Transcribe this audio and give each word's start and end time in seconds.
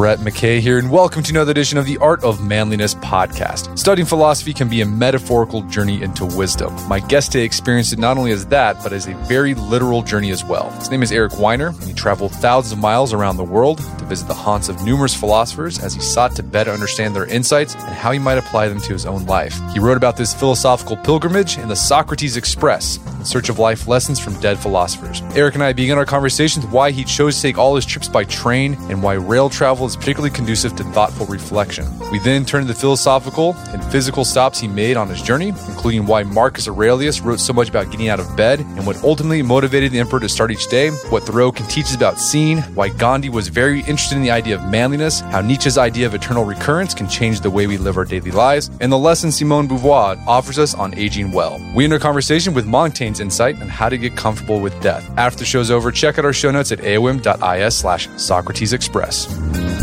Brett 0.00 0.20
McKay 0.20 0.60
here, 0.60 0.78
and 0.78 0.90
welcome 0.90 1.22
to 1.22 1.30
another 1.30 1.50
edition 1.50 1.76
of 1.76 1.84
the 1.84 1.98
Art 1.98 2.24
of 2.24 2.42
Manliness 2.42 2.94
podcast. 2.94 3.78
Studying 3.78 4.06
philosophy 4.06 4.54
can 4.54 4.66
be 4.66 4.80
a 4.80 4.86
metaphorical 4.86 5.60
journey 5.64 6.02
into 6.02 6.24
wisdom. 6.24 6.74
My 6.88 7.00
guest 7.00 7.32
today 7.32 7.44
experienced 7.44 7.92
it 7.92 7.98
not 7.98 8.16
only 8.16 8.32
as 8.32 8.46
that, 8.46 8.82
but 8.82 8.94
as 8.94 9.06
a 9.06 9.14
very 9.26 9.52
literal 9.52 10.02
journey 10.02 10.30
as 10.30 10.42
well. 10.42 10.70
His 10.70 10.90
name 10.90 11.02
is 11.02 11.12
Eric 11.12 11.38
Weiner, 11.38 11.66
and 11.66 11.82
he 11.82 11.92
traveled 11.92 12.32
thousands 12.32 12.72
of 12.72 12.78
miles 12.78 13.12
around 13.12 13.36
the 13.36 13.44
world 13.44 13.76
to 13.98 14.04
visit 14.06 14.26
the 14.26 14.32
haunts 14.32 14.70
of 14.70 14.82
numerous 14.82 15.14
philosophers 15.14 15.78
as 15.78 15.92
he 15.92 16.00
sought 16.00 16.34
to 16.36 16.42
better 16.42 16.70
understand 16.70 17.14
their 17.14 17.26
insights 17.26 17.74
and 17.74 17.94
how 17.94 18.10
he 18.10 18.18
might 18.18 18.38
apply 18.38 18.68
them 18.68 18.80
to 18.80 18.94
his 18.94 19.04
own 19.04 19.26
life. 19.26 19.60
He 19.74 19.80
wrote 19.80 19.98
about 19.98 20.16
this 20.16 20.32
philosophical 20.32 20.96
pilgrimage 20.96 21.58
in 21.58 21.68
the 21.68 21.76
Socrates 21.76 22.38
Express, 22.38 22.96
in 23.18 23.26
search 23.26 23.50
of 23.50 23.58
life 23.58 23.86
lessons 23.86 24.18
from 24.18 24.40
dead 24.40 24.58
philosophers. 24.58 25.20
Eric 25.34 25.56
and 25.56 25.62
I 25.62 25.74
began 25.74 25.98
our 25.98 26.06
conversation 26.06 26.62
with 26.62 26.72
why 26.72 26.90
he 26.90 27.04
chose 27.04 27.36
to 27.36 27.42
take 27.42 27.58
all 27.58 27.76
his 27.76 27.84
trips 27.84 28.08
by 28.08 28.24
train 28.24 28.78
and 28.88 29.02
why 29.02 29.12
rail 29.12 29.50
travel 29.50 29.89
is 29.90 29.96
particularly 29.96 30.30
conducive 30.30 30.74
to 30.76 30.84
thoughtful 30.84 31.26
reflection. 31.26 31.86
We 32.10 32.18
then 32.20 32.44
turn 32.44 32.62
to 32.62 32.68
the 32.68 32.78
philosophical 32.78 33.54
and 33.68 33.84
physical 33.92 34.24
stops 34.24 34.58
he 34.58 34.68
made 34.68 34.96
on 34.96 35.08
his 35.08 35.20
journey, 35.20 35.48
including 35.48 36.06
why 36.06 36.22
Marcus 36.22 36.68
Aurelius 36.68 37.20
wrote 37.20 37.40
so 37.40 37.52
much 37.52 37.68
about 37.68 37.90
getting 37.90 38.08
out 38.08 38.20
of 38.20 38.36
bed 38.36 38.60
and 38.60 38.86
what 38.86 39.02
ultimately 39.02 39.42
motivated 39.42 39.92
the 39.92 39.98
emperor 39.98 40.20
to 40.20 40.28
start 40.28 40.50
each 40.50 40.68
day, 40.68 40.90
what 41.10 41.24
Thoreau 41.24 41.52
can 41.52 41.66
teach 41.66 41.86
us 41.86 41.94
about 41.94 42.18
seeing, 42.18 42.58
why 42.74 42.88
Gandhi 42.88 43.28
was 43.28 43.48
very 43.48 43.80
interested 43.80 44.16
in 44.16 44.22
the 44.22 44.30
idea 44.30 44.56
of 44.56 44.64
manliness, 44.70 45.20
how 45.20 45.40
Nietzsche's 45.40 45.78
idea 45.78 46.06
of 46.06 46.14
eternal 46.14 46.44
recurrence 46.44 46.94
can 46.94 47.08
change 47.08 47.40
the 47.40 47.50
way 47.50 47.66
we 47.66 47.76
live 47.76 47.96
our 47.96 48.04
daily 48.04 48.30
lives, 48.30 48.70
and 48.80 48.92
the 48.92 48.98
lesson 48.98 49.32
Simone 49.32 49.68
Beauvoir 49.68 50.16
offers 50.26 50.58
us 50.58 50.74
on 50.74 50.94
aging 50.94 51.32
well. 51.32 51.60
We 51.74 51.84
end 51.84 51.92
our 51.92 51.98
conversation 51.98 52.54
with 52.54 52.66
Montaigne's 52.66 53.20
insight 53.20 53.60
on 53.60 53.68
how 53.68 53.88
to 53.88 53.98
get 53.98 54.16
comfortable 54.16 54.60
with 54.60 54.80
death. 54.80 55.08
After 55.16 55.40
the 55.40 55.44
show's 55.44 55.70
over, 55.70 55.90
check 55.90 56.18
out 56.18 56.24
our 56.24 56.32
show 56.32 56.50
notes 56.50 56.72
at 56.72 56.78
aom.is 56.80 57.76
slash 57.76 58.08
Socrates 58.16 58.72
Express. 58.72 59.79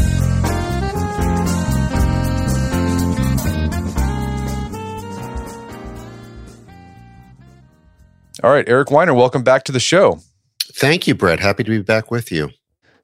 All 8.44 8.52
right, 8.52 8.70
Eric 8.70 8.92
Weiner, 8.92 9.14
welcome 9.14 9.44
back 9.44 9.64
to 9.66 9.72
the 9.72 9.80
show. 9.80 10.20
Thank 10.62 11.08
you, 11.08 11.16
Brett. 11.16 11.40
Happy 11.40 11.64
to 11.64 11.70
be 11.70 11.82
back 11.82 12.12
with 12.12 12.32
you. 12.32 12.52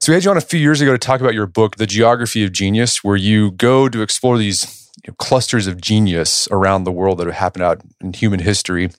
So, 0.00 0.12
we 0.12 0.14
had 0.14 0.24
you 0.24 0.30
on 0.30 0.36
a 0.36 0.40
few 0.40 0.60
years 0.60 0.80
ago 0.80 0.92
to 0.92 0.98
talk 0.98 1.20
about 1.20 1.34
your 1.34 1.46
book, 1.46 1.76
The 1.76 1.86
Geography 1.86 2.44
of 2.44 2.52
Genius, 2.52 3.02
where 3.02 3.16
you 3.16 3.50
go 3.50 3.88
to 3.88 4.00
explore 4.00 4.38
these 4.38 4.90
you 5.04 5.10
know, 5.10 5.14
clusters 5.18 5.66
of 5.66 5.80
genius 5.80 6.46
around 6.50 6.84
the 6.84 6.92
world 6.92 7.18
that 7.18 7.26
have 7.26 7.34
happened 7.34 7.64
out 7.64 7.80
in 8.00 8.12
human 8.12 8.40
history. 8.40 8.90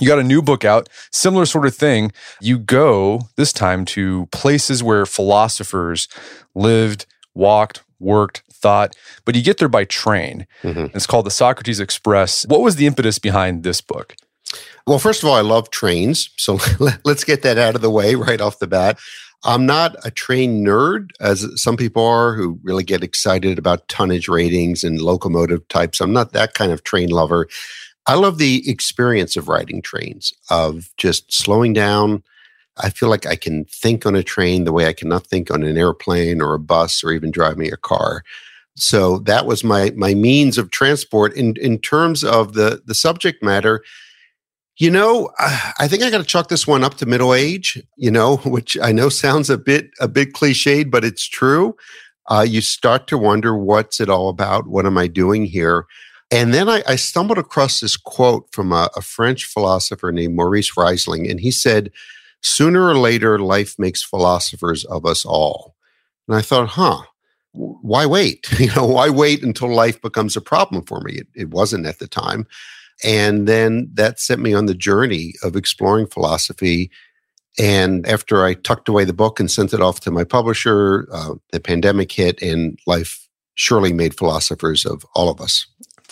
You 0.00 0.08
got 0.08 0.18
a 0.18 0.24
new 0.24 0.42
book 0.42 0.64
out, 0.64 0.88
similar 1.12 1.44
sort 1.44 1.66
of 1.66 1.74
thing. 1.74 2.12
You 2.40 2.58
go 2.58 3.28
this 3.36 3.52
time 3.52 3.84
to 3.86 4.26
places 4.32 4.82
where 4.82 5.06
philosophers 5.06 6.08
lived, 6.54 7.06
walked, 7.34 7.82
worked, 7.98 8.42
thought, 8.52 8.96
but 9.24 9.34
you 9.34 9.42
get 9.42 9.58
there 9.58 9.68
by 9.68 9.84
train. 9.84 10.46
Mm-hmm. 10.62 10.96
It's 10.96 11.06
called 11.06 11.26
the 11.26 11.30
Socrates 11.30 11.80
Express. 11.80 12.46
What 12.46 12.60
was 12.60 12.76
the 12.76 12.86
impetus 12.86 13.18
behind 13.18 13.62
this 13.62 13.80
book? 13.80 14.16
Well, 14.86 14.98
first 14.98 15.22
of 15.22 15.28
all, 15.28 15.34
I 15.34 15.40
love 15.40 15.70
trains. 15.70 16.30
So 16.36 16.58
let's 17.04 17.24
get 17.24 17.42
that 17.42 17.58
out 17.58 17.74
of 17.74 17.80
the 17.80 17.90
way 17.90 18.14
right 18.14 18.40
off 18.40 18.58
the 18.58 18.66
bat. 18.66 18.98
I'm 19.44 19.66
not 19.66 19.94
a 20.04 20.10
train 20.10 20.64
nerd, 20.64 21.10
as 21.20 21.46
some 21.60 21.76
people 21.76 22.04
are 22.04 22.34
who 22.34 22.58
really 22.62 22.82
get 22.82 23.04
excited 23.04 23.58
about 23.58 23.86
tonnage 23.88 24.26
ratings 24.26 24.82
and 24.82 25.00
locomotive 25.00 25.68
types. 25.68 26.00
I'm 26.00 26.14
not 26.14 26.32
that 26.32 26.54
kind 26.54 26.72
of 26.72 26.82
train 26.82 27.10
lover. 27.10 27.46
I 28.06 28.14
love 28.14 28.38
the 28.38 28.68
experience 28.68 29.36
of 29.36 29.48
riding 29.48 29.82
trains, 29.82 30.32
of 30.50 30.88
just 30.96 31.32
slowing 31.32 31.74
down. 31.74 32.22
I 32.78 32.90
feel 32.90 33.08
like 33.08 33.26
I 33.26 33.36
can 33.36 33.64
think 33.66 34.04
on 34.04 34.16
a 34.16 34.22
train 34.22 34.64
the 34.64 34.72
way 34.72 34.86
I 34.86 34.92
cannot 34.92 35.26
think 35.26 35.50
on 35.50 35.62
an 35.62 35.78
airplane 35.78 36.40
or 36.40 36.54
a 36.54 36.58
bus 36.58 37.04
or 37.04 37.12
even 37.12 37.30
driving 37.30 37.72
a 37.72 37.76
car. 37.76 38.24
So 38.76 39.18
that 39.20 39.46
was 39.46 39.62
my 39.62 39.92
my 39.96 40.14
means 40.14 40.58
of 40.58 40.70
transport. 40.70 41.34
In 41.34 41.54
in 41.60 41.78
terms 41.78 42.24
of 42.24 42.54
the 42.54 42.82
the 42.84 42.94
subject 42.94 43.42
matter, 43.42 43.84
you 44.76 44.90
know, 44.90 45.30
I 45.38 45.86
think 45.88 46.02
I 46.02 46.10
got 46.10 46.18
to 46.18 46.24
chalk 46.24 46.48
this 46.48 46.66
one 46.66 46.82
up 46.82 46.94
to 46.94 47.06
middle 47.06 47.34
age. 47.34 47.80
You 47.96 48.10
know, 48.10 48.36
which 48.44 48.76
I 48.82 48.92
know 48.92 49.08
sounds 49.08 49.50
a 49.50 49.58
bit 49.58 49.90
a 50.00 50.08
bit 50.08 50.32
cliched, 50.32 50.90
but 50.90 51.04
it's 51.04 51.26
true. 51.26 51.76
Uh, 52.30 52.44
you 52.48 52.62
start 52.62 53.06
to 53.06 53.18
wonder 53.18 53.56
what's 53.56 54.00
it 54.00 54.08
all 54.08 54.28
about. 54.28 54.66
What 54.66 54.86
am 54.86 54.96
I 54.96 55.06
doing 55.06 55.44
here? 55.44 55.86
And 56.30 56.54
then 56.54 56.70
I, 56.70 56.82
I 56.88 56.96
stumbled 56.96 57.36
across 57.36 57.80
this 57.80 57.98
quote 57.98 58.48
from 58.50 58.72
a, 58.72 58.88
a 58.96 59.02
French 59.02 59.44
philosopher 59.44 60.10
named 60.10 60.34
Maurice 60.34 60.74
Riseling, 60.74 61.30
and 61.30 61.38
he 61.38 61.50
said, 61.50 61.92
"Sooner 62.44 62.86
or 62.86 62.96
later, 62.96 63.38
life 63.38 63.74
makes 63.78 64.02
philosophers 64.04 64.84
of 64.84 65.04
us 65.04 65.24
all." 65.24 65.74
And 66.28 66.36
I 66.36 66.42
thought, 66.42 66.68
huh, 66.70 67.02
why 67.52 68.06
wait? 68.06 68.48
You 68.58 68.72
know, 68.74 68.86
why 68.86 69.10
wait 69.10 69.42
until 69.42 69.74
life 69.74 70.00
becomes 70.00 70.36
a 70.36 70.40
problem 70.40 70.82
for 70.84 71.00
me? 71.00 71.14
It, 71.14 71.28
it 71.34 71.50
wasn't 71.50 71.86
at 71.86 71.98
the 71.98 72.06
time. 72.08 72.46
And 73.02 73.46
then 73.48 73.90
that 73.94 74.20
sent 74.20 74.40
me 74.40 74.54
on 74.54 74.66
the 74.66 74.74
journey 74.74 75.34
of 75.42 75.56
exploring 75.56 76.06
philosophy. 76.06 76.90
And 77.58 78.06
after 78.06 78.44
I 78.44 78.54
tucked 78.54 78.88
away 78.88 79.04
the 79.04 79.12
book 79.12 79.38
and 79.38 79.50
sent 79.50 79.74
it 79.74 79.80
off 79.80 80.00
to 80.00 80.10
my 80.10 80.24
publisher, 80.24 81.08
uh, 81.12 81.34
the 81.52 81.60
pandemic 81.60 82.10
hit, 82.12 82.40
and 82.40 82.78
life 82.86 83.28
surely 83.54 83.92
made 83.92 84.16
philosophers 84.16 84.84
of 84.84 85.04
all 85.14 85.28
of 85.28 85.40
us. 85.40 85.66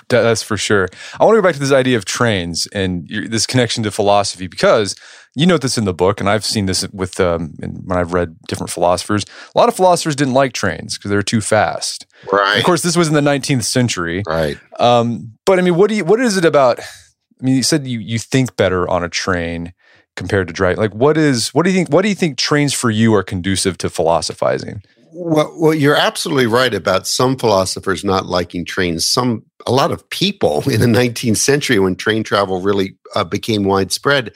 That's 0.09 0.43
for 0.43 0.57
sure. 0.57 0.89
I 1.19 1.25
want 1.25 1.37
to 1.37 1.43
go 1.43 1.49
back 1.49 1.55
to 1.55 1.61
this 1.61 1.73
idea 1.73 1.97
of 1.97 2.05
trains 2.05 2.67
and 2.69 3.09
this 3.09 3.47
connection 3.47 3.83
to 3.85 3.91
philosophy 3.91 4.47
because 4.47 4.95
you 5.35 5.47
note 5.47 5.63
this 5.63 5.79
in 5.79 5.85
the 5.85 5.95
book, 5.95 6.21
and 6.21 6.29
I've 6.29 6.45
seen 6.45 6.67
this 6.67 6.87
with 6.93 7.19
um, 7.19 7.55
when 7.59 7.99
I've 7.99 8.13
read 8.13 8.37
different 8.49 8.71
philosophers. 8.71 9.25
A 9.55 9.59
lot 9.59 9.69
of 9.69 9.77
philosophers 9.77 10.15
didn't 10.15 10.35
like 10.35 10.53
trains 10.53 10.99
because 10.99 11.11
they 11.11 11.17
were 11.17 11.23
too 11.23 11.41
fast. 11.41 12.07
Right. 12.31 12.59
Of 12.59 12.65
course, 12.65 12.83
this 12.83 12.97
was 12.97 13.09
in 13.09 13.15
the 13.15 13.21
19th 13.21 13.65
century. 13.65 14.23
Right. 14.27 14.59
Um, 14.79 15.33
but 15.47 15.59
I 15.59 15.63
mean, 15.63 15.77
what 15.77 15.89
do 15.89 15.97
you? 15.97 16.05
What 16.05 16.21
is 16.21 16.37
it 16.37 16.45
about? 16.45 16.81
I 16.81 17.45
mean, 17.45 17.57
you 17.57 17.63
said 17.63 17.87
you 17.87 17.99
you 17.99 18.19
think 18.19 18.57
better 18.57 18.89
on 18.89 19.03
a 19.03 19.09
train 19.09 19.73
compared 20.17 20.49
to 20.49 20.53
driving. 20.53 20.79
Like, 20.79 20.95
what 20.95 21.17
is? 21.17 21.49
What 21.55 21.65
do 21.65 21.71
you 21.71 21.77
think? 21.77 21.89
What 21.89 22.03
do 22.03 22.09
you 22.09 22.15
think 22.15 22.37
trains 22.37 22.75
for 22.75 22.91
you 22.91 23.15
are 23.15 23.23
conducive 23.23 23.79
to 23.79 23.91
philosophizing? 23.91 24.83
Well, 25.15 25.55
well, 25.59 25.75
you're 25.75 25.97
absolutely 25.97 26.47
right 26.47 26.73
about 26.73 27.07
some 27.07 27.37
philosophers 27.37 28.03
not 28.03 28.25
liking 28.25 28.65
trains. 28.65 29.07
Some, 29.07 29.45
a 29.67 29.71
lot 29.71 29.93
of 29.93 30.09
people 30.09 30.63
in 30.71 30.81
the 30.81 30.87
19th 30.87 31.37
century, 31.37 31.79
when 31.79 31.97
train 31.97 32.25
travel 32.25 32.63
really 32.63 32.97
uh, 33.15 33.23
became 33.23 33.65
widespread, 33.65 34.33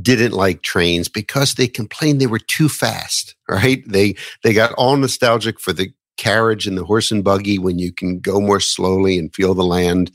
didn't 0.00 0.32
like 0.32 0.62
trains 0.62 1.08
because 1.08 1.54
they 1.54 1.66
complained 1.66 2.20
they 2.20 2.26
were 2.26 2.38
too 2.38 2.68
fast. 2.68 3.34
Right? 3.50 3.82
They 3.84 4.14
they 4.44 4.52
got 4.52 4.72
all 4.74 4.96
nostalgic 4.96 5.58
for 5.58 5.72
the 5.72 5.92
carriage 6.16 6.68
and 6.68 6.78
the 6.78 6.84
horse 6.84 7.10
and 7.10 7.24
buggy 7.24 7.58
when 7.58 7.80
you 7.80 7.92
can 7.92 8.20
go 8.20 8.40
more 8.40 8.60
slowly 8.60 9.18
and 9.18 9.34
feel 9.34 9.54
the 9.54 9.64
land, 9.64 10.12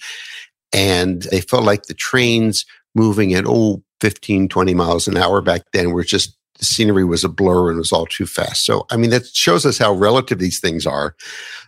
and 0.71 1.23
they 1.23 1.41
felt 1.41 1.65
like 1.65 1.83
the 1.83 1.93
trains 1.93 2.65
moving 2.95 3.33
at 3.33 3.43
oh 3.45 3.83
15 3.99 4.47
20 4.47 4.73
miles 4.73 5.05
an 5.09 5.17
hour 5.17 5.41
back 5.41 5.63
then 5.73 5.91
were 5.91 6.05
just 6.05 6.37
the 6.59 6.65
scenery 6.65 7.03
was 7.03 7.23
a 7.23 7.29
blur 7.29 7.69
and 7.69 7.77
was 7.77 7.91
all 7.91 8.05
too 8.05 8.25
fast. 8.25 8.65
So, 8.65 8.85
I 8.89 8.97
mean, 8.97 9.09
that 9.09 9.25
shows 9.27 9.65
us 9.65 9.77
how 9.77 9.93
relative 9.93 10.39
these 10.39 10.59
things 10.59 10.85
are. 10.85 11.15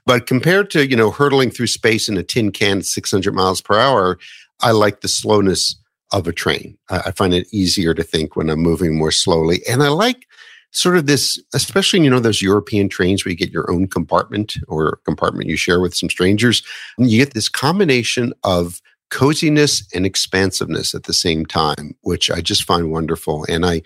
But 0.06 0.28
compared 0.28 0.70
to, 0.72 0.88
you 0.88 0.96
know, 0.96 1.12
hurtling 1.12 1.52
through 1.52 1.68
space 1.68 2.08
in 2.08 2.18
a 2.18 2.24
tin 2.24 2.52
can 2.52 2.80
at 2.80 2.86
600 2.86 3.34
miles 3.34 3.62
per 3.62 3.78
hour, 3.78 4.18
I 4.62 4.72
like 4.72 5.02
the 5.02 5.08
slowness 5.08 5.76
of 6.12 6.28
a 6.28 6.34
train. 6.34 6.78
I, 6.90 7.12
find 7.12 7.34
it 7.34 7.48
easier 7.52 7.94
to 7.94 8.04
think 8.04 8.36
when 8.36 8.50
I'm 8.50 8.60
moving 8.60 8.98
more 8.98 9.12
slowly. 9.12 9.62
And 9.70 9.84
I 9.84 9.90
like 9.90 10.26
sort 10.72 10.98
of 10.98 11.06
this, 11.06 11.42
especially, 11.54 12.02
you 12.02 12.10
know, 12.10 12.20
those 12.20 12.42
European 12.42 12.90
trains 12.90 13.24
where 13.24 13.32
you 13.32 13.38
get 13.38 13.52
your 13.52 13.70
own 13.72 13.88
compartment 13.88 14.56
or 14.68 15.00
compartment 15.06 15.50
you 15.50 15.58
share 15.58 15.80
with 15.80 15.96
some 15.96 16.10
strangers. 16.10 16.64
You 16.98 17.18
get 17.18 17.34
this 17.34 17.50
combination 17.50 18.34
of 18.44 18.82
coziness 19.10 19.88
and 19.94 20.06
expansiveness 20.06 20.94
at 20.94 21.04
the 21.04 21.14
same 21.14 21.46
time, 21.46 21.96
which 22.02 22.30
I 22.30 22.42
just 22.42 22.64
find 22.64 22.92
wonderful. 22.92 23.46
And 23.50 23.66
I, 23.66 23.82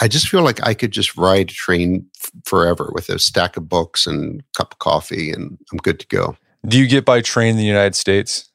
I 0.00 0.08
just 0.08 0.28
feel 0.28 0.42
like 0.42 0.64
I 0.66 0.74
could 0.74 0.90
just 0.90 1.16
ride 1.16 1.50
a 1.50 1.54
train 1.54 2.06
f- 2.20 2.30
forever 2.44 2.90
with 2.92 3.08
a 3.08 3.18
stack 3.18 3.56
of 3.56 3.68
books 3.68 4.06
and 4.06 4.42
cup 4.56 4.72
of 4.72 4.78
coffee, 4.80 5.30
and 5.30 5.56
I'm 5.70 5.78
good 5.78 6.00
to 6.00 6.06
go. 6.08 6.36
Do 6.66 6.78
you 6.80 6.88
get 6.88 7.04
by 7.04 7.20
train 7.20 7.50
in 7.50 7.56
the 7.56 7.64
United 7.64 7.94
States? 7.94 8.50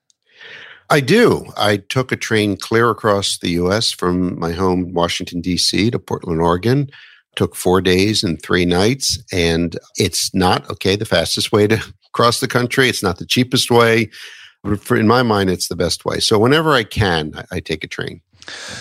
I 0.89 0.99
do. 1.01 1.45
I 1.55 1.77
took 1.77 2.11
a 2.11 2.15
train 2.15 2.57
clear 2.57 2.89
across 2.89 3.37
the 3.37 3.51
U.S. 3.51 3.91
from 3.91 4.39
my 4.39 4.51
home, 4.51 4.93
Washington, 4.93 5.39
D.C., 5.39 5.91
to 5.91 5.99
Portland, 5.99 6.41
Oregon. 6.41 6.89
Took 7.35 7.55
four 7.55 7.79
days 7.79 8.23
and 8.23 8.41
three 8.41 8.65
nights. 8.65 9.21
And 9.31 9.77
it's 9.97 10.33
not, 10.33 10.69
okay, 10.71 10.95
the 10.95 11.05
fastest 11.05 11.51
way 11.51 11.67
to 11.67 11.79
cross 12.13 12.39
the 12.39 12.47
country. 12.47 12.89
It's 12.89 13.03
not 13.03 13.19
the 13.19 13.25
cheapest 13.25 13.69
way. 13.69 14.09
For, 14.81 14.97
in 14.97 15.07
my 15.07 15.23
mind, 15.23 15.49
it's 15.49 15.67
the 15.67 15.75
best 15.75 16.05
way. 16.05 16.19
So 16.19 16.39
whenever 16.39 16.73
I 16.73 16.83
can, 16.83 17.33
I, 17.35 17.57
I 17.57 17.59
take 17.59 17.83
a 17.83 17.87
train. 17.87 18.21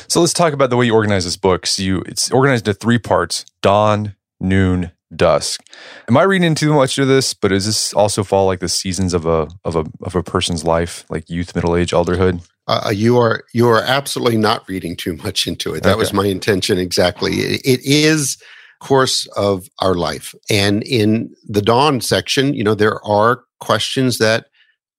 So 0.09 0.21
let's 0.21 0.33
talk 0.33 0.53
about 0.53 0.71
the 0.71 0.77
way 0.77 0.87
you 0.87 0.95
organize 0.95 1.25
this 1.25 1.37
book. 1.37 1.67
So 1.67 1.83
you 1.83 2.01
it's 2.07 2.31
organized 2.31 2.67
into 2.67 2.79
three 2.79 2.99
parts: 2.99 3.45
dawn, 3.61 4.17
noon, 4.41 4.91
dusk. 5.15 5.63
Am 6.09 6.17
I 6.17 6.23
reading 6.23 6.55
too 6.55 6.73
much 6.75 6.99
of 6.99 7.09
this? 7.09 7.35
But 7.35 7.49
does 7.49 7.67
this 7.67 7.93
also 7.95 8.23
fall 8.25 8.47
like 8.47 8.61
the 8.61 8.69
seasons 8.69 9.15
of 9.15 9.27
a 9.27 9.49
of 9.65 9.77
a 9.77 9.85
of 10.03 10.15
a 10.15 10.23
person's 10.23 10.65
life, 10.65 11.05
like 11.09 11.29
youth, 11.29 11.55
middle 11.55 11.77
age, 11.77 11.93
elderhood? 11.93 12.47
Uh, 12.67 12.83
uh 12.87 12.91
you 12.91 13.19
are 13.19 13.45
you 13.53 13.69
are 13.69 13.83
absolutely 13.83 14.39
not 14.39 14.69
reading 14.69 14.97
too 14.97 15.17
much 15.17 15.47
into 15.47 15.75
it. 15.75 15.83
That 15.83 15.93
okay. 15.93 16.01
was 16.01 16.13
my 16.13 16.27
intention 16.27 16.79
exactly. 16.79 17.35
It, 17.35 17.61
it 17.65 17.81
is 17.85 18.37
course 18.81 19.27
of 19.37 19.69
our 19.81 19.95
life. 19.95 20.35
And 20.51 20.83
in 20.85 21.35
the 21.47 21.63
dawn 21.63 22.01
section, 22.01 22.55
you 22.55 22.63
know, 22.63 22.75
there 22.75 23.05
are 23.05 23.43
questions 23.61 24.19
that 24.19 24.47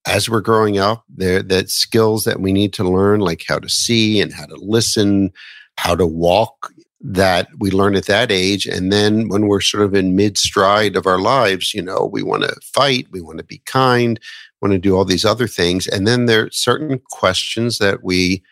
as 0.05 0.29
we're 0.29 0.41
growing 0.41 0.77
up, 0.77 1.03
there 1.09 1.43
that 1.43 1.69
skills 1.69 2.23
that 2.23 2.39
we 2.39 2.51
need 2.51 2.73
to 2.73 2.83
learn, 2.83 3.19
like 3.19 3.43
how 3.47 3.59
to 3.59 3.69
see 3.69 4.21
and 4.21 4.33
how 4.33 4.45
to 4.45 4.55
listen, 4.55 5.31
how 5.77 5.95
to 5.95 6.07
walk, 6.07 6.71
that 7.01 7.47
we 7.59 7.71
learn 7.71 7.95
at 7.95 8.05
that 8.05 8.31
age. 8.31 8.65
And 8.65 8.91
then 8.91 9.29
when 9.29 9.47
we're 9.47 9.61
sort 9.61 9.83
of 9.83 9.93
in 9.93 10.15
mid 10.15 10.37
stride 10.37 10.95
of 10.95 11.07
our 11.07 11.19
lives, 11.19 11.73
you 11.73 11.81
know, 11.81 12.09
we 12.11 12.23
want 12.23 12.43
to 12.43 12.55
fight, 12.61 13.07
we 13.11 13.21
want 13.21 13.37
to 13.37 13.43
be 13.43 13.59
kind, 13.65 14.19
want 14.61 14.73
to 14.73 14.79
do 14.79 14.95
all 14.95 15.05
these 15.05 15.25
other 15.25 15.47
things. 15.47 15.87
And 15.87 16.05
then 16.05 16.25
there 16.25 16.45
are 16.45 16.51
certain 16.51 16.99
questions 17.11 17.77
that 17.77 18.03
we 18.03 18.43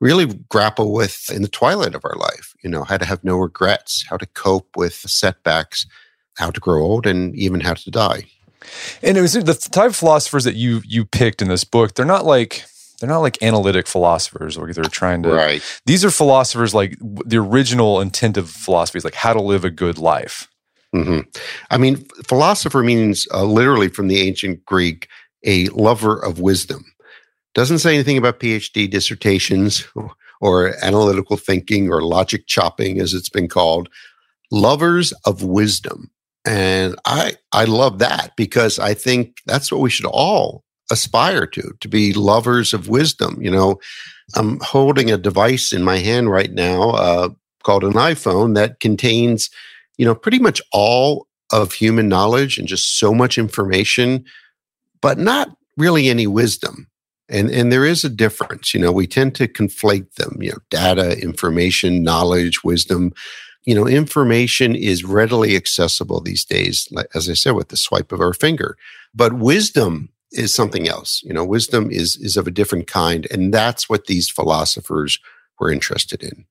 really 0.00 0.26
grapple 0.50 0.92
with 0.92 1.30
in 1.32 1.40
the 1.40 1.48
twilight 1.48 1.94
of 1.94 2.04
our 2.04 2.16
life, 2.16 2.54
you 2.62 2.68
know, 2.68 2.84
how 2.84 2.98
to 2.98 3.06
have 3.06 3.24
no 3.24 3.36
regrets, 3.36 4.04
how 4.08 4.18
to 4.18 4.26
cope 4.26 4.76
with 4.76 4.94
setbacks, 4.94 5.86
how 6.36 6.50
to 6.50 6.60
grow 6.60 6.82
old, 6.82 7.06
and 7.06 7.34
even 7.34 7.60
how 7.60 7.72
to 7.74 7.90
die. 7.90 8.24
And 9.02 9.16
it 9.16 9.22
was 9.22 9.32
the 9.32 9.54
type 9.54 9.90
of 9.90 9.96
philosophers 9.96 10.44
that 10.44 10.56
you 10.56 10.82
you 10.84 11.04
picked 11.04 11.40
in 11.40 11.48
this 11.48 11.64
book. 11.64 11.94
They're 11.94 12.04
not 12.04 12.26
like 12.26 12.64
they're 12.98 13.08
not 13.08 13.18
like 13.18 13.42
analytic 13.42 13.86
philosophers 13.86 14.56
or 14.56 14.72
they're 14.72 14.84
trying 14.84 15.22
to 15.22 15.30
right. 15.30 15.80
These 15.86 16.04
are 16.04 16.10
philosophers 16.10 16.74
like 16.74 16.96
the 17.00 17.38
original 17.38 18.00
intent 18.00 18.36
of 18.36 18.50
philosophy 18.50 18.98
is 18.98 19.04
like 19.04 19.14
how 19.14 19.32
to 19.32 19.40
live 19.40 19.64
a 19.64 19.70
good 19.70 19.98
life. 19.98 20.48
Mm-hmm. 20.94 21.28
i 21.68 21.76
mean 21.76 21.96
philosopher 22.26 22.82
means 22.82 23.26
uh, 23.34 23.44
literally 23.44 23.88
from 23.88 24.06
the 24.06 24.20
ancient 24.20 24.64
greek 24.64 25.08
a 25.44 25.66
lover 25.68 26.24
of 26.24 26.38
wisdom. 26.40 26.84
Doesn't 27.54 27.80
say 27.80 27.92
anything 27.92 28.16
about 28.16 28.40
phd 28.40 28.90
dissertations 28.90 29.86
or 30.40 30.72
analytical 30.82 31.36
thinking 31.36 31.90
or 31.90 32.02
logic 32.02 32.46
chopping 32.46 33.00
as 33.00 33.14
it's 33.14 33.28
been 33.28 33.48
called. 33.48 33.88
Lovers 34.52 35.12
of 35.24 35.42
wisdom. 35.42 36.10
And 36.46 36.94
i 37.04 37.34
i 37.52 37.64
love 37.64 37.98
that 37.98 38.32
because 38.36 38.78
i 38.78 38.94
think 38.94 39.38
that's 39.44 39.72
what 39.72 39.80
we 39.80 39.90
should 39.90 40.06
all 40.06 40.64
aspire 40.90 41.46
to, 41.46 41.72
to 41.80 41.88
be 41.88 42.12
lovers 42.12 42.72
of 42.72 42.88
wisdom. 42.88 43.38
You 43.40 43.50
know, 43.50 43.80
I'm 44.34 44.60
holding 44.60 45.10
a 45.10 45.16
device 45.16 45.72
in 45.72 45.82
my 45.84 45.98
hand 45.98 46.30
right 46.30 46.52
now 46.52 46.90
uh, 46.90 47.28
called 47.62 47.84
an 47.84 47.94
iPhone 47.94 48.54
that 48.54 48.80
contains, 48.80 49.50
you 49.98 50.04
know, 50.04 50.14
pretty 50.14 50.38
much 50.38 50.60
all 50.72 51.26
of 51.52 51.72
human 51.72 52.08
knowledge 52.08 52.58
and 52.58 52.66
just 52.66 52.98
so 52.98 53.14
much 53.14 53.38
information, 53.38 54.24
but 55.00 55.18
not 55.18 55.56
really 55.76 56.08
any 56.08 56.26
wisdom. 56.26 56.88
And, 57.28 57.50
and 57.50 57.72
there 57.72 57.84
is 57.84 58.04
a 58.04 58.08
difference. 58.08 58.72
You 58.72 58.80
know, 58.80 58.92
we 58.92 59.06
tend 59.06 59.34
to 59.36 59.48
conflate 59.48 60.14
them, 60.14 60.38
you 60.40 60.50
know, 60.50 60.58
data, 60.70 61.20
information, 61.20 62.02
knowledge, 62.02 62.62
wisdom. 62.62 63.12
You 63.64 63.74
know, 63.74 63.86
information 63.86 64.76
is 64.76 65.04
readily 65.04 65.56
accessible 65.56 66.20
these 66.20 66.44
days, 66.44 66.88
as 67.14 67.28
I 67.28 67.34
said, 67.34 67.54
with 67.54 67.68
the 67.68 67.76
swipe 67.76 68.12
of 68.12 68.20
our 68.20 68.32
finger. 68.32 68.76
But 69.12 69.34
wisdom 69.34 70.08
is 70.36 70.54
something 70.54 70.88
else. 70.88 71.22
You 71.24 71.32
know, 71.32 71.44
wisdom 71.44 71.90
is 71.90 72.16
is 72.16 72.36
of 72.36 72.46
a 72.46 72.50
different 72.50 72.86
kind, 72.86 73.26
and 73.30 73.52
that's 73.52 73.88
what 73.88 74.06
these 74.06 74.28
philosophers 74.28 75.18
were 75.58 75.70
interested 75.70 76.22
in. 76.22 76.46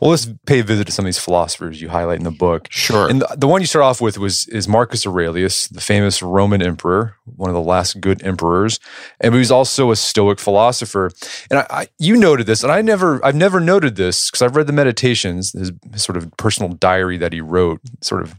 Well, 0.00 0.10
let's 0.10 0.28
pay 0.46 0.60
a 0.60 0.62
visit 0.62 0.86
to 0.86 0.92
some 0.92 1.04
of 1.04 1.08
these 1.08 1.18
philosophers 1.18 1.80
you 1.80 1.88
highlight 1.88 2.18
in 2.18 2.24
the 2.24 2.30
book. 2.30 2.68
Sure. 2.70 3.08
And 3.08 3.22
the, 3.22 3.36
the 3.36 3.46
one 3.46 3.60
you 3.60 3.66
start 3.66 3.84
off 3.84 4.00
with 4.00 4.18
was 4.18 4.46
is 4.48 4.68
Marcus 4.68 5.06
Aurelius, 5.06 5.68
the 5.68 5.80
famous 5.80 6.22
Roman 6.22 6.62
emperor, 6.62 7.16
one 7.24 7.50
of 7.50 7.54
the 7.54 7.62
last 7.62 8.00
good 8.00 8.22
emperors, 8.22 8.80
and 9.20 9.32
he 9.34 9.38
was 9.38 9.50
also 9.50 9.90
a 9.90 9.96
Stoic 9.96 10.38
philosopher. 10.38 11.10
And 11.50 11.60
I, 11.60 11.66
I 11.70 11.88
you 11.98 12.16
noted 12.16 12.46
this, 12.46 12.62
and 12.62 12.72
I 12.72 12.82
never, 12.82 13.24
I've 13.24 13.34
never 13.34 13.60
noted 13.60 13.96
this 13.96 14.30
because 14.30 14.42
I've 14.42 14.56
read 14.56 14.66
the 14.66 14.72
Meditations, 14.72 15.52
his, 15.52 15.72
his 15.92 16.02
sort 16.02 16.16
of 16.16 16.30
personal 16.36 16.72
diary 16.72 17.16
that 17.18 17.32
he 17.32 17.40
wrote, 17.40 17.80
sort 18.00 18.22
of 18.22 18.34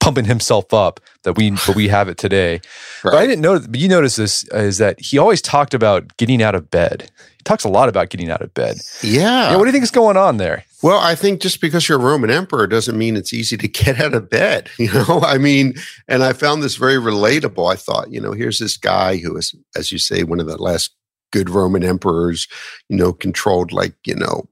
pumping 0.00 0.24
himself 0.24 0.72
up 0.72 1.00
that 1.24 1.36
we 1.36 1.50
but 1.50 1.74
we 1.74 1.88
have 1.88 2.08
it 2.08 2.18
today. 2.18 2.60
Right. 3.04 3.12
But 3.12 3.18
I 3.18 3.26
didn't 3.28 3.42
know. 3.42 3.60
But 3.60 3.78
you 3.78 3.86
notice 3.86 4.16
this 4.16 4.42
is 4.48 4.78
that 4.78 4.98
he 5.00 5.18
always 5.18 5.40
talked 5.40 5.72
about 5.72 6.16
getting 6.16 6.42
out 6.42 6.56
of 6.56 6.68
bed. 6.68 7.08
He 7.36 7.44
talks 7.44 7.62
a 7.62 7.68
lot 7.68 7.88
about 7.88 8.08
getting 8.10 8.28
out 8.28 8.42
of 8.42 8.52
bed. 8.54 8.78
Yeah. 9.04 9.50
yeah 9.50 9.56
what 9.56 9.62
do 9.62 9.66
you 9.68 9.72
think 9.72 9.84
is 9.84 9.92
going 9.92 10.16
on 10.16 10.38
there? 10.38 10.64
Well, 10.82 10.98
I 10.98 11.14
think 11.14 11.40
just 11.40 11.60
because 11.60 11.88
you're 11.88 12.00
a 12.00 12.02
Roman 12.02 12.28
emperor 12.28 12.66
doesn't 12.66 12.98
mean 12.98 13.16
it's 13.16 13.32
easy 13.32 13.56
to 13.56 13.68
get 13.84 14.00
out 14.00 14.14
of 14.14 14.28
bed. 14.28 14.68
You 14.78 14.92
know, 14.92 15.20
I 15.22 15.38
mean, 15.38 15.74
and 16.08 16.24
I 16.24 16.32
found 16.32 16.60
this 16.60 16.74
very 16.74 16.96
relatable. 16.96 17.72
I 17.72 17.76
thought, 17.76 18.10
you 18.10 18.20
know, 18.20 18.32
here's 18.32 18.58
this 18.58 18.76
guy 18.76 19.18
who 19.18 19.36
is, 19.36 19.54
as 19.76 19.92
you 19.92 19.98
say, 19.98 20.24
one 20.24 20.40
of 20.40 20.46
the 20.46 20.60
last 20.60 20.90
good 21.30 21.50
Roman 21.50 21.84
emperors. 21.84 22.48
You 22.88 22.96
know, 22.96 23.12
controlled 23.12 23.70
like 23.70 23.94
you 24.04 24.16
know 24.16 24.48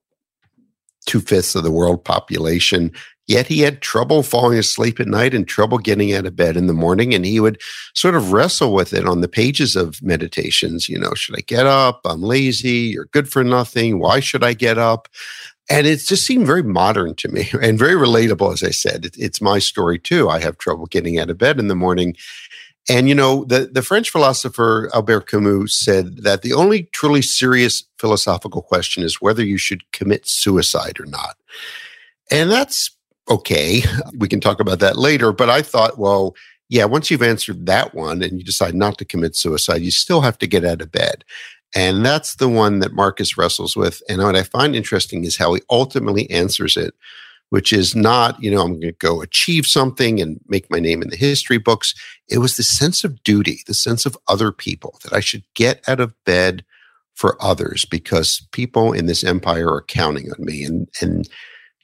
two 1.07 1.21
fifths 1.21 1.55
of 1.55 1.63
the 1.63 1.73
world 1.73 2.05
population. 2.05 2.93
Yet 3.27 3.49
he 3.49 3.61
had 3.61 3.81
trouble 3.81 4.23
falling 4.23 4.59
asleep 4.59 5.01
at 5.01 5.09
night 5.09 5.35
and 5.35 5.47
trouble 5.47 5.79
getting 5.79 6.13
out 6.13 6.27
of 6.27 6.37
bed 6.37 6.57
in 6.57 6.69
the 6.69 6.73
morning. 6.73 7.13
And 7.13 7.25
he 7.27 7.41
would 7.41 7.61
sort 7.95 8.15
of 8.15 8.33
wrestle 8.33 8.73
with 8.73 8.93
it 8.93 9.07
on 9.07 9.21
the 9.21 9.29
pages 9.29 9.75
of 9.75 10.01
meditations. 10.03 10.89
You 10.89 10.99
know, 10.99 11.13
should 11.15 11.37
I 11.37 11.43
get 11.43 11.67
up? 11.67 12.01
I'm 12.05 12.23
lazy. 12.23 12.93
You're 12.93 13.07
good 13.07 13.29
for 13.29 13.43
nothing. 13.43 13.99
Why 13.99 14.21
should 14.21 14.45
I 14.45 14.55
get 14.55 14.79
up? 14.79 15.09
And 15.69 15.87
it 15.87 15.97
just 15.99 16.25
seemed 16.25 16.47
very 16.47 16.63
modern 16.63 17.17
to 17.17 17.29
me 17.29 17.49
and 17.61 17.79
very 17.79 17.95
relatable, 17.95 18.53
as 18.53 18.63
I 18.63 18.71
said. 18.71 19.07
It, 19.07 19.17
it's 19.19 19.41
my 19.41 19.59
story 19.59 19.99
too. 19.99 20.29
I 20.29 20.39
have 20.39 20.59
trouble 20.59 20.87
getting 20.87 21.19
out 21.19 21.31
of 21.31 21.39
bed 21.39 21.59
in 21.59 21.69
the 21.69 21.75
morning. 21.75 22.17
And, 22.89 23.09
you 23.09 23.17
know, 23.17 23.45
the, 23.45 23.69
the 23.73 23.83
French 23.83 24.11
philosopher 24.11 24.89
Albert 24.95 25.23
Camus 25.23 25.75
said 25.75 26.19
that 26.19 26.43
the 26.43 26.53
only 26.53 26.85
truly 26.93 27.21
serious 27.21 27.83
philosophical 27.99 28.63
question 28.63 29.03
is 29.03 29.21
whether 29.21 29.45
you 29.45 29.59
should 29.59 29.91
commit 29.91 30.29
suicide 30.29 31.01
or 31.01 31.07
not. 31.07 31.37
And 32.31 32.49
that's 32.49 32.96
okay. 33.29 33.83
We 34.19 34.29
can 34.29 34.41
talk 34.41 34.61
about 34.61 34.79
that 34.81 34.97
later. 34.97 35.33
But 35.33 35.51
I 35.51 35.63
thought, 35.63 35.99
well, 35.99 36.35
yeah, 36.69 36.85
once 36.85 37.11
you've 37.11 37.23
answered 37.23 37.67
that 37.67 37.95
one 37.95 38.23
and 38.23 38.39
you 38.39 38.45
decide 38.45 38.75
not 38.75 38.99
to 38.99 39.05
commit 39.05 39.37
suicide, 39.37 39.83
you 39.83 39.91
still 39.91 40.21
have 40.21 40.39
to 40.39 40.47
get 40.47 40.65
out 40.65 40.81
of 40.81 40.91
bed. 40.91 41.25
And 41.75 42.05
that's 42.05 42.37
the 42.37 42.49
one 42.49 42.79
that 42.81 42.95
Marcus 42.95 43.37
wrestles 43.37 43.77
with. 43.77 44.03
And 44.09 44.23
what 44.23 44.37
I 44.37 44.43
find 44.43 44.75
interesting 44.75 45.25
is 45.25 45.37
how 45.37 45.55
he 45.55 45.63
ultimately 45.69 46.29
answers 46.31 46.77
it, 46.77 46.95
which 47.51 47.73
is 47.73 47.95
not, 47.95 48.43
you 48.43 48.51
know, 48.51 48.63
I'm 48.63 48.81
going 48.81 48.81
to 48.81 48.93
go 48.93 49.21
achieve 49.21 49.67
something 49.67 50.21
and 50.21 50.41
make 50.49 50.71
my 50.71 50.81
name 50.81 51.03
in 51.03 51.11
the 51.11 51.17
history 51.17 51.59
books. 51.59 51.95
It 52.29 52.39
was 52.39 52.57
the 52.57 52.63
sense 52.63 53.05
of 53.05 53.23
duty, 53.23 53.61
the 53.67 53.75
sense 53.75 54.07
of 54.07 54.17
other 54.27 54.53
people, 54.53 54.99
that 55.05 55.13
I 55.13 55.21
should 55.21 55.45
get 55.55 55.87
out 55.89 56.01
of 56.01 56.15
bed 56.25 56.65
for 57.15 57.41
others 57.43 57.85
because 57.85 58.47
people 58.53 58.93
in 58.93 59.07
this 59.07 59.25
empire 59.25 59.71
are 59.71 59.83
counting 59.83 60.31
on 60.31 60.45
me. 60.45 60.65
And, 60.65 60.89
and, 61.01 61.29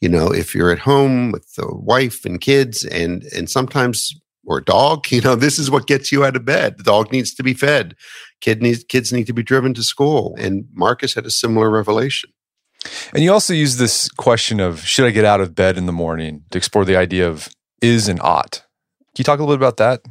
you 0.02 0.08
know 0.08 0.26
if 0.26 0.54
you're 0.54 0.72
at 0.72 0.78
home 0.78 1.32
with 1.32 1.54
the 1.54 1.66
wife 1.74 2.26
and 2.26 2.40
kids 2.40 2.84
and 2.84 3.22
and 3.34 3.48
sometimes 3.48 4.14
or 4.44 4.58
a 4.58 4.64
dog 4.64 5.06
you 5.10 5.22
know 5.22 5.36
this 5.36 5.58
is 5.58 5.70
what 5.70 5.86
gets 5.86 6.12
you 6.12 6.24
out 6.24 6.36
of 6.36 6.44
bed. 6.44 6.76
The 6.76 6.84
dog 6.84 7.10
needs 7.10 7.32
to 7.34 7.42
be 7.42 7.54
fed. 7.54 7.96
Kid 8.42 8.60
needs 8.60 8.84
kids 8.84 9.12
need 9.12 9.26
to 9.28 9.32
be 9.32 9.42
driven 9.42 9.72
to 9.74 9.82
school. 9.82 10.34
And 10.38 10.66
marcus 10.74 11.14
had 11.14 11.24
a 11.24 11.30
similar 11.30 11.70
revelation. 11.70 12.30
And 13.14 13.22
you 13.22 13.32
also 13.32 13.54
use 13.54 13.76
this 13.76 14.08
question 14.10 14.58
of 14.58 14.80
should 14.80 15.06
i 15.06 15.10
get 15.10 15.24
out 15.24 15.40
of 15.40 15.54
bed 15.54 15.78
in 15.78 15.86
the 15.86 15.92
morning 15.92 16.42
to 16.50 16.58
explore 16.58 16.84
the 16.84 16.96
idea 16.96 17.28
of 17.28 17.48
is 17.80 18.08
and 18.08 18.20
ought? 18.20 18.62
Can 19.14 19.20
you 19.20 19.24
talk 19.24 19.38
a 19.38 19.42
little 19.42 19.56
bit 19.56 19.62
about 19.62 19.76
that? 19.76 20.02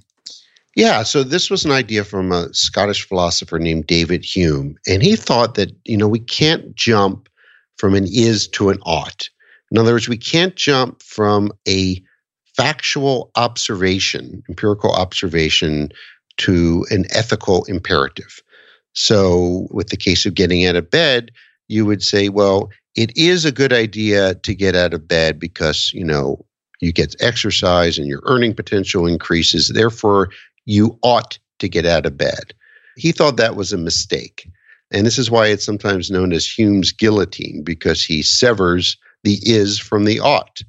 Yeah, 0.75 1.03
so 1.03 1.23
this 1.23 1.49
was 1.49 1.65
an 1.65 1.71
idea 1.71 2.05
from 2.05 2.31
a 2.31 2.53
Scottish 2.53 3.05
philosopher 3.05 3.59
named 3.59 3.87
David 3.87 4.23
Hume. 4.23 4.77
And 4.87 5.03
he 5.03 5.17
thought 5.17 5.55
that, 5.55 5.71
you 5.83 5.97
know, 5.97 6.07
we 6.07 6.19
can't 6.19 6.73
jump 6.75 7.27
from 7.77 7.93
an 7.93 8.05
is 8.07 8.47
to 8.49 8.69
an 8.69 8.79
ought. 8.83 9.29
In 9.71 9.77
other 9.77 9.93
words, 9.93 10.09
we 10.09 10.17
can't 10.17 10.55
jump 10.55 11.01
from 11.01 11.51
a 11.67 12.01
factual 12.55 13.31
observation, 13.35 14.43
empirical 14.49 14.91
observation, 14.91 15.89
to 16.37 16.85
an 16.89 17.05
ethical 17.11 17.63
imperative. 17.65 18.41
So, 18.93 19.67
with 19.71 19.87
the 19.87 19.97
case 19.97 20.25
of 20.25 20.33
getting 20.33 20.65
out 20.65 20.75
of 20.75 20.89
bed, 20.89 21.31
you 21.69 21.85
would 21.85 22.03
say, 22.03 22.29
well, 22.29 22.69
it 22.95 23.15
is 23.15 23.45
a 23.45 23.51
good 23.51 23.71
idea 23.71 24.35
to 24.35 24.53
get 24.53 24.75
out 24.75 24.93
of 24.93 25.07
bed 25.07 25.39
because, 25.39 25.91
you 25.93 26.03
know, 26.03 26.45
you 26.81 26.91
get 26.91 27.15
exercise 27.21 27.97
and 27.97 28.07
your 28.07 28.21
earning 28.25 28.53
potential 28.53 29.07
increases. 29.07 29.69
Therefore, 29.69 30.29
you 30.65 30.97
ought 31.01 31.39
to 31.59 31.69
get 31.69 31.85
out 31.85 32.05
of 32.05 32.17
bed. 32.17 32.53
He 32.97 33.13
thought 33.13 33.37
that 33.37 33.55
was 33.55 33.71
a 33.71 33.77
mistake. 33.77 34.49
And 34.91 35.05
this 35.05 35.17
is 35.17 35.31
why 35.31 35.47
it's 35.47 35.65
sometimes 35.65 36.11
known 36.11 36.33
as 36.33 36.45
Hume's 36.45 36.91
guillotine, 36.91 37.63
because 37.63 38.03
he 38.03 38.21
severs 38.21 38.97
the 39.23 39.39
is 39.43 39.79
from 39.79 40.05
the 40.05 40.19
ought. 40.19 40.61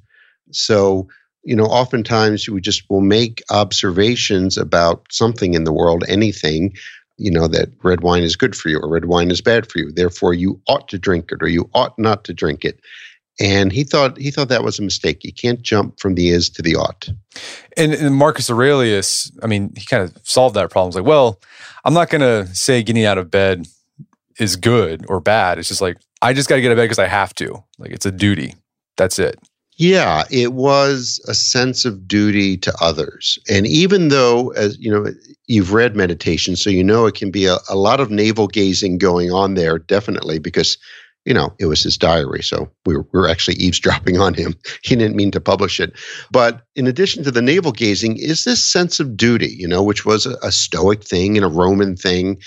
So, 0.51 1.07
you 1.43 1.55
know, 1.55 1.65
oftentimes 1.65 2.47
we 2.47 2.61
just 2.61 2.89
will 2.89 3.01
make 3.01 3.43
observations 3.49 4.57
about 4.57 5.05
something 5.11 5.53
in 5.53 5.63
the 5.63 5.73
world, 5.73 6.03
anything, 6.07 6.73
you 7.17 7.31
know, 7.31 7.47
that 7.47 7.69
red 7.83 8.01
wine 8.01 8.23
is 8.23 8.35
good 8.35 8.55
for 8.55 8.69
you 8.69 8.79
or 8.79 8.89
red 8.89 9.05
wine 9.05 9.31
is 9.31 9.41
bad 9.41 9.71
for 9.71 9.79
you. 9.79 9.91
Therefore, 9.91 10.33
you 10.33 10.59
ought 10.67 10.87
to 10.89 10.97
drink 10.97 11.31
it 11.31 11.41
or 11.41 11.47
you 11.47 11.69
ought 11.73 11.97
not 11.99 12.23
to 12.25 12.33
drink 12.33 12.63
it. 12.63 12.79
And 13.39 13.71
he 13.71 13.83
thought 13.83 14.17
he 14.17 14.29
thought 14.29 14.49
that 14.49 14.63
was 14.63 14.77
a 14.77 14.83
mistake. 14.83 15.23
You 15.23 15.33
can't 15.33 15.61
jump 15.63 15.99
from 15.99 16.13
the 16.13 16.29
is 16.29 16.49
to 16.51 16.61
the 16.61 16.75
ought. 16.75 17.09
And, 17.75 17.91
and 17.93 18.15
Marcus 18.15 18.49
Aurelius, 18.49 19.31
I 19.41 19.47
mean, 19.47 19.73
he 19.75 19.85
kind 19.85 20.03
of 20.03 20.15
solved 20.23 20.55
that 20.55 20.69
problem. 20.69 20.89
It's 20.89 20.95
like, 20.95 21.05
well, 21.05 21.39
I'm 21.83 21.95
not 21.95 22.09
going 22.09 22.21
to 22.21 22.53
say 22.53 22.83
getting 22.83 23.05
out 23.05 23.17
of 23.17 23.31
bed 23.31 23.65
is 24.39 24.55
good 24.55 25.05
or 25.07 25.19
bad. 25.19 25.57
It's 25.57 25.67
just 25.67 25.81
like 25.81 25.97
I 26.23 26.33
just 26.33 26.47
got 26.47 26.55
to 26.55 26.61
get 26.61 26.69
out 26.69 26.73
of 26.73 26.77
bed 26.77 26.85
because 26.85 26.99
I 26.99 27.07
have 27.07 27.33
to. 27.35 27.63
Like 27.77 27.91
it's 27.91 28.05
a 28.05 28.11
duty. 28.11 28.55
That's 28.97 29.19
it. 29.19 29.37
Yeah, 29.75 30.23
it 30.31 30.53
was 30.53 31.19
a 31.27 31.33
sense 31.33 31.83
of 31.83 32.07
duty 32.07 32.57
to 32.57 32.73
others. 32.79 33.39
And 33.49 33.65
even 33.67 34.09
though, 34.09 34.49
as 34.51 34.77
you 34.79 34.91
know, 34.91 35.11
you've 35.47 35.73
read 35.73 35.95
meditation, 35.95 36.55
so 36.55 36.69
you 36.69 36.83
know 36.83 37.07
it 37.07 37.15
can 37.15 37.31
be 37.31 37.47
a, 37.47 37.57
a 37.69 37.75
lot 37.75 37.99
of 37.99 38.11
navel 38.11 38.47
gazing 38.47 38.99
going 38.99 39.31
on 39.31 39.55
there, 39.55 39.79
definitely, 39.79 40.39
because 40.39 40.77
you 41.25 41.33
know, 41.33 41.53
it 41.57 41.67
was 41.67 41.81
his 41.81 41.97
diary. 41.97 42.43
So 42.43 42.69
we 42.85 42.95
were, 42.95 43.07
we 43.13 43.19
were, 43.19 43.29
actually 43.29 43.55
eavesdropping 43.59 44.19
on 44.19 44.33
him. 44.33 44.55
He 44.83 44.95
didn't 44.95 45.15
mean 45.15 45.31
to 45.31 45.41
publish 45.41 45.79
it. 45.79 45.93
But 46.31 46.61
in 46.75 46.87
addition 46.87 47.23
to 47.23 47.31
the 47.31 47.41
navel 47.41 47.71
gazing, 47.71 48.17
is 48.17 48.43
this 48.43 48.63
sense 48.63 48.99
of 48.99 49.15
duty, 49.15 49.55
you 49.57 49.67
know, 49.67 49.83
which 49.83 50.05
was 50.05 50.25
a, 50.25 50.35
a 50.43 50.51
Stoic 50.51 51.03
thing 51.03 51.37
and 51.37 51.45
a 51.45 51.49
Roman 51.49 51.95
thing. 51.95 52.41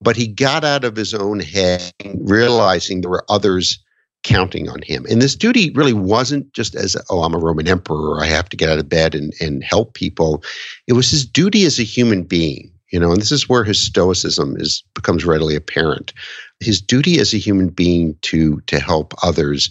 But 0.00 0.16
he 0.16 0.26
got 0.26 0.64
out 0.64 0.84
of 0.84 0.96
his 0.96 1.14
own 1.14 1.40
head, 1.40 1.90
realizing 2.18 3.00
there 3.00 3.10
were 3.10 3.24
others 3.28 3.78
counting 4.22 4.68
on 4.68 4.82
him. 4.82 5.06
And 5.08 5.22
this 5.22 5.36
duty 5.36 5.70
really 5.70 5.92
wasn't 5.92 6.52
just 6.52 6.74
as, 6.74 6.96
oh, 7.10 7.22
I'm 7.22 7.34
a 7.34 7.38
Roman 7.38 7.68
emperor, 7.68 8.20
I 8.20 8.26
have 8.26 8.48
to 8.48 8.56
get 8.56 8.68
out 8.68 8.78
of 8.78 8.88
bed 8.88 9.14
and, 9.14 9.32
and 9.40 9.62
help 9.62 9.94
people. 9.94 10.42
It 10.86 10.94
was 10.94 11.10
his 11.10 11.24
duty 11.24 11.64
as 11.64 11.78
a 11.78 11.84
human 11.84 12.24
being, 12.24 12.72
you 12.90 12.98
know, 12.98 13.12
and 13.12 13.20
this 13.20 13.32
is 13.32 13.48
where 13.48 13.64
his 13.64 13.78
stoicism 13.78 14.56
is 14.58 14.82
becomes 14.94 15.24
readily 15.24 15.54
apparent. 15.54 16.12
His 16.60 16.80
duty 16.80 17.20
as 17.20 17.32
a 17.32 17.38
human 17.38 17.68
being 17.68 18.16
to 18.22 18.60
to 18.62 18.80
help 18.80 19.14
others, 19.22 19.70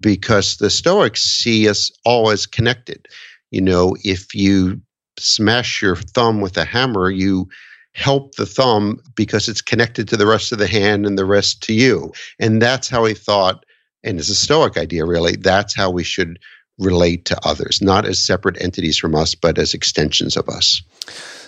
because 0.00 0.56
the 0.56 0.70
Stoics 0.70 1.22
see 1.22 1.68
us 1.68 1.90
all 2.04 2.30
as 2.30 2.44
connected. 2.44 3.06
You 3.50 3.62
know, 3.62 3.96
if 4.04 4.34
you 4.34 4.80
smash 5.18 5.80
your 5.80 5.96
thumb 5.96 6.40
with 6.40 6.56
a 6.58 6.64
hammer, 6.64 7.10
you 7.10 7.48
help 7.94 8.34
the 8.34 8.46
thumb 8.46 9.00
because 9.14 9.48
it's 9.48 9.62
connected 9.62 10.08
to 10.08 10.16
the 10.16 10.26
rest 10.26 10.52
of 10.52 10.58
the 10.58 10.66
hand 10.66 11.06
and 11.06 11.16
the 11.16 11.24
rest 11.24 11.62
to 11.62 11.72
you. 11.72 12.12
And 12.38 12.60
that's 12.60 12.88
how 12.88 13.04
he 13.04 13.14
thought 13.14 13.64
and 14.04 14.20
it's 14.20 14.28
a 14.28 14.34
Stoic 14.34 14.76
idea, 14.76 15.04
really. 15.04 15.36
That's 15.36 15.74
how 15.74 15.90
we 15.90 16.04
should 16.04 16.38
relate 16.78 17.24
to 17.24 17.38
others, 17.46 17.80
not 17.80 18.04
as 18.04 18.24
separate 18.24 18.60
entities 18.60 18.98
from 18.98 19.14
us, 19.14 19.34
but 19.34 19.58
as 19.58 19.74
extensions 19.74 20.36
of 20.36 20.48
us. 20.48 20.82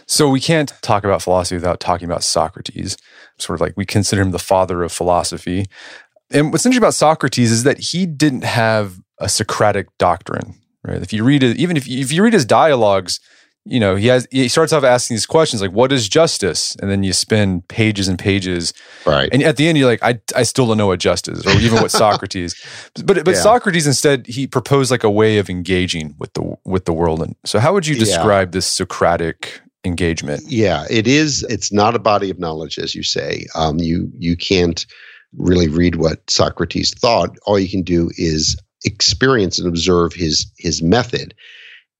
So 0.06 0.28
we 0.28 0.40
can't 0.40 0.72
talk 0.82 1.04
about 1.04 1.22
philosophy 1.22 1.56
without 1.56 1.80
talking 1.80 2.06
about 2.06 2.24
Socrates. 2.24 2.96
Sort 3.38 3.56
of 3.56 3.60
like 3.60 3.74
we 3.76 3.84
consider 3.84 4.22
him 4.22 4.30
the 4.30 4.38
father 4.38 4.82
of 4.82 4.92
philosophy. 4.92 5.66
And 6.30 6.52
what's 6.52 6.64
interesting 6.64 6.82
about 6.82 6.94
Socrates 6.94 7.52
is 7.52 7.64
that 7.64 7.78
he 7.78 8.06
didn't 8.06 8.44
have 8.44 9.00
a 9.18 9.28
Socratic 9.28 9.88
doctrine, 9.98 10.54
right? 10.84 11.02
If 11.02 11.12
you 11.12 11.24
read 11.24 11.42
it, 11.42 11.56
even 11.58 11.76
if 11.76 11.86
you, 11.86 12.00
if 12.00 12.12
you 12.12 12.22
read 12.22 12.32
his 12.32 12.44
dialogues, 12.44 13.20
you 13.66 13.80
know, 13.80 13.96
he 13.96 14.06
has 14.06 14.28
he 14.30 14.46
starts 14.48 14.72
off 14.72 14.84
asking 14.84 15.16
these 15.16 15.26
questions 15.26 15.60
like, 15.60 15.72
"What 15.72 15.90
is 15.90 16.08
justice?" 16.08 16.76
And 16.80 16.88
then 16.88 17.02
you 17.02 17.12
spend 17.12 17.66
pages 17.66 18.06
and 18.06 18.16
pages, 18.16 18.72
right? 19.04 19.28
And 19.32 19.42
at 19.42 19.56
the 19.56 19.66
end, 19.66 19.76
you're 19.76 19.88
like, 19.88 20.02
"I, 20.02 20.20
I 20.36 20.44
still 20.44 20.68
don't 20.68 20.78
know 20.78 20.86
what 20.86 21.00
justice 21.00 21.40
is, 21.40 21.46
or 21.46 21.58
even 21.60 21.82
what 21.82 21.90
Socrates." 22.04 22.54
But 23.04 23.24
but 23.24 23.34
yeah. 23.34 23.40
Socrates 23.40 23.86
instead 23.86 24.26
he 24.28 24.46
proposed 24.46 24.92
like 24.92 25.02
a 25.02 25.10
way 25.10 25.38
of 25.38 25.50
engaging 25.50 26.14
with 26.18 26.32
the 26.34 26.56
with 26.64 26.84
the 26.84 26.92
world. 26.92 27.20
And 27.22 27.34
so, 27.44 27.58
how 27.58 27.74
would 27.74 27.86
you 27.86 27.96
describe 27.96 28.48
yeah. 28.48 28.58
this 28.58 28.66
Socratic 28.66 29.60
engagement? 29.84 30.42
Yeah, 30.46 30.86
it 30.88 31.08
is. 31.08 31.42
It's 31.48 31.72
not 31.72 31.96
a 31.96 32.00
body 32.00 32.30
of 32.30 32.38
knowledge, 32.38 32.78
as 32.78 32.94
you 32.94 33.02
say. 33.02 33.46
Um, 33.56 33.78
you 33.78 34.08
you 34.14 34.36
can't 34.36 34.86
really 35.36 35.68
read 35.68 35.96
what 35.96 36.30
Socrates 36.30 36.94
thought. 36.94 37.36
All 37.46 37.58
you 37.58 37.68
can 37.68 37.82
do 37.82 38.10
is 38.16 38.56
experience 38.84 39.58
and 39.58 39.66
observe 39.66 40.12
his 40.12 40.46
his 40.56 40.82
method 40.82 41.34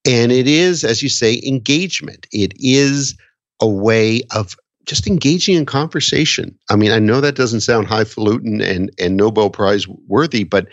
and 0.06 0.30
it 0.32 0.46
is, 0.46 0.84
as 0.84 1.02
you 1.02 1.08
say, 1.08 1.40
engagement. 1.44 2.26
It 2.32 2.52
is 2.56 3.16
a 3.60 3.68
way 3.68 4.22
of 4.34 4.56
just 4.86 5.06
engaging 5.06 5.56
in 5.56 5.66
conversation. 5.66 6.56
I 6.70 6.76
mean, 6.76 6.92
I 6.92 7.00
know 7.00 7.20
that 7.20 7.34
doesn't 7.34 7.62
sound 7.62 7.88
highfalutin 7.88 8.60
and, 8.60 8.90
and 8.98 9.16
Nobel 9.16 9.50
Prize 9.50 9.88
worthy, 10.06 10.44
but 10.44 10.68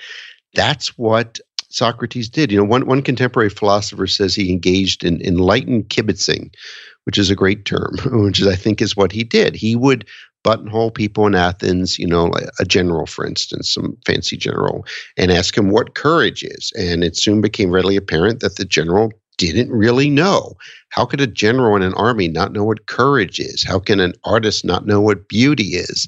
that's 0.53 0.97
what 0.97 1.39
Socrates 1.69 2.29
did. 2.29 2.51
You 2.51 2.59
know, 2.59 2.63
one, 2.63 2.85
one 2.85 3.01
contemporary 3.01 3.49
philosopher 3.49 4.05
says 4.05 4.35
he 4.35 4.51
engaged 4.51 5.03
in 5.03 5.19
enlightened 5.21 5.89
kibitzing, 5.89 6.53
which 7.05 7.17
is 7.17 7.31
a 7.31 7.35
great 7.35 7.65
term, 7.65 7.95
which 8.05 8.39
is, 8.39 8.47
I 8.47 8.55
think 8.55 8.81
is 8.81 8.95
what 8.95 9.11
he 9.11 9.23
did. 9.23 9.55
He 9.55 9.75
would 9.75 10.07
buttonhole 10.43 10.91
people 10.91 11.25
in 11.25 11.35
Athens, 11.35 11.97
you 11.97 12.05
know, 12.05 12.31
a 12.59 12.65
general, 12.65 13.05
for 13.05 13.25
instance, 13.25 13.73
some 13.73 13.97
fancy 14.05 14.37
general, 14.37 14.85
and 15.17 15.31
ask 15.31 15.57
him 15.57 15.69
what 15.69 15.95
courage 15.95 16.43
is. 16.43 16.71
And 16.77 17.03
it 17.03 17.15
soon 17.15 17.41
became 17.41 17.71
readily 17.71 17.95
apparent 17.95 18.41
that 18.41 18.57
the 18.57 18.65
general 18.65 19.11
didn't 19.51 19.71
really 19.71 20.09
know. 20.09 20.53
How 20.89 21.05
could 21.05 21.21
a 21.21 21.27
general 21.27 21.75
in 21.75 21.81
an 21.81 21.93
army 21.95 22.27
not 22.27 22.53
know 22.53 22.63
what 22.63 22.87
courage 22.87 23.39
is? 23.39 23.63
How 23.63 23.79
can 23.79 23.99
an 23.99 24.13
artist 24.23 24.63
not 24.63 24.85
know 24.85 25.01
what 25.01 25.27
beauty 25.27 25.75
is? 25.75 26.07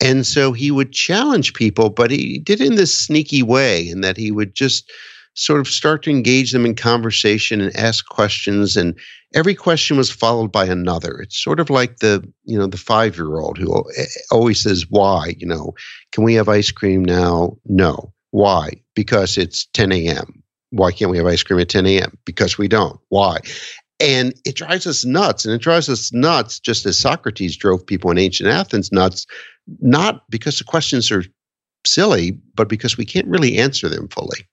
And 0.00 0.26
so 0.26 0.52
he 0.52 0.70
would 0.70 0.92
challenge 0.92 1.54
people, 1.54 1.90
but 1.90 2.10
he 2.10 2.38
did 2.38 2.60
it 2.60 2.66
in 2.66 2.76
this 2.76 2.94
sneaky 2.94 3.42
way, 3.42 3.88
in 3.88 4.00
that 4.00 4.16
he 4.16 4.30
would 4.30 4.54
just 4.54 4.90
sort 5.34 5.60
of 5.60 5.68
start 5.68 6.02
to 6.02 6.10
engage 6.10 6.52
them 6.52 6.66
in 6.66 6.74
conversation 6.74 7.60
and 7.60 7.74
ask 7.76 8.06
questions 8.08 8.76
and 8.76 8.98
every 9.34 9.54
question 9.54 9.96
was 9.96 10.10
followed 10.10 10.50
by 10.50 10.64
another 10.64 11.20
it's 11.20 11.42
sort 11.42 11.60
of 11.60 11.70
like 11.70 11.98
the 11.98 12.22
you 12.44 12.58
know 12.58 12.66
the 12.66 12.76
five 12.76 13.16
year 13.16 13.38
old 13.38 13.56
who 13.56 13.84
eh, 13.96 14.06
always 14.30 14.60
says 14.60 14.86
why 14.90 15.34
you 15.38 15.46
know 15.46 15.72
can 16.12 16.24
we 16.24 16.34
have 16.34 16.48
ice 16.48 16.72
cream 16.72 17.04
now 17.04 17.56
no 17.66 18.12
why 18.32 18.70
because 18.94 19.38
it's 19.38 19.66
10 19.66 19.92
a.m 19.92 20.39
why 20.70 20.92
can't 20.92 21.10
we 21.10 21.18
have 21.18 21.26
ice 21.26 21.42
cream 21.42 21.60
at 21.60 21.68
10 21.68 21.86
a.m.? 21.86 22.16
Because 22.24 22.56
we 22.56 22.68
don't. 22.68 22.98
Why? 23.08 23.38
And 23.98 24.32
it 24.44 24.56
drives 24.56 24.86
us 24.86 25.04
nuts. 25.04 25.44
And 25.44 25.54
it 25.54 25.60
drives 25.60 25.88
us 25.88 26.12
nuts 26.12 26.58
just 26.58 26.86
as 26.86 26.98
Socrates 26.98 27.56
drove 27.56 27.84
people 27.84 28.10
in 28.10 28.18
ancient 28.18 28.48
Athens 28.48 28.90
nuts, 28.90 29.26
not 29.80 30.28
because 30.30 30.58
the 30.58 30.64
questions 30.64 31.10
are 31.10 31.24
silly, 31.86 32.32
but 32.54 32.68
because 32.68 32.96
we 32.96 33.04
can't 33.04 33.26
really 33.26 33.58
answer 33.58 33.88
them 33.88 34.08
fully. 34.08 34.46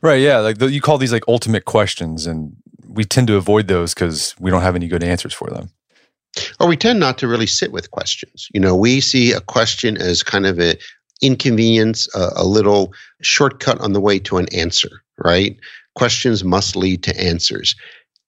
Right. 0.00 0.20
Yeah. 0.20 0.38
Like 0.38 0.58
the, 0.58 0.70
you 0.70 0.80
call 0.80 0.98
these 0.98 1.12
like 1.12 1.24
ultimate 1.28 1.64
questions, 1.64 2.26
and 2.26 2.54
we 2.86 3.04
tend 3.04 3.26
to 3.28 3.36
avoid 3.36 3.68
those 3.68 3.94
because 3.94 4.34
we 4.38 4.50
don't 4.50 4.62
have 4.62 4.76
any 4.76 4.86
good 4.86 5.02
answers 5.02 5.34
for 5.34 5.50
them. 5.50 5.70
Or 6.60 6.68
we 6.68 6.76
tend 6.76 7.00
not 7.00 7.18
to 7.18 7.28
really 7.28 7.46
sit 7.46 7.72
with 7.72 7.90
questions. 7.90 8.48
You 8.54 8.60
know, 8.60 8.76
we 8.76 9.00
see 9.00 9.32
a 9.32 9.40
question 9.40 9.96
as 9.96 10.22
kind 10.22 10.46
of 10.46 10.58
an 10.58 10.76
inconvenience, 11.20 12.08
a, 12.14 12.30
a 12.36 12.44
little 12.44 12.92
shortcut 13.22 13.80
on 13.80 13.92
the 13.92 14.00
way 14.00 14.18
to 14.20 14.36
an 14.36 14.46
answer 14.54 15.02
right? 15.24 15.56
Questions 15.94 16.44
must 16.44 16.76
lead 16.76 17.02
to 17.04 17.20
answers. 17.20 17.74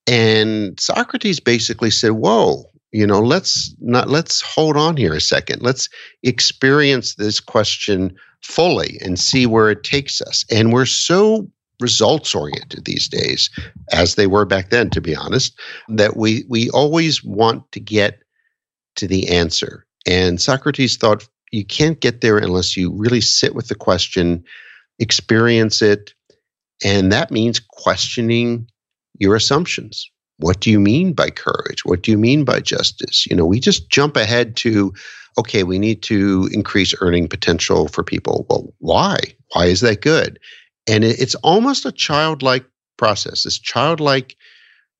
And 0.07 0.79
Socrates 0.79 1.39
basically 1.39 1.91
said, 1.91 2.11
Whoa, 2.11 2.65
you 2.91 3.07
know, 3.07 3.21
let's 3.21 3.73
not 3.79 4.09
let's 4.09 4.41
hold 4.41 4.77
on 4.77 4.97
here 4.97 5.13
a 5.13 5.21
second. 5.21 5.61
Let's 5.61 5.87
experience 6.23 7.15
this 7.15 7.39
question 7.39 8.15
fully 8.41 8.97
and 9.01 9.19
see 9.19 9.45
where 9.45 9.69
it 9.69 9.83
takes 9.83 10.21
us. 10.21 10.43
And 10.51 10.73
we're 10.73 10.85
so 10.85 11.49
results 11.79 12.35
oriented 12.35 12.85
these 12.85 13.07
days, 13.07 13.49
as 13.91 14.15
they 14.15 14.27
were 14.27 14.45
back 14.45 14.69
then, 14.69 14.89
to 14.91 15.01
be 15.01 15.15
honest, 15.15 15.59
that 15.89 16.17
we 16.17 16.45
we 16.49 16.69
always 16.71 17.23
want 17.23 17.69
to 17.71 17.79
get 17.79 18.19
to 18.95 19.07
the 19.07 19.29
answer. 19.29 19.85
And 20.07 20.41
Socrates 20.41 20.97
thought 20.97 21.27
you 21.51 21.65
can't 21.65 21.99
get 21.99 22.21
there 22.21 22.37
unless 22.37 22.75
you 22.75 22.91
really 22.93 23.21
sit 23.21 23.55
with 23.55 23.67
the 23.67 23.75
question, 23.75 24.43
experience 24.99 25.81
it, 25.81 26.13
and 26.83 27.11
that 27.11 27.31
means 27.31 27.59
questioning 27.59 28.67
your 29.19 29.35
assumptions. 29.35 30.09
What 30.37 30.59
do 30.59 30.71
you 30.71 30.79
mean 30.79 31.13
by 31.13 31.29
courage? 31.29 31.85
What 31.85 32.01
do 32.01 32.11
you 32.11 32.17
mean 32.17 32.43
by 32.43 32.61
justice? 32.61 33.27
You 33.27 33.35
know, 33.35 33.45
we 33.45 33.59
just 33.59 33.89
jump 33.89 34.17
ahead 34.17 34.55
to, 34.57 34.91
okay, 35.37 35.63
we 35.63 35.77
need 35.77 36.01
to 36.03 36.49
increase 36.51 36.95
earning 36.99 37.27
potential 37.27 37.87
for 37.87 38.03
people. 38.03 38.47
Well, 38.49 38.73
why? 38.79 39.19
Why 39.53 39.65
is 39.65 39.81
that 39.81 40.01
good? 40.01 40.39
And 40.87 41.03
it's 41.03 41.35
almost 41.35 41.85
a 41.85 41.91
childlike 41.91 42.65
process, 42.97 43.43
this 43.43 43.59
childlike 43.59 44.35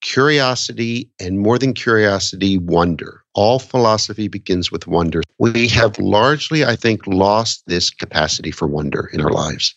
curiosity 0.02 1.10
and 1.20 1.40
more 1.40 1.58
than 1.58 1.74
curiosity, 1.74 2.58
wonder. 2.58 3.24
All 3.34 3.60
philosophy 3.60 4.28
begins 4.28 4.72
with 4.72 4.88
wonder. 4.88 5.22
We 5.40 5.68
have 5.70 5.98
largely, 5.98 6.66
I 6.66 6.76
think, 6.76 7.08
lost 7.08 7.64
this 7.68 7.90
capacity 7.90 8.52
for 8.52 8.68
wonder 8.68 9.10
in 9.14 9.22
our 9.22 9.32
lives. 9.32 9.76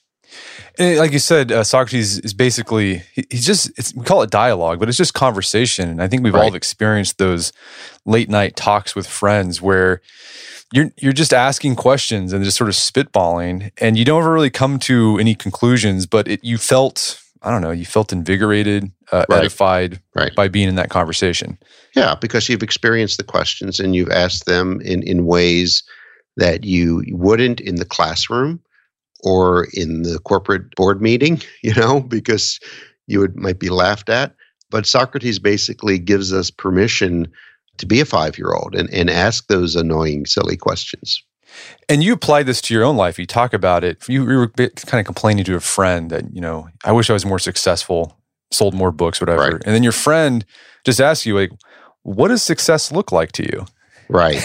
And 0.79 0.99
like 0.99 1.13
you 1.13 1.19
said, 1.19 1.53
uh, 1.53 1.63
Socrates 1.63 2.19
is 2.19 2.35
basically 2.35 3.03
he, 3.13 3.25
he's 3.31 3.47
just 3.47 3.71
we 3.95 4.05
call 4.05 4.23
it 4.23 4.31
dialogue, 4.31 4.81
but 4.81 4.89
it's 4.89 4.99
just 4.99 5.15
conversation. 5.15 5.89
And 5.89 6.03
I 6.03 6.09
think 6.09 6.23
we've 6.23 6.35
right. 6.35 6.45
all 6.45 6.55
experienced 6.55 7.19
those 7.19 7.53
late 8.05 8.29
night 8.29 8.57
talks 8.57 8.97
with 8.97 9.07
friends 9.07 9.63
where 9.63 10.01
you're 10.73 10.91
you're 10.99 11.13
just 11.13 11.33
asking 11.33 11.77
questions 11.77 12.33
and 12.33 12.45
just 12.45 12.57
sort 12.57 12.69
of 12.69 12.75
spitballing, 12.75 13.71
and 13.79 13.97
you 13.97 14.05
don't 14.05 14.21
ever 14.21 14.33
really 14.33 14.51
come 14.51 14.79
to 14.81 15.19
any 15.19 15.35
conclusions. 15.35 16.07
But 16.07 16.27
it, 16.27 16.43
you 16.43 16.59
felt 16.59 17.21
I 17.43 17.51
don't 17.51 17.63
know, 17.63 17.71
you 17.71 17.85
felt 17.85 18.13
invigorated, 18.13 18.91
uh, 19.13 19.27
right. 19.29 19.41
edified 19.41 20.01
right. 20.15 20.35
by 20.35 20.49
being 20.49 20.69
in 20.69 20.77
that 20.77 20.91
conversation. 20.91 21.59
Yeah, 21.95 22.15
because 22.15 22.49
you've 22.49 22.63
experienced 22.63 23.19
the 23.19 23.25
questions 23.25 23.79
and 23.79 23.95
you've 23.95 24.11
asked 24.11 24.47
them 24.47 24.81
in 24.81 25.03
in 25.05 25.27
ways 25.27 25.85
that 26.37 26.65
you 26.65 27.05
wouldn't 27.11 27.61
in 27.61 27.77
the 27.77 27.85
classroom 27.85 28.61
or 29.25 29.67
in 29.73 30.03
the 30.03 30.21
corporate 30.21 30.75
board 30.77 31.03
meeting, 31.03 31.41
you 31.63 31.75
know, 31.75 32.01
because 32.01 32.61
you 33.07 33.19
would 33.21 33.37
might 33.37 33.59
be 33.59 33.71
laughed 33.71 34.09
at. 34.09 34.35
But 34.71 34.87
Socrates 34.87 35.39
basically 35.39 35.99
gives 35.99 36.33
us 36.33 36.51
permission 36.51 37.29
to 37.79 37.87
be 37.87 38.01
a 38.01 38.05
five 38.05 38.39
year 38.39 38.53
old 38.53 38.75
and, 38.75 38.89
and 38.93 39.11
ask 39.11 39.47
those 39.49 39.75
annoying, 39.75 40.27
silly 40.27 40.57
questions. 40.57 41.23
And 41.89 42.03
you 42.03 42.13
applied 42.13 42.47
this 42.47 42.61
to 42.63 42.75
your 42.75 42.85
own 42.85 42.97
life. 42.97 43.19
You 43.19 43.27
talk 43.27 43.53
about 43.53 43.85
it. 43.85 44.09
You, 44.09 44.29
you 44.29 44.39
were 44.39 44.49
kind 44.49 45.01
of 45.01 45.07
complaining 45.07 45.45
to 45.45 45.55
a 45.55 45.61
friend 45.61 46.11
that, 46.11 46.25
you 46.35 46.41
know, 46.41 46.69
I 46.85 46.93
wish 46.93 47.11
I 47.11 47.13
was 47.13 47.25
more 47.25 47.39
successful, 47.39 48.19
sold 48.51 48.75
more 48.75 48.91
books, 48.91 49.21
whatever. 49.21 49.43
Right. 49.43 49.53
And 49.53 49.75
then 49.75 49.83
your 49.83 49.93
friend 49.93 50.45
just 50.85 51.01
asked 51.01 51.27
you, 51.27 51.37
like, 51.37 51.53
what 52.03 52.29
does 52.29 52.43
success 52.43 52.91
look 52.91 53.13
like 53.13 53.33
to 53.33 53.45
you? 53.45 53.67
Right. 54.09 54.37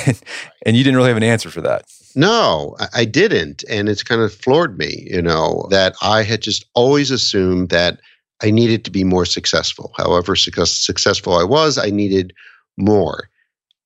and 0.65 0.75
you 0.75 0.83
didn't 0.83 0.97
really 0.97 1.09
have 1.09 1.17
an 1.17 1.23
answer 1.23 1.49
for 1.49 1.61
that. 1.61 1.85
No, 2.19 2.75
I 2.93 3.05
didn't. 3.05 3.63
And 3.69 3.87
it's 3.87 4.03
kind 4.03 4.19
of 4.19 4.33
floored 4.33 4.77
me, 4.77 5.07
you 5.09 5.21
know, 5.21 5.65
that 5.69 5.95
I 6.01 6.23
had 6.23 6.41
just 6.41 6.65
always 6.73 7.11
assumed 7.11 7.69
that 7.69 8.01
I 8.43 8.51
needed 8.51 8.83
to 8.83 8.91
be 8.91 9.05
more 9.05 9.23
successful. 9.23 9.93
However 9.95 10.35
successful 10.35 11.35
I 11.35 11.45
was, 11.45 11.77
I 11.77 11.91
needed 11.91 12.33
more. 12.75 13.29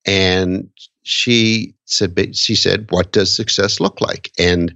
And 0.08 0.68
she 1.04 1.76
said, 1.86 2.36
she 2.36 2.56
said, 2.56 2.88
what 2.90 3.12
does 3.12 3.32
success 3.32 3.80
look 3.80 4.02
like? 4.02 4.32
And 4.40 4.74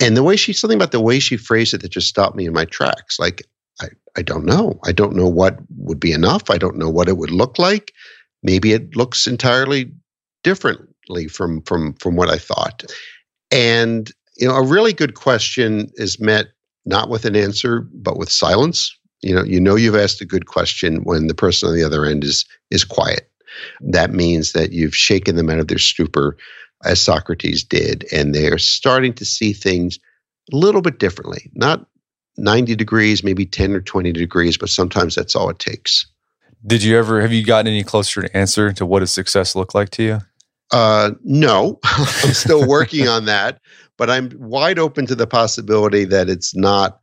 and 0.00 0.16
the 0.16 0.24
way 0.24 0.34
she 0.34 0.52
something 0.52 0.76
about 0.76 0.90
the 0.90 1.00
way 1.00 1.20
she 1.20 1.36
phrased 1.36 1.72
it 1.72 1.82
that 1.82 1.92
just 1.92 2.08
stopped 2.08 2.34
me 2.34 2.46
in 2.46 2.52
my 2.52 2.64
tracks. 2.64 3.20
Like, 3.20 3.46
I, 3.80 3.86
I 4.16 4.22
don't 4.22 4.44
know. 4.44 4.80
I 4.84 4.90
don't 4.90 5.14
know 5.14 5.28
what 5.28 5.60
would 5.76 6.00
be 6.00 6.10
enough. 6.10 6.50
I 6.50 6.58
don't 6.58 6.76
know 6.78 6.90
what 6.90 7.08
it 7.08 7.16
would 7.16 7.30
look 7.30 7.60
like. 7.60 7.92
Maybe 8.42 8.72
it 8.72 8.96
looks 8.96 9.28
entirely 9.28 9.92
differently 11.06 11.28
from 11.28 11.62
from 11.62 11.94
from 11.94 12.16
what 12.16 12.30
I 12.30 12.38
thought. 12.38 12.84
And 13.50 14.10
you 14.36 14.48
know, 14.48 14.54
a 14.54 14.66
really 14.66 14.92
good 14.92 15.14
question 15.14 15.90
is 15.94 16.20
met 16.20 16.48
not 16.84 17.08
with 17.08 17.24
an 17.24 17.36
answer, 17.36 17.80
but 17.94 18.18
with 18.18 18.30
silence. 18.30 18.96
You 19.22 19.34
know, 19.34 19.44
you 19.44 19.60
know 19.60 19.76
you've 19.76 19.96
asked 19.96 20.20
a 20.20 20.26
good 20.26 20.46
question 20.46 21.02
when 21.04 21.26
the 21.26 21.34
person 21.34 21.68
on 21.68 21.74
the 21.74 21.84
other 21.84 22.04
end 22.04 22.24
is 22.24 22.44
is 22.70 22.84
quiet 22.84 23.30
that 23.80 24.12
means 24.12 24.52
that 24.52 24.72
you've 24.72 24.94
shaken 24.94 25.36
them 25.36 25.50
out 25.50 25.58
of 25.58 25.68
their 25.68 25.78
stupor, 25.78 26.36
as 26.84 27.00
Socrates 27.00 27.64
did, 27.64 28.04
and 28.12 28.34
they're 28.34 28.58
starting 28.58 29.14
to 29.14 29.24
see 29.24 29.52
things 29.52 29.98
a 30.52 30.56
little 30.56 30.82
bit 30.82 30.98
differently. 30.98 31.50
Not 31.54 31.86
90 32.36 32.76
degrees, 32.76 33.24
maybe 33.24 33.46
10 33.46 33.72
or 33.72 33.80
20 33.80 34.12
degrees, 34.12 34.58
but 34.58 34.68
sometimes 34.68 35.14
that's 35.14 35.34
all 35.34 35.48
it 35.48 35.58
takes. 35.58 36.06
Did 36.66 36.82
you 36.82 36.98
ever, 36.98 37.22
have 37.22 37.32
you 37.32 37.44
gotten 37.44 37.68
any 37.68 37.82
closer 37.82 38.22
to 38.22 38.36
answer 38.36 38.72
to 38.72 38.84
what 38.84 39.00
does 39.00 39.12
success 39.12 39.56
look 39.56 39.74
like 39.74 39.90
to 39.90 40.02
you? 40.02 40.18
Uh, 40.72 41.12
no, 41.22 41.78
I'm 41.84 42.34
still 42.34 42.66
working 42.66 43.08
on 43.08 43.24
that, 43.26 43.60
but 43.96 44.10
I'm 44.10 44.32
wide 44.36 44.78
open 44.78 45.06
to 45.06 45.14
the 45.14 45.26
possibility 45.26 46.04
that 46.04 46.28
it's 46.28 46.54
not 46.54 47.00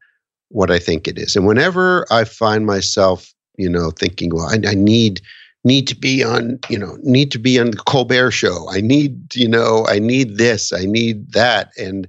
what 0.50 0.70
I 0.70 0.79
think 0.79 1.08
it 1.08 1.17
is. 1.17 1.36
And 1.36 1.48
whenever 1.48 2.05
I 2.12 2.25
find 2.25 2.65
myself, 2.65 3.34
you 3.58 3.70
know, 3.70 3.91
thinking, 3.91 4.34
well, 4.34 4.48
I, 4.48 4.60
I 4.70 4.74
need 4.74 5.22
need 5.65 5.88
to 5.88 5.96
be 5.96 6.24
on, 6.24 6.60
you 6.70 6.77
know, 6.77 6.98
need 7.03 7.32
to 7.32 7.39
be 7.39 7.58
on 7.58 7.72
the 7.72 7.77
Colbert 7.77 8.32
show. 8.32 8.70
I 8.70 8.82
need, 8.82 9.34
you 9.34 9.48
know, 9.48 9.86
I 9.88 9.98
need 9.98 10.38
this, 10.38 10.74
I 10.74 10.86
need 10.86 11.32
that. 11.32 11.72
And 11.77 12.08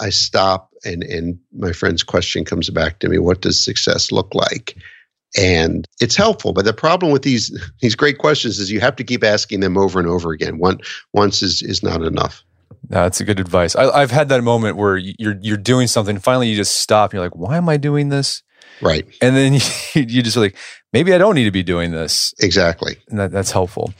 I 0.00 0.10
stop 0.10 0.70
and 0.84 1.02
and 1.04 1.38
my 1.56 1.72
friend's 1.72 2.02
question 2.02 2.44
comes 2.44 2.70
back 2.70 2.98
to 3.00 3.08
me, 3.08 3.18
what 3.18 3.40
does 3.40 3.62
success 3.62 4.12
look 4.12 4.34
like? 4.34 4.76
And 5.36 5.86
it's 6.00 6.16
helpful. 6.16 6.52
But 6.52 6.64
the 6.64 6.72
problem 6.72 7.12
with 7.12 7.22
these 7.22 7.56
these 7.80 7.94
great 7.94 8.18
questions 8.18 8.58
is 8.58 8.70
you 8.70 8.80
have 8.80 8.96
to 8.96 9.04
keep 9.04 9.22
asking 9.22 9.60
them 9.60 9.76
over 9.76 10.00
and 10.00 10.08
over 10.08 10.32
again. 10.32 10.58
One 10.58 10.80
once 11.12 11.42
is 11.42 11.62
is 11.62 11.82
not 11.82 12.02
enough. 12.02 12.42
No, 12.88 13.02
that's 13.02 13.20
a 13.20 13.24
good 13.24 13.38
advice. 13.38 13.76
I, 13.76 14.00
have 14.00 14.10
had 14.10 14.28
that 14.30 14.42
moment 14.42 14.76
where 14.76 14.96
you're 14.96 15.36
you're 15.40 15.56
doing 15.56 15.86
something. 15.86 16.18
Finally, 16.18 16.48
you 16.48 16.56
just 16.56 16.76
stop. 16.80 17.10
And 17.10 17.18
you're 17.18 17.24
like, 17.24 17.36
"Why 17.36 17.56
am 17.56 17.68
I 17.68 17.76
doing 17.76 18.08
this?" 18.08 18.42
Right. 18.80 19.06
And 19.20 19.36
then 19.36 19.54
you, 19.54 19.60
you 19.94 20.22
just 20.22 20.36
like, 20.36 20.56
maybe 20.92 21.14
I 21.14 21.18
don't 21.18 21.34
need 21.34 21.44
to 21.44 21.50
be 21.50 21.62
doing 21.62 21.90
this. 21.90 22.34
Exactly. 22.40 22.96
And 23.08 23.18
that, 23.18 23.30
that's 23.30 23.52
helpful. 23.52 23.92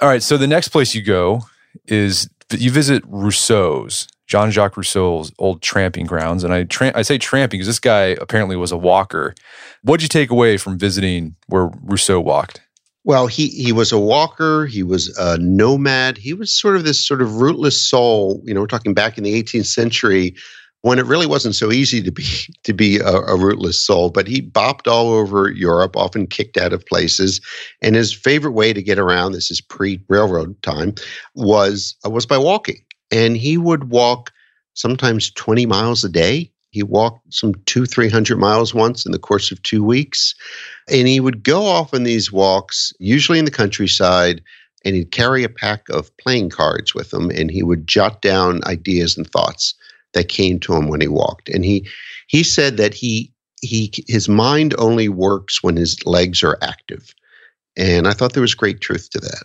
All 0.00 0.08
right. 0.08 0.22
So 0.22 0.36
the 0.36 0.46
next 0.46 0.68
place 0.68 0.94
you 0.94 1.02
go 1.02 1.42
is 1.86 2.28
you 2.50 2.70
visit 2.70 3.02
Rousseau's, 3.06 4.08
Jean 4.30 4.52
Jacques 4.52 4.76
Rousseau's 4.76 5.32
old 5.40 5.60
tramping 5.60 6.06
grounds. 6.06 6.44
And 6.44 6.54
I, 6.54 6.62
tra- 6.62 6.92
I 6.94 7.02
say 7.02 7.18
tramping 7.18 7.58
because 7.58 7.66
this 7.66 7.80
guy 7.80 8.16
apparently 8.20 8.54
was 8.54 8.70
a 8.70 8.76
walker. 8.76 9.34
What'd 9.82 10.02
you 10.02 10.08
take 10.08 10.30
away 10.30 10.56
from 10.56 10.78
visiting 10.78 11.34
where 11.48 11.68
Rousseau 11.82 12.20
walked? 12.20 12.60
Well, 13.02 13.26
he 13.26 13.48
he 13.48 13.72
was 13.72 13.92
a 13.92 13.98
walker. 13.98 14.66
He 14.66 14.82
was 14.82 15.08
a 15.18 15.38
nomad. 15.38 16.18
He 16.18 16.34
was 16.34 16.52
sort 16.52 16.76
of 16.76 16.84
this 16.84 17.04
sort 17.04 17.22
of 17.22 17.36
rootless 17.36 17.84
soul. 17.84 18.42
You 18.44 18.54
know, 18.54 18.60
we're 18.60 18.66
talking 18.66 18.94
back 18.94 19.18
in 19.18 19.24
the 19.24 19.42
18th 19.42 19.66
century 19.66 20.36
when 20.82 20.98
it 20.98 21.06
really 21.06 21.26
wasn't 21.26 21.54
so 21.54 21.72
easy 21.72 22.02
to 22.02 22.12
be 22.12 22.24
to 22.62 22.72
be 22.72 22.98
a, 22.98 23.06
a, 23.06 23.36
rootless 23.36 23.80
soul. 23.84 24.10
But 24.10 24.28
he 24.28 24.42
bopped 24.42 24.86
all 24.86 25.10
over 25.10 25.50
Europe, 25.50 25.96
often 25.96 26.26
kicked 26.26 26.56
out 26.56 26.72
of 26.72 26.86
places, 26.86 27.40
and 27.82 27.96
his 27.96 28.12
favorite 28.12 28.52
way 28.52 28.72
to 28.72 28.82
get 28.82 28.98
around 28.98 29.32
this 29.32 29.50
is 29.50 29.60
pre 29.62 30.00
railroad 30.08 30.60
time 30.62 30.94
was 31.34 31.96
uh, 32.04 32.10
was 32.10 32.26
by 32.26 32.38
walking, 32.38 32.80
and 33.10 33.36
he 33.36 33.56
would 33.56 33.90
walk 33.90 34.32
sometimes 34.74 35.30
twenty 35.30 35.66
miles 35.66 36.04
a 36.04 36.08
day. 36.08 36.50
He 36.70 36.82
walked 36.82 37.34
some 37.34 37.54
two 37.66 37.86
three 37.86 38.08
hundred 38.08 38.38
miles 38.38 38.72
once 38.74 39.04
in 39.04 39.12
the 39.12 39.18
course 39.18 39.50
of 39.50 39.62
two 39.62 39.82
weeks, 39.82 40.34
and 40.88 41.08
he 41.08 41.20
would 41.20 41.42
go 41.42 41.64
off 41.64 41.92
on 41.92 42.04
these 42.04 42.32
walks, 42.32 42.92
usually 42.98 43.38
in 43.38 43.44
the 43.44 43.50
countryside. 43.50 44.42
And 44.82 44.96
he'd 44.96 45.10
carry 45.10 45.44
a 45.44 45.50
pack 45.50 45.90
of 45.90 46.16
playing 46.16 46.48
cards 46.48 46.94
with 46.94 47.12
him, 47.12 47.30
and 47.30 47.50
he 47.50 47.62
would 47.62 47.86
jot 47.86 48.22
down 48.22 48.64
ideas 48.64 49.14
and 49.18 49.30
thoughts 49.30 49.74
that 50.14 50.28
came 50.28 50.58
to 50.60 50.72
him 50.74 50.88
when 50.88 51.02
he 51.02 51.08
walked. 51.08 51.50
And 51.50 51.66
he 51.66 51.86
he 52.28 52.42
said 52.42 52.78
that 52.78 52.94
he 52.94 53.30
he 53.60 53.92
his 54.08 54.26
mind 54.28 54.74
only 54.78 55.08
works 55.08 55.62
when 55.62 55.76
his 55.76 56.06
legs 56.06 56.42
are 56.42 56.56
active. 56.62 57.14
And 57.76 58.08
I 58.08 58.12
thought 58.12 58.32
there 58.32 58.40
was 58.40 58.54
great 58.54 58.80
truth 58.80 59.10
to 59.10 59.20
that. 59.20 59.44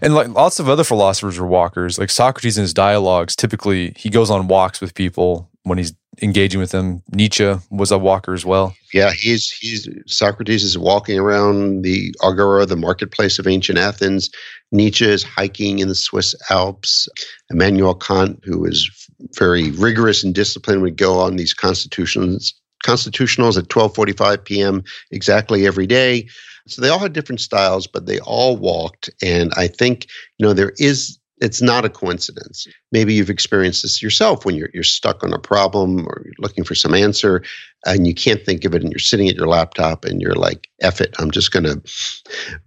And 0.00 0.14
like 0.14 0.28
lots 0.28 0.58
of 0.60 0.68
other 0.68 0.84
philosophers 0.84 1.38
were 1.38 1.46
walkers. 1.46 1.98
Like 1.98 2.10
Socrates 2.10 2.58
in 2.58 2.62
his 2.62 2.74
dialogues, 2.74 3.36
typically 3.36 3.92
he 3.96 4.10
goes 4.10 4.30
on 4.30 4.48
walks 4.48 4.80
with 4.80 4.94
people 4.94 5.50
when 5.64 5.78
he's 5.78 5.94
engaging 6.22 6.60
with 6.60 6.70
them. 6.70 7.02
Nietzsche 7.12 7.54
was 7.70 7.90
a 7.90 7.98
walker 7.98 8.34
as 8.34 8.44
well. 8.44 8.74
Yeah, 8.92 9.12
he's 9.12 9.50
he's 9.50 9.88
Socrates 10.06 10.62
is 10.62 10.78
walking 10.78 11.18
around 11.18 11.82
the 11.82 12.14
agora, 12.22 12.66
the 12.66 12.76
marketplace 12.76 13.38
of 13.38 13.46
ancient 13.46 13.78
Athens. 13.78 14.30
Nietzsche 14.72 15.06
is 15.06 15.22
hiking 15.22 15.78
in 15.78 15.88
the 15.88 15.94
Swiss 15.94 16.34
Alps. 16.50 17.08
Immanuel 17.50 17.94
Kant, 17.94 18.40
who 18.44 18.64
is 18.64 18.90
very 19.36 19.70
rigorous 19.72 20.24
and 20.24 20.34
disciplined, 20.34 20.82
would 20.82 20.96
go 20.96 21.18
on 21.18 21.36
these 21.36 21.54
constitutions 21.54 22.54
constitutionals 22.84 23.56
at 23.56 23.68
12:45 23.68 24.44
p.m. 24.44 24.84
exactly 25.10 25.66
every 25.66 25.86
day. 25.86 26.28
So 26.66 26.80
they 26.80 26.88
all 26.88 26.98
had 26.98 27.12
different 27.12 27.40
styles, 27.40 27.86
but 27.86 28.06
they 28.06 28.20
all 28.20 28.56
walked. 28.56 29.10
And 29.22 29.52
I 29.56 29.68
think 29.68 30.06
you 30.38 30.46
know 30.46 30.52
there 30.52 30.72
is 30.78 31.18
it's 31.40 31.60
not 31.60 31.84
a 31.84 31.90
coincidence. 31.90 32.66
Maybe 32.92 33.12
you've 33.12 33.28
experienced 33.28 33.82
this 33.82 34.02
yourself 34.02 34.44
when 34.44 34.54
you're 34.54 34.70
you're 34.72 34.82
stuck 34.82 35.22
on 35.24 35.32
a 35.32 35.38
problem 35.38 36.06
or 36.06 36.22
you're 36.24 36.34
looking 36.38 36.64
for 36.64 36.74
some 36.74 36.94
answer 36.94 37.42
and 37.86 38.06
you 38.06 38.14
can't 38.14 38.44
think 38.44 38.64
of 38.64 38.74
it 38.74 38.82
and 38.82 38.90
you're 38.90 38.98
sitting 38.98 39.28
at 39.28 39.34
your 39.34 39.48
laptop 39.48 40.04
and 40.04 40.22
you're 40.22 40.36
like, 40.36 40.68
F 40.80 41.00
it, 41.00 41.14
I'm 41.18 41.30
just 41.30 41.52
gonna 41.52 41.82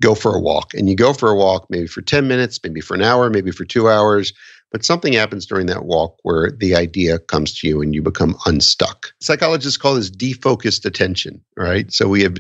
go 0.01 0.13
for 0.15 0.35
a 0.35 0.39
walk. 0.39 0.73
And 0.73 0.89
you 0.89 0.95
go 0.95 1.13
for 1.13 1.29
a 1.29 1.35
walk 1.35 1.67
maybe 1.69 1.87
for 1.87 2.01
10 2.01 2.27
minutes, 2.27 2.59
maybe 2.63 2.81
for 2.81 2.93
an 2.93 3.01
hour, 3.01 3.29
maybe 3.29 3.51
for 3.51 3.65
two 3.65 3.89
hours, 3.89 4.33
but 4.71 4.83
something 4.83 5.13
happens 5.13 5.45
during 5.45 5.67
that 5.67 5.85
walk 5.85 6.17
where 6.23 6.51
the 6.51 6.75
idea 6.75 7.19
comes 7.19 7.57
to 7.59 7.67
you 7.67 7.81
and 7.81 7.95
you 7.95 8.01
become 8.01 8.35
unstuck. 8.45 9.13
Psychologists 9.21 9.77
call 9.77 9.95
this 9.95 10.11
defocused 10.11 10.85
attention, 10.85 11.41
right? 11.55 11.91
So 11.91 12.07
we 12.07 12.21
have 12.23 12.37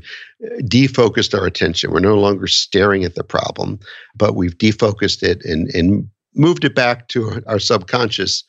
defocused 0.61 1.37
our 1.37 1.45
attention. 1.45 1.91
We're 1.91 1.99
no 1.99 2.19
longer 2.19 2.47
staring 2.47 3.03
at 3.03 3.15
the 3.15 3.23
problem, 3.23 3.79
but 4.15 4.35
we've 4.35 4.57
defocused 4.57 5.23
it 5.23 5.43
and, 5.45 5.73
and 5.73 6.09
moved 6.35 6.65
it 6.65 6.75
back 6.75 7.07
to 7.09 7.41
our 7.47 7.59
subconscious. 7.59 8.43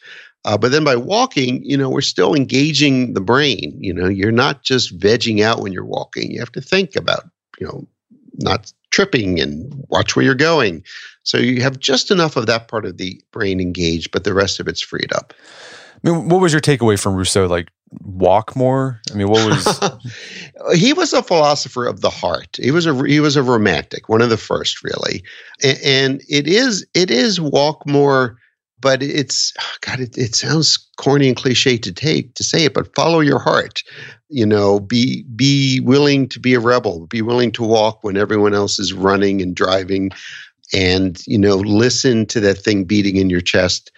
Uh, 0.45 0.57
but 0.57 0.71
then 0.71 0.85
by 0.85 0.97
walking, 0.97 1.63
you 1.65 1.77
know, 1.77 1.91
we're 1.91 2.01
still 2.01 2.35
engaging 2.35 3.15
the 3.15 3.21
brain. 3.21 3.77
You 3.81 3.93
know, 3.93 4.09
you're 4.09 4.33
not 4.33 4.63
just 4.63 4.99
vegging 4.99 5.43
out 5.43 5.61
when 5.61 5.73
you're 5.73 5.85
walking. 5.85 6.31
You 6.31 6.41
have 6.41 6.53
to 6.53 6.61
think 6.61 6.97
about, 6.97 7.25
you 7.61 7.67
know, 7.67 7.87
not 8.39 8.73
tripping 8.91 9.41
and 9.41 9.73
watch 9.89 10.17
where 10.17 10.25
you're 10.25 10.35
going. 10.35 10.83
So 11.23 11.39
you 11.39 11.61
have 11.63 11.79
just 11.79 12.11
enough 12.11 12.37
of 12.37 12.47
that 12.47 12.69
part 12.69 12.85
of 12.85 12.97
the 12.97 13.21
brain 13.33 13.61
engaged, 13.61 14.11
but 14.11 14.25
the 14.25 14.35
rest 14.35 14.61
of 14.61 14.69
it's 14.69 14.81
freed 14.81 15.13
up. 15.13 15.35
I 16.05 16.11
mean, 16.11 16.29
what 16.29 16.41
was 16.41 16.53
your 16.53 16.61
takeaway 16.61 16.99
from 16.99 17.15
Rousseau? 17.15 17.47
Like 17.47 17.69
walk 18.03 18.55
more? 18.55 19.01
I 19.11 19.15
mean, 19.15 19.29
what 19.29 19.47
was 19.47 19.81
He 20.79 20.93
was 20.93 21.13
a 21.13 21.23
philosopher 21.23 21.87
of 21.87 22.01
the 22.01 22.11
heart. 22.11 22.57
He 22.61 22.71
was 22.71 22.87
a 22.87 22.95
he 23.07 23.21
was 23.21 23.37
a 23.37 23.43
romantic, 23.43 24.09
one 24.09 24.23
of 24.23 24.31
the 24.31 24.37
first 24.37 24.83
really. 24.83 25.23
And, 25.63 25.79
and 25.85 26.23
it 26.29 26.47
is 26.47 26.87
it 26.95 27.11
is 27.11 27.41
walk 27.41 27.87
more 27.87 28.39
but 28.81 29.03
it's 29.03 29.53
god 29.81 30.01
it, 30.01 30.17
it 30.17 30.35
sounds 30.35 30.79
corny 30.97 31.29
and 31.29 31.37
cliche 31.37 31.77
to 31.79 31.93
take 31.93 32.35
to 32.35 32.45
say 32.45 32.65
it 32.65 32.75
but 32.75 32.95
follow 32.95 33.21
your 33.21 33.39
heart 33.39 33.83
you 34.29 34.47
know 34.47 34.81
be 34.81 35.25
be 35.35 35.81
willing 35.81 36.29
to 36.29 36.39
be 36.41 36.55
a 36.55 36.61
rebel 36.61 37.07
be 37.07 37.23
willing 37.23 37.51
to 37.53 37.63
walk 37.63 38.03
when 38.03 38.17
everyone 38.17 38.55
else 38.55 38.79
is 38.79 38.93
running 38.93 39.41
and 39.41 39.55
driving 39.55 40.11
and 40.73 41.23
you 41.27 41.39
know 41.39 41.57
listen 41.57 42.27
to 42.27 42.41
that 42.41 42.57
thing 42.59 42.85
beating 42.85 43.17
in 43.17 43.31
your 43.31 43.41
chest 43.41 43.91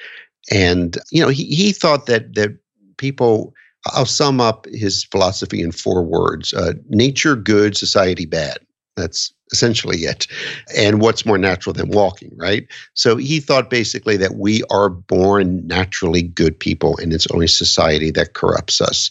and 0.50 0.98
you 1.10 1.22
know 1.22 1.28
he, 1.28 1.44
he 1.44 1.72
thought 1.72 2.06
that 2.06 2.34
that 2.34 2.56
people 2.96 3.52
i'll 3.92 4.06
sum 4.06 4.40
up 4.40 4.66
his 4.72 5.04
philosophy 5.04 5.60
in 5.60 5.72
four 5.72 6.02
words 6.02 6.52
uh, 6.54 6.72
nature 6.88 7.34
good 7.36 7.76
society 7.76 8.26
bad 8.26 8.58
that's 8.96 9.32
essentially 9.52 9.98
it. 9.98 10.26
And 10.76 11.00
what's 11.00 11.26
more 11.26 11.38
natural 11.38 11.72
than 11.72 11.90
walking, 11.90 12.32
right? 12.36 12.66
So 12.94 13.16
he 13.16 13.40
thought 13.40 13.70
basically 13.70 14.16
that 14.18 14.36
we 14.36 14.62
are 14.70 14.88
born 14.88 15.66
naturally 15.66 16.22
good 16.22 16.58
people, 16.58 16.96
and 16.98 17.12
it's 17.12 17.26
only 17.32 17.46
society 17.46 18.10
that 18.12 18.34
corrupts 18.34 18.80
us. 18.80 19.10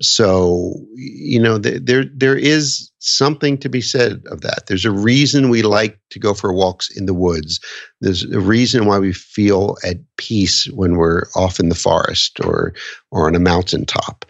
So 0.00 0.74
you 0.94 1.40
know, 1.40 1.58
th- 1.58 1.82
there 1.84 2.04
there 2.04 2.36
is 2.36 2.90
something 3.00 3.58
to 3.58 3.68
be 3.68 3.80
said 3.80 4.22
of 4.30 4.40
that. 4.42 4.66
There's 4.66 4.84
a 4.84 4.90
reason 4.90 5.48
we 5.48 5.62
like 5.62 5.98
to 6.10 6.18
go 6.18 6.34
for 6.34 6.52
walks 6.52 6.90
in 6.96 7.06
the 7.06 7.14
woods. 7.14 7.60
There's 8.00 8.24
a 8.24 8.40
reason 8.40 8.86
why 8.86 8.98
we 8.98 9.12
feel 9.12 9.76
at 9.84 9.96
peace 10.16 10.66
when 10.70 10.96
we're 10.96 11.24
off 11.34 11.60
in 11.60 11.68
the 11.68 11.74
forest 11.74 12.40
or 12.40 12.72
or 13.10 13.26
on 13.26 13.34
a 13.34 13.40
mountaintop. 13.40 14.24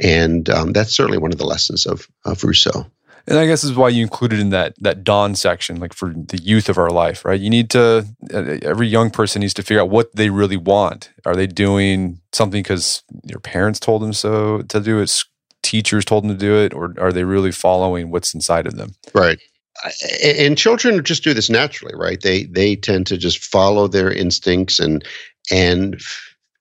And 0.00 0.50
um, 0.50 0.72
that's 0.72 0.94
certainly 0.94 1.18
one 1.18 1.32
of 1.32 1.38
the 1.38 1.46
lessons 1.46 1.86
of, 1.86 2.06
of 2.24 2.44
Rousseau. 2.44 2.86
And 3.28 3.38
I 3.38 3.46
guess 3.46 3.62
this 3.62 3.70
is 3.70 3.76
why 3.76 3.88
you 3.88 4.02
included 4.02 4.38
in 4.38 4.50
that 4.50 4.74
that 4.80 5.02
dawn 5.02 5.34
section, 5.34 5.80
like 5.80 5.92
for 5.92 6.14
the 6.14 6.38
youth 6.38 6.68
of 6.68 6.78
our 6.78 6.90
life, 6.90 7.24
right? 7.24 7.40
You 7.40 7.50
need 7.50 7.70
to 7.70 8.06
uh, 8.32 8.58
every 8.62 8.86
young 8.86 9.10
person 9.10 9.40
needs 9.40 9.54
to 9.54 9.62
figure 9.62 9.82
out 9.82 9.90
what 9.90 10.14
they 10.14 10.30
really 10.30 10.56
want. 10.56 11.10
Are 11.24 11.34
they 11.34 11.46
doing 11.46 12.20
something 12.32 12.62
because 12.62 13.02
your 13.24 13.40
parents 13.40 13.80
told 13.80 14.02
them 14.02 14.12
so 14.12 14.62
to 14.62 14.80
do 14.80 15.00
it, 15.00 15.12
teachers 15.62 16.04
told 16.04 16.24
them 16.24 16.30
to 16.30 16.36
do 16.36 16.56
it, 16.56 16.72
or 16.72 16.94
are 16.98 17.12
they 17.12 17.24
really 17.24 17.52
following 17.52 18.10
what's 18.10 18.32
inside 18.32 18.66
of 18.66 18.76
them? 18.76 18.94
Right. 19.12 19.40
And 20.24 20.56
children 20.56 21.04
just 21.04 21.24
do 21.24 21.34
this 21.34 21.50
naturally, 21.50 21.94
right? 21.96 22.20
They 22.20 22.44
they 22.44 22.76
tend 22.76 23.08
to 23.08 23.18
just 23.18 23.44
follow 23.44 23.88
their 23.88 24.10
instincts 24.10 24.78
and 24.78 25.04
and 25.50 26.00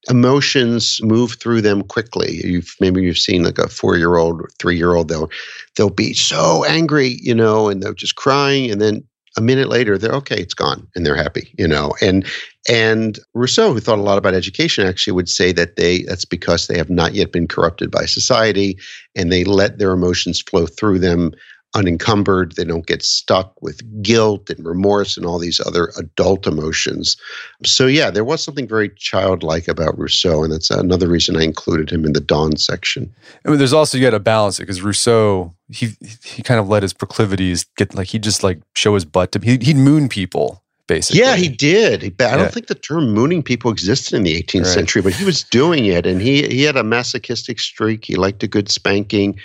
emotions 0.10 1.00
move 1.02 1.34
through 1.34 1.62
them 1.62 1.82
quickly. 1.82 2.42
You've 2.44 2.76
maybe 2.80 3.02
you've 3.02 3.18
seen 3.18 3.44
like 3.44 3.58
a 3.58 3.68
four 3.68 3.98
year 3.98 4.16
old 4.16 4.42
or 4.42 4.50
three 4.60 4.78
year 4.78 4.96
old, 4.96 5.08
they'll 5.08 5.30
they'll 5.76 5.90
be 5.90 6.14
so 6.14 6.64
angry, 6.66 7.18
you 7.22 7.36
know, 7.36 7.70
and 7.70 7.82
they're 7.82 7.94
just 7.94 8.16
crying 8.16 8.72
and 8.72 8.82
then 8.82 9.04
a 9.38 9.42
minute 9.42 9.68
later 9.68 9.98
they're 9.98 10.14
okay, 10.14 10.38
it's 10.38 10.54
gone 10.54 10.88
and 10.96 11.06
they're 11.06 11.16
happy, 11.16 11.54
you 11.58 11.68
know. 11.68 11.94
And 12.02 12.26
and 12.70 13.20
Rousseau, 13.34 13.74
who 13.74 13.80
thought 13.80 14.00
a 14.00 14.04
lot 14.04 14.18
about 14.18 14.34
education, 14.34 14.88
actually 14.88 15.14
would 15.14 15.30
say 15.30 15.52
that 15.52 15.76
they 15.76 16.04
that's 16.04 16.26
because 16.26 16.68
they 16.68 16.78
have 16.78 16.90
not 16.90 17.14
yet 17.14 17.32
been 17.32 17.48
corrupted 17.48 17.92
by 17.92 18.06
society 18.06 18.78
and 19.16 19.32
they 19.32 19.44
let 19.44 19.78
their 19.78 19.92
emotions 19.92 20.42
flow 20.42 20.66
through 20.66 21.00
them 21.00 21.32
unencumbered. 21.76 22.56
They 22.56 22.64
don't 22.64 22.88
get 22.88 23.04
stuck 23.04 23.62
with 23.62 23.82
guilt 24.02 24.50
and 24.50 24.66
remorse 24.66 25.18
and 25.18 25.26
all 25.26 25.38
these 25.38 25.60
other 25.60 25.92
adult 25.98 26.48
emotions. 26.48 27.18
So, 27.64 27.86
yeah, 27.86 28.10
there 28.10 28.24
was 28.24 28.44
something 28.44 28.68
very 28.68 28.90
childlike 28.90 29.68
about 29.68 29.98
Rousseau, 30.00 30.44
and 30.44 30.52
that's 30.52 30.72
another 30.72 31.08
reason 31.08 31.36
I 31.36 31.44
included 31.44 31.92
him 31.92 32.06
in 32.06 32.14
the 32.14 32.22
Dawn 32.22 32.58
section. 32.58 33.14
I 33.46 33.50
mean, 33.50 33.60
there's 33.60 33.74
also 33.74 33.98
you 33.98 34.04
got 34.04 34.12
to 34.12 34.20
balance 34.20 34.60
it 34.60 34.64
because 34.64 34.82
Rousseau 34.82 35.54
he 35.70 35.94
he 36.24 36.44
kind 36.44 36.60
of 36.60 36.68
let 36.68 36.84
his 36.84 36.94
proclivities 36.94 37.66
get 37.76 37.96
like 37.96 38.08
he'd 38.08 38.24
just 38.24 38.44
like 38.44 38.62
show 38.76 38.94
his 38.94 39.06
butt 39.06 39.32
to 39.32 39.40
he 39.40 39.58
he'd 39.58 39.78
moon 39.78 40.08
people 40.08 40.62
basically. 40.88 41.22
Yeah, 41.22 41.36
he 41.36 41.48
did. 41.48 42.04
I 42.04 42.32
don't 42.32 42.40
yeah. 42.40 42.48
think 42.50 42.68
the 42.68 42.76
term 42.76 43.14
mooning 43.14 43.44
people 43.44 43.72
existed 43.72 44.16
in 44.16 44.24
the 44.24 44.42
18th 44.42 44.62
right. 44.62 44.68
century, 44.68 45.02
but 45.02 45.14
he 45.14 45.26
was 45.26 45.44
doing 45.44 45.86
it, 45.86 46.06
and 46.06 46.22
he 46.22 46.48
he 46.48 46.64
had 46.64 46.76
a 46.76 46.84
masochistic 46.84 47.60
streak. 47.60 48.06
He 48.06 48.16
liked 48.16 48.44
a 48.44 48.48
good 48.48 48.70
spanking. 48.70 49.40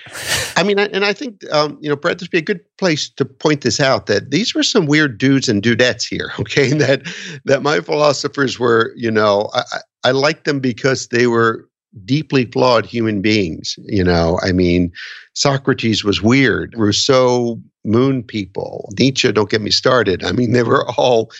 I 0.56 0.62
mean, 0.62 0.78
and 0.78 1.04
I 1.04 1.12
think 1.12 1.42
um, 1.52 1.78
you 1.80 1.88
know, 1.88 1.96
Brett, 1.96 2.18
this 2.18 2.26
would 2.26 2.32
be 2.32 2.38
a 2.38 2.42
good 2.42 2.60
place 2.78 3.08
to 3.10 3.24
point 3.24 3.62
this 3.62 3.80
out 3.80 4.06
that 4.06 4.30
these 4.30 4.54
were 4.54 4.62
some 4.62 4.86
weird 4.86 5.18
dudes 5.18 5.48
and 5.48 5.62
dudettes 5.62 6.08
here. 6.08 6.32
Okay, 6.40 6.70
that 6.72 7.02
that 7.44 7.62
my 7.62 7.80
philosophers 7.80 8.58
were, 8.58 8.92
you 8.96 9.10
know, 9.10 9.50
I, 9.52 9.62
I 10.04 10.10
liked 10.12 10.46
them 10.46 10.58
because 10.58 11.08
they 11.08 11.26
were 11.26 11.68
deeply 12.04 12.46
flawed 12.46 12.86
human 12.86 13.20
beings. 13.20 13.76
You 13.84 14.02
know, 14.02 14.40
I 14.42 14.52
mean, 14.52 14.90
Socrates 15.34 16.02
was 16.02 16.22
weird. 16.22 16.74
Rousseau, 16.76 17.60
moon 17.84 18.22
people. 18.22 18.92
Nietzsche, 18.98 19.30
don't 19.32 19.50
get 19.50 19.60
me 19.60 19.70
started. 19.70 20.24
I 20.24 20.32
mean, 20.32 20.52
they 20.52 20.62
were 20.62 20.88
all, 20.92 21.30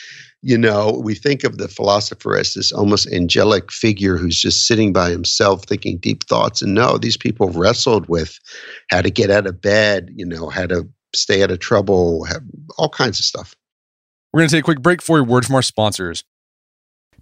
you 0.43 0.57
know, 0.57 1.01
we 1.03 1.15
think 1.15 1.45
of 1.45 1.59
the 1.59 1.69
philosopher 1.69 2.37
as 2.37 2.55
this 2.55 2.73
almost 2.73 3.13
angelic 3.13 3.71
figure 3.71 4.17
who's 4.17 4.41
just 4.41 4.67
sitting 4.67 4.93
by 4.93 5.11
himself 5.11 5.65
thinking 5.67 5.99
deep 5.99 6.25
thoughts. 6.25 6.63
And 6.63 6.75
no, 6.75 6.99
these 6.99 7.17
people 7.17 7.51
wrestled 7.51 8.09
with 8.09 8.39
how 8.91 9.03
to 9.03 9.11
get 9.11 9.31
out 9.31 9.47
of 9.47 9.61
bed, 9.61 10.11
you 10.15 10.25
know, 10.25 10.49
how 10.49 10.67
to 10.67 10.89
stay 11.15 11.43
out 11.43 11.51
of 11.51 11.59
trouble, 11.59 12.27
all 12.79 12.89
kinds 12.89 13.19
of 13.19 13.25
stuff. 13.25 13.55
We're 14.33 14.41
going 14.41 14.49
to 14.49 14.57
take 14.57 14.63
a 14.63 14.65
quick 14.65 14.81
break 14.81 15.03
for 15.03 15.19
a 15.19 15.25
word 15.25 15.45
from 15.45 15.57
our 15.57 15.63
sponsors. 15.63 16.25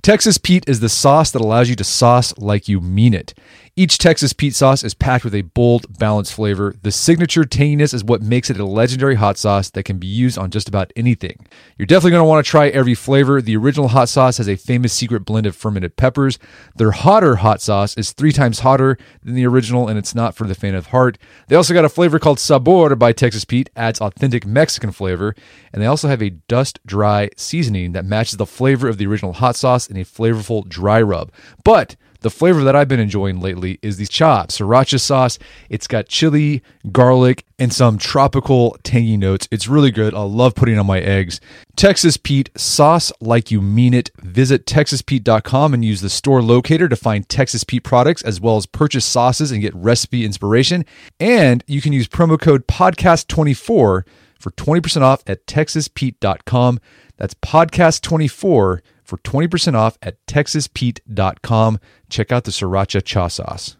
Texas 0.02 0.38
Pete 0.38 0.64
is 0.68 0.80
the 0.80 0.88
sauce 0.88 1.32
that 1.32 1.42
allows 1.42 1.68
you 1.68 1.74
to 1.76 1.84
sauce 1.84 2.32
like 2.38 2.68
you 2.68 2.80
mean 2.80 3.14
it. 3.14 3.34
Each 3.78 3.96
Texas 3.96 4.32
Pete 4.32 4.56
sauce 4.56 4.82
is 4.82 4.92
packed 4.92 5.22
with 5.22 5.36
a 5.36 5.42
bold, 5.42 6.00
balanced 6.00 6.34
flavor. 6.34 6.74
The 6.82 6.90
signature 6.90 7.44
tanginess 7.44 7.94
is 7.94 8.02
what 8.02 8.20
makes 8.20 8.50
it 8.50 8.58
a 8.58 8.64
legendary 8.64 9.14
hot 9.14 9.38
sauce 9.38 9.70
that 9.70 9.84
can 9.84 9.98
be 9.98 10.08
used 10.08 10.36
on 10.36 10.50
just 10.50 10.68
about 10.68 10.92
anything. 10.96 11.46
You're 11.76 11.86
definitely 11.86 12.10
going 12.10 12.22
to 12.22 12.28
want 12.28 12.44
to 12.44 12.50
try 12.50 12.70
every 12.70 12.96
flavor. 12.96 13.40
The 13.40 13.56
original 13.56 13.86
hot 13.86 14.08
sauce 14.08 14.38
has 14.38 14.48
a 14.48 14.56
famous 14.56 14.92
secret 14.92 15.20
blend 15.20 15.46
of 15.46 15.54
fermented 15.54 15.94
peppers. 15.94 16.40
Their 16.74 16.90
hotter 16.90 17.36
hot 17.36 17.60
sauce 17.60 17.96
is 17.96 18.10
three 18.10 18.32
times 18.32 18.58
hotter 18.58 18.98
than 19.22 19.36
the 19.36 19.46
original, 19.46 19.86
and 19.86 19.96
it's 19.96 20.12
not 20.12 20.34
for 20.34 20.48
the 20.48 20.56
faint 20.56 20.74
of 20.74 20.86
heart. 20.86 21.16
They 21.46 21.54
also 21.54 21.72
got 21.72 21.84
a 21.84 21.88
flavor 21.88 22.18
called 22.18 22.40
Sabor 22.40 22.96
by 22.96 23.12
Texas 23.12 23.44
Pete, 23.44 23.70
adds 23.76 24.00
authentic 24.00 24.44
Mexican 24.44 24.90
flavor, 24.90 25.36
and 25.72 25.80
they 25.80 25.86
also 25.86 26.08
have 26.08 26.20
a 26.20 26.30
dust 26.30 26.80
dry 26.84 27.30
seasoning 27.36 27.92
that 27.92 28.04
matches 28.04 28.38
the 28.38 28.44
flavor 28.44 28.88
of 28.88 28.98
the 28.98 29.06
original 29.06 29.34
hot 29.34 29.54
sauce 29.54 29.86
in 29.86 29.96
a 29.96 30.04
flavorful 30.04 30.68
dry 30.68 31.00
rub. 31.00 31.30
But 31.62 31.94
the 32.20 32.30
flavor 32.30 32.64
that 32.64 32.74
I've 32.74 32.88
been 32.88 33.00
enjoying 33.00 33.40
lately 33.40 33.78
is 33.82 33.96
the 33.96 34.06
chop 34.06 34.48
sriracha 34.48 35.00
sauce. 35.00 35.38
It's 35.68 35.86
got 35.86 36.08
chili, 36.08 36.62
garlic, 36.90 37.44
and 37.58 37.72
some 37.72 37.98
tropical 37.98 38.76
tangy 38.82 39.16
notes. 39.16 39.46
It's 39.50 39.68
really 39.68 39.90
good. 39.90 40.14
I 40.14 40.22
love 40.22 40.54
putting 40.54 40.78
on 40.78 40.86
my 40.86 41.00
eggs. 41.00 41.40
Texas 41.76 42.16
Pete 42.16 42.50
sauce 42.56 43.12
like 43.20 43.50
you 43.50 43.60
mean 43.60 43.94
it. 43.94 44.10
Visit 44.18 44.66
texaspete.com 44.66 45.74
and 45.74 45.84
use 45.84 46.00
the 46.00 46.10
store 46.10 46.42
locator 46.42 46.88
to 46.88 46.96
find 46.96 47.28
Texas 47.28 47.62
Pete 47.62 47.84
products 47.84 48.22
as 48.22 48.40
well 48.40 48.56
as 48.56 48.66
purchase 48.66 49.04
sauces 49.04 49.52
and 49.52 49.62
get 49.62 49.74
recipe 49.74 50.24
inspiration. 50.24 50.84
And 51.20 51.62
you 51.66 51.80
can 51.80 51.92
use 51.92 52.08
promo 52.08 52.38
code 52.40 52.66
podcast24 52.66 54.04
for 54.38 54.50
20% 54.50 55.02
off 55.02 55.22
at 55.26 55.46
texaspete.com. 55.46 56.80
That's 57.16 57.34
podcast24 57.34 58.80
for 59.08 59.16
20% 59.18 59.74
off 59.74 59.96
at 60.02 60.24
texaspete.com. 60.26 61.80
Check 62.10 62.30
out 62.30 62.44
the 62.44 62.50
sriracha 62.50 63.02
cha 63.02 63.28
sauce. 63.28 63.76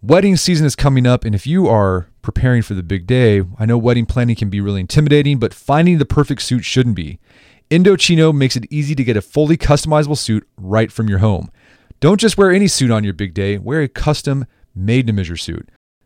Wedding 0.00 0.36
season 0.36 0.66
is 0.66 0.76
coming 0.76 1.04
up, 1.04 1.24
and 1.24 1.34
if 1.34 1.48
you 1.48 1.66
are 1.66 2.06
preparing 2.22 2.62
for 2.62 2.74
the 2.74 2.82
big 2.84 3.08
day, 3.08 3.42
I 3.58 3.66
know 3.66 3.76
wedding 3.76 4.06
planning 4.06 4.36
can 4.36 4.50
be 4.50 4.60
really 4.60 4.80
intimidating, 4.80 5.40
but 5.40 5.52
finding 5.52 5.98
the 5.98 6.04
perfect 6.04 6.42
suit 6.42 6.64
shouldn't 6.64 6.94
be. 6.94 7.18
Indochino 7.68 8.32
makes 8.32 8.54
it 8.54 8.66
easy 8.70 8.94
to 8.94 9.02
get 9.02 9.16
a 9.16 9.22
fully 9.22 9.56
customizable 9.56 10.16
suit 10.16 10.46
right 10.56 10.92
from 10.92 11.08
your 11.08 11.18
home. 11.18 11.50
Don't 11.98 12.20
just 12.20 12.38
wear 12.38 12.52
any 12.52 12.68
suit 12.68 12.92
on 12.92 13.02
your 13.02 13.14
big 13.14 13.34
day, 13.34 13.58
wear 13.58 13.82
a 13.82 13.88
custom 13.88 14.46
made 14.76 15.08
to 15.08 15.12
measure 15.12 15.36
suit. 15.36 15.68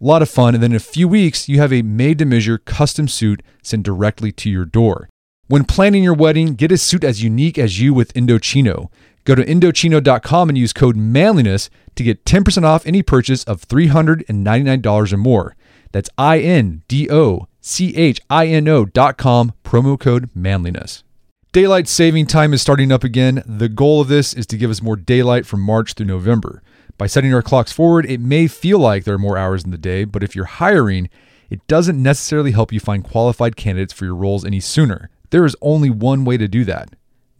A 0.00 0.04
lot 0.04 0.22
of 0.22 0.28
fun. 0.28 0.54
And 0.54 0.62
then 0.62 0.72
in 0.72 0.76
a 0.76 0.80
few 0.80 1.08
weeks, 1.08 1.48
you 1.48 1.58
have 1.58 1.72
a 1.72 1.82
made 1.82 2.18
to 2.18 2.24
measure 2.24 2.58
custom 2.58 3.08
suit 3.08 3.42
sent 3.62 3.82
directly 3.82 4.30
to 4.32 4.50
your 4.50 4.64
door. 4.64 5.08
When 5.48 5.64
planning 5.64 6.02
your 6.02 6.14
wedding, 6.14 6.54
get 6.54 6.72
a 6.72 6.76
suit 6.76 7.04
as 7.04 7.22
unique 7.22 7.56
as 7.56 7.80
you 7.80 7.94
with 7.94 8.12
Indochino. 8.14 8.90
Go 9.24 9.34
to 9.34 9.44
Indochino.com 9.44 10.48
and 10.48 10.58
use 10.58 10.72
code 10.72 10.96
manliness 10.96 11.70
to 11.94 12.04
get 12.04 12.24
10% 12.24 12.64
off 12.64 12.86
any 12.86 13.02
purchase 13.02 13.42
of 13.44 13.66
$399 13.66 15.12
or 15.12 15.16
more. 15.16 15.56
That's 15.92 16.10
I 16.18 16.40
N 16.40 16.82
D 16.88 17.08
O 17.10 17.46
C 17.60 17.96
H 17.96 18.20
I 18.28 18.46
N 18.48 18.68
O.com, 18.68 19.52
promo 19.64 19.98
code 19.98 20.30
manliness. 20.34 21.04
Daylight 21.52 21.88
saving 21.88 22.26
time 22.26 22.52
is 22.52 22.60
starting 22.60 22.92
up 22.92 23.02
again. 23.02 23.42
The 23.46 23.68
goal 23.68 24.02
of 24.02 24.08
this 24.08 24.34
is 24.34 24.46
to 24.48 24.58
give 24.58 24.70
us 24.70 24.82
more 24.82 24.96
daylight 24.96 25.46
from 25.46 25.60
March 25.60 25.94
through 25.94 26.06
November. 26.06 26.62
By 26.98 27.06
setting 27.06 27.34
our 27.34 27.42
clocks 27.42 27.72
forward, 27.72 28.06
it 28.06 28.20
may 28.20 28.46
feel 28.46 28.78
like 28.78 29.04
there 29.04 29.14
are 29.14 29.18
more 29.18 29.36
hours 29.36 29.64
in 29.64 29.70
the 29.70 29.78
day, 29.78 30.04
but 30.04 30.22
if 30.22 30.34
you're 30.34 30.46
hiring, 30.46 31.10
it 31.50 31.66
doesn't 31.66 32.02
necessarily 32.02 32.52
help 32.52 32.72
you 32.72 32.80
find 32.80 33.04
qualified 33.04 33.56
candidates 33.56 33.92
for 33.92 34.04
your 34.06 34.14
roles 34.14 34.44
any 34.44 34.60
sooner. 34.60 35.10
There 35.30 35.44
is 35.44 35.56
only 35.60 35.90
one 35.90 36.24
way 36.24 36.36
to 36.36 36.48
do 36.48 36.64
that 36.64 36.90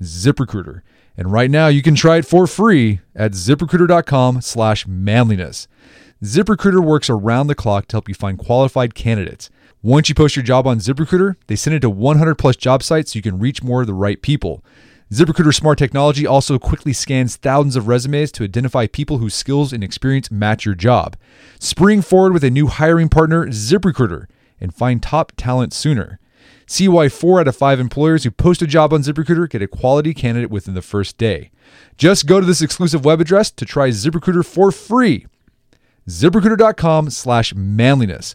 ZipRecruiter. 0.03 0.83
And 1.17 1.33
right 1.33 1.51
now 1.51 1.69
you 1.69 1.81
can 1.83 1.95
try 1.95 2.19
it 2.19 2.27
for 2.27 2.47
free 2.47 3.01
at 3.15 3.33
ziprecruiter.com 3.33 4.43
slash 4.43 4.87
manliness. 4.87 5.67
ZipRecruiter 6.23 6.85
works 6.85 7.09
around 7.09 7.47
the 7.47 7.55
clock 7.55 7.89
to 7.89 7.97
help 7.97 8.09
you 8.09 8.15
find 8.15 8.39
qualified 8.39 8.95
candidates. 8.95 9.49
Once 9.83 10.09
you 10.09 10.15
post 10.15 10.37
your 10.37 10.43
job 10.43 10.67
on 10.67 10.79
ZipRecruiter, 10.79 11.37
they 11.47 11.57
send 11.57 11.75
it 11.77 11.81
to 11.81 11.91
100 11.91 12.35
plus 12.35 12.57
job 12.57 12.83
sites 12.83 13.13
so 13.13 13.17
you 13.17 13.23
can 13.23 13.39
reach 13.39 13.63
more 13.63 13.83
of 13.83 13.87
the 13.87 13.95
right 13.95 14.21
people. 14.21 14.63
ZipRecruiter 15.13 15.55
smart 15.55 15.79
technology 15.79 16.27
also 16.27 16.59
quickly 16.59 16.93
scans 16.93 17.37
thousands 17.37 17.77
of 17.77 17.87
resumes 17.87 18.33
to 18.33 18.43
identify 18.43 18.89
people 18.89 19.19
whose 19.19 19.37
skills 19.37 19.73
and 19.73 19.85
experience 19.85 20.33
match 20.33 20.65
your 20.65 20.75
job. 20.75 21.17
Spring 21.61 22.03
forward 22.03 22.33
with 22.33 22.43
a 22.43 22.51
new 22.51 22.67
hiring 22.67 23.09
partner, 23.09 23.47
ZipRecruiter, 23.47 24.27
and 24.61 24.75
find 24.75 25.01
top 25.01 25.31
talent 25.37 25.73
sooner. 25.73 26.19
See 26.67 26.89
why 26.89 27.09
four 27.09 27.39
out 27.39 27.47
of 27.47 27.55
five 27.55 27.79
employers 27.79 28.25
who 28.25 28.33
post 28.33 28.63
a 28.63 28.67
job 28.67 28.93
on 28.93 29.03
ZipRecruiter 29.03 29.49
get 29.49 29.63
a 29.63 29.69
quality 29.69 30.13
candidate 30.13 30.51
within 30.51 30.75
the 30.75 30.83
first 30.83 31.17
day. 31.19 31.53
Just 31.97 32.27
go 32.27 32.41
to 32.41 32.47
this 32.47 32.61
exclusive 32.61 33.05
web 33.05 33.21
address 33.21 33.53
to 33.53 33.65
try 33.65 33.91
ZipRecruiter 33.91 34.45
for 34.45 34.73
free. 34.73 35.27
ZipRecruiter.com 36.09 37.11
slash 37.11 37.55
manliness. 37.55 38.35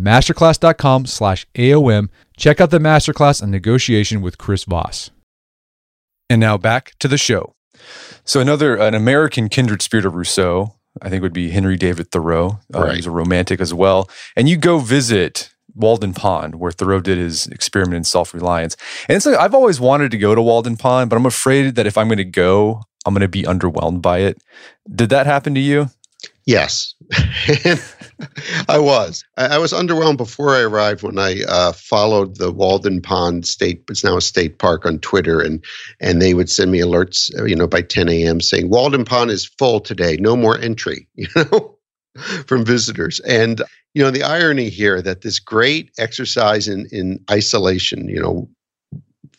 Masterclass.com 0.00 1.06
slash 1.06 1.46
AOM. 1.54 2.08
Check 2.36 2.60
out 2.60 2.70
the 2.70 2.78
masterclass 2.78 3.42
on 3.42 3.50
negotiation 3.50 4.22
with 4.22 4.38
Chris 4.38 4.64
Voss. 4.64 5.10
And 6.28 6.40
now 6.40 6.56
back 6.56 6.92
to 7.00 7.08
the 7.08 7.18
show. 7.18 7.54
So 8.24 8.40
another 8.40 8.76
an 8.76 8.94
American 8.94 9.48
kindred 9.48 9.82
spirit 9.82 10.06
of 10.06 10.14
Rousseau, 10.14 10.74
I 11.02 11.08
think 11.08 11.22
would 11.22 11.32
be 11.32 11.50
Henry 11.50 11.76
David 11.76 12.10
Thoreau. 12.10 12.60
Uh, 12.74 12.80
Right. 12.84 12.96
He's 12.96 13.06
a 13.06 13.10
romantic 13.10 13.60
as 13.60 13.74
well. 13.74 14.08
And 14.36 14.48
you 14.48 14.56
go 14.56 14.78
visit 14.78 15.50
Walden 15.74 16.14
Pond, 16.14 16.56
where 16.56 16.72
Thoreau 16.72 17.00
did 17.00 17.18
his 17.18 17.46
experiment 17.48 17.96
in 17.96 18.04
self-reliance. 18.04 18.76
And 19.08 19.16
it's 19.16 19.26
like 19.26 19.38
I've 19.38 19.54
always 19.54 19.80
wanted 19.80 20.10
to 20.12 20.18
go 20.18 20.34
to 20.34 20.42
Walden 20.42 20.76
Pond, 20.76 21.10
but 21.10 21.16
I'm 21.16 21.26
afraid 21.26 21.74
that 21.76 21.86
if 21.86 21.96
I'm 21.98 22.08
going 22.08 22.18
to 22.18 22.24
go, 22.24 22.82
I'm 23.06 23.14
going 23.14 23.22
to 23.22 23.28
be 23.28 23.42
underwhelmed 23.44 24.02
by 24.02 24.18
it. 24.18 24.42
Did 24.92 25.10
that 25.10 25.26
happen 25.26 25.54
to 25.54 25.60
you? 25.60 25.90
Yes, 26.50 26.96
I 28.68 28.76
was. 28.76 29.22
I, 29.36 29.54
I 29.54 29.58
was 29.58 29.72
underwhelmed 29.72 30.16
before 30.16 30.56
I 30.56 30.62
arrived 30.62 31.04
when 31.04 31.16
I 31.16 31.42
uh, 31.44 31.70
followed 31.70 32.38
the 32.38 32.50
Walden 32.50 33.00
Pond 33.00 33.46
State. 33.46 33.84
It's 33.88 34.02
now 34.02 34.16
a 34.16 34.20
state 34.20 34.58
park 34.58 34.84
on 34.84 34.98
Twitter, 34.98 35.40
and 35.40 35.64
and 36.00 36.20
they 36.20 36.34
would 36.34 36.50
send 36.50 36.72
me 36.72 36.80
alerts, 36.80 37.30
uh, 37.38 37.44
you 37.44 37.54
know, 37.54 37.68
by 37.68 37.82
10 37.82 38.08
a.m. 38.08 38.40
saying 38.40 38.68
Walden 38.68 39.04
Pond 39.04 39.30
is 39.30 39.46
full 39.46 39.78
today, 39.78 40.16
no 40.16 40.34
more 40.34 40.58
entry, 40.58 41.06
you 41.14 41.28
know, 41.36 41.78
from 42.48 42.64
visitors. 42.64 43.20
And 43.20 43.62
you 43.94 44.02
know, 44.02 44.10
the 44.10 44.24
irony 44.24 44.70
here 44.70 45.00
that 45.02 45.20
this 45.20 45.38
great 45.38 45.92
exercise 46.00 46.66
in 46.66 46.88
in 46.90 47.24
isolation, 47.30 48.08
you 48.08 48.20
know. 48.20 48.48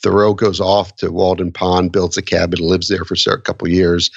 Thoreau 0.02 0.34
goes 0.34 0.60
off 0.60 0.96
to 0.98 1.12
Walden 1.12 1.52
Pond, 1.52 1.92
builds 1.92 2.18
a 2.18 2.22
cabin, 2.22 2.60
lives 2.60 2.88
there 2.88 3.06
for 3.06 3.16
a 3.32 3.42
couple 3.42 3.68
years, 3.68 4.10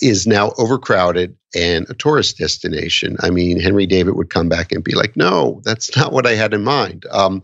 is 0.00 0.26
now 0.26 0.52
overcrowded 0.58 1.36
and 1.54 1.88
a 1.90 1.94
tourist 1.94 2.38
destination. 2.38 3.16
I 3.20 3.30
mean, 3.30 3.58
Henry 3.58 3.86
David 3.86 4.14
would 4.14 4.30
come 4.30 4.48
back 4.48 4.70
and 4.70 4.84
be 4.84 4.94
like, 4.94 5.16
no, 5.16 5.60
that's 5.64 5.96
not 5.96 6.12
what 6.12 6.26
I 6.26 6.34
had 6.34 6.54
in 6.54 6.62
mind. 6.62 7.06
Um, 7.10 7.42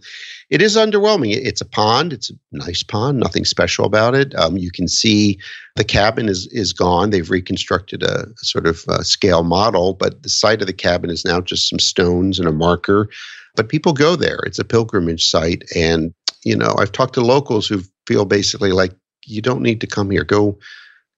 it 0.49 0.63
is 0.63 0.77
underwhelming. 0.77 1.35
It's 1.35 1.61
a 1.61 1.67
pond. 1.67 2.13
It's 2.13 2.31
a 2.31 2.35
nice 2.53 2.83
pond. 2.83 3.19
Nothing 3.19 3.45
special 3.45 3.85
about 3.85 4.15
it. 4.15 4.35
Um, 4.37 4.57
you 4.57 4.71
can 4.71 4.87
see 4.87 5.39
the 5.75 5.85
cabin 5.85 6.29
is 6.29 6.47
is 6.53 6.73
gone. 6.73 7.11
They've 7.11 7.31
reconstructed 7.31 8.03
a, 8.05 8.27
sort 8.37 8.67
of 8.67 8.85
uh 8.89 9.03
scale 9.03 9.43
model, 9.43 9.95
but 9.95 10.23
the 10.23 10.29
site 10.29 10.61
of 10.61 10.69
the 10.69 10.73
cabin 10.73 11.11
is 11.11 11.25
now 11.25 11.41
just 11.41 11.69
some 11.69 11.81
stones 11.81 12.39
and 12.39 12.49
a 12.49 12.53
marker. 12.53 13.09
But 13.57 13.71
people 13.71 13.93
go 13.93 14.15
there. 14.15 14.39
It's 14.47 14.59
a 14.59 14.65
pilgrimage 14.65 15.27
site, 15.27 15.65
and 15.75 16.15
you 16.47 16.57
know, 16.57 16.77
I've 16.79 16.93
talked 16.93 17.15
to 17.15 17.21
locals 17.21 17.67
who 17.67 17.83
feel 18.07 18.25
basically 18.25 18.71
like 18.71 18.93
you 19.27 19.43
don't 19.43 19.63
need 19.63 19.81
to 19.81 19.87
come 19.87 20.13
here. 20.13 20.23
Go, 20.23 20.57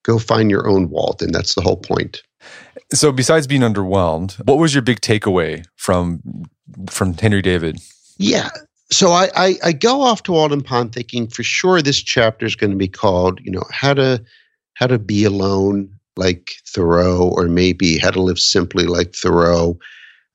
go 0.03 0.19
find 0.19 0.51
your 0.51 0.67
own 0.67 0.89
Walden. 0.89 1.33
That's 1.33 1.55
the 1.55 1.61
whole 1.61 1.77
point. 1.77 2.23
So 2.95 3.13
besides 3.13 3.47
being 3.47 3.61
underwhelmed, 3.61 4.43
what 4.47 4.57
was 4.57 4.75
your 4.75 4.81
big 4.81 5.03
takeaway 5.03 5.67
from 5.77 6.23
from 6.89 7.13
Henry 7.13 7.43
David? 7.43 7.79
Yeah. 8.17 8.49
So 8.91 9.11
I, 9.11 9.29
I, 9.37 9.57
I 9.63 9.73
go 9.73 10.01
off 10.01 10.23
to 10.23 10.33
Walden 10.33 10.63
Pond 10.63 10.95
thinking 10.95 11.29
for 11.29 11.43
sure 11.43 11.83
this 11.83 12.03
chapter 12.03 12.47
is 12.47 12.57
going 12.57 12.71
to 12.71 12.77
be 12.77 12.89
called, 12.89 13.39
you 13.45 13.53
know, 13.53 13.65
how 13.71 13.93
to 13.93 14.25
how 14.75 14.87
to 14.87 14.99
be 14.99 15.25
alone 15.25 15.91
like 16.17 16.53
Thoreau, 16.67 17.29
or 17.37 17.49
maybe 17.49 17.99
how 17.99 18.11
to 18.11 18.23
live 18.23 18.39
simply 18.39 18.87
like 18.87 19.15
Thoreau. 19.15 19.79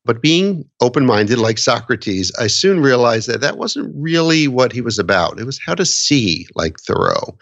But 0.05 0.21
being 0.21 0.65
open 0.81 1.05
minded 1.05 1.39
like 1.39 1.57
Socrates, 1.57 2.31
I 2.37 2.47
soon 2.47 2.81
realized 2.81 3.29
that 3.29 3.41
that 3.41 3.57
wasn't 3.57 3.93
really 3.95 4.47
what 4.47 4.73
he 4.73 4.81
was 4.81 4.99
about. 4.99 5.39
It 5.39 5.45
was 5.45 5.59
how 5.65 5.75
to 5.75 5.85
see 5.85 6.47
like 6.55 6.79
Thoreau. 6.79 7.37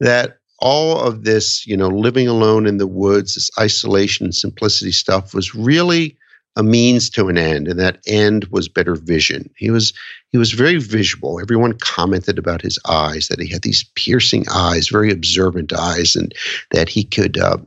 That 0.00 0.38
all 0.60 1.00
of 1.00 1.24
this, 1.24 1.66
you 1.66 1.76
know, 1.76 1.88
living 1.88 2.28
alone 2.28 2.66
in 2.66 2.78
the 2.78 2.86
woods, 2.86 3.34
this 3.34 3.50
isolation 3.58 4.26
and 4.26 4.34
simplicity 4.34 4.92
stuff 4.92 5.34
was 5.34 5.54
really 5.54 6.16
a 6.56 6.62
means 6.62 7.08
to 7.10 7.28
an 7.28 7.38
end, 7.38 7.68
and 7.68 7.78
that 7.78 8.00
end 8.06 8.44
was 8.46 8.68
better 8.68 8.96
vision. 8.96 9.48
He 9.56 9.70
was 9.70 9.92
he 10.30 10.38
was 10.38 10.52
very 10.52 10.78
visual. 10.78 11.40
Everyone 11.40 11.72
commented 11.74 12.38
about 12.38 12.62
his 12.62 12.78
eyes 12.86 13.28
that 13.28 13.40
he 13.40 13.48
had 13.48 13.62
these 13.62 13.84
piercing 13.94 14.44
eyes, 14.52 14.88
very 14.88 15.12
observant 15.12 15.72
eyes, 15.72 16.16
and 16.16 16.34
that 16.72 16.88
he 16.88 17.04
could, 17.04 17.38
uh, 17.38 17.58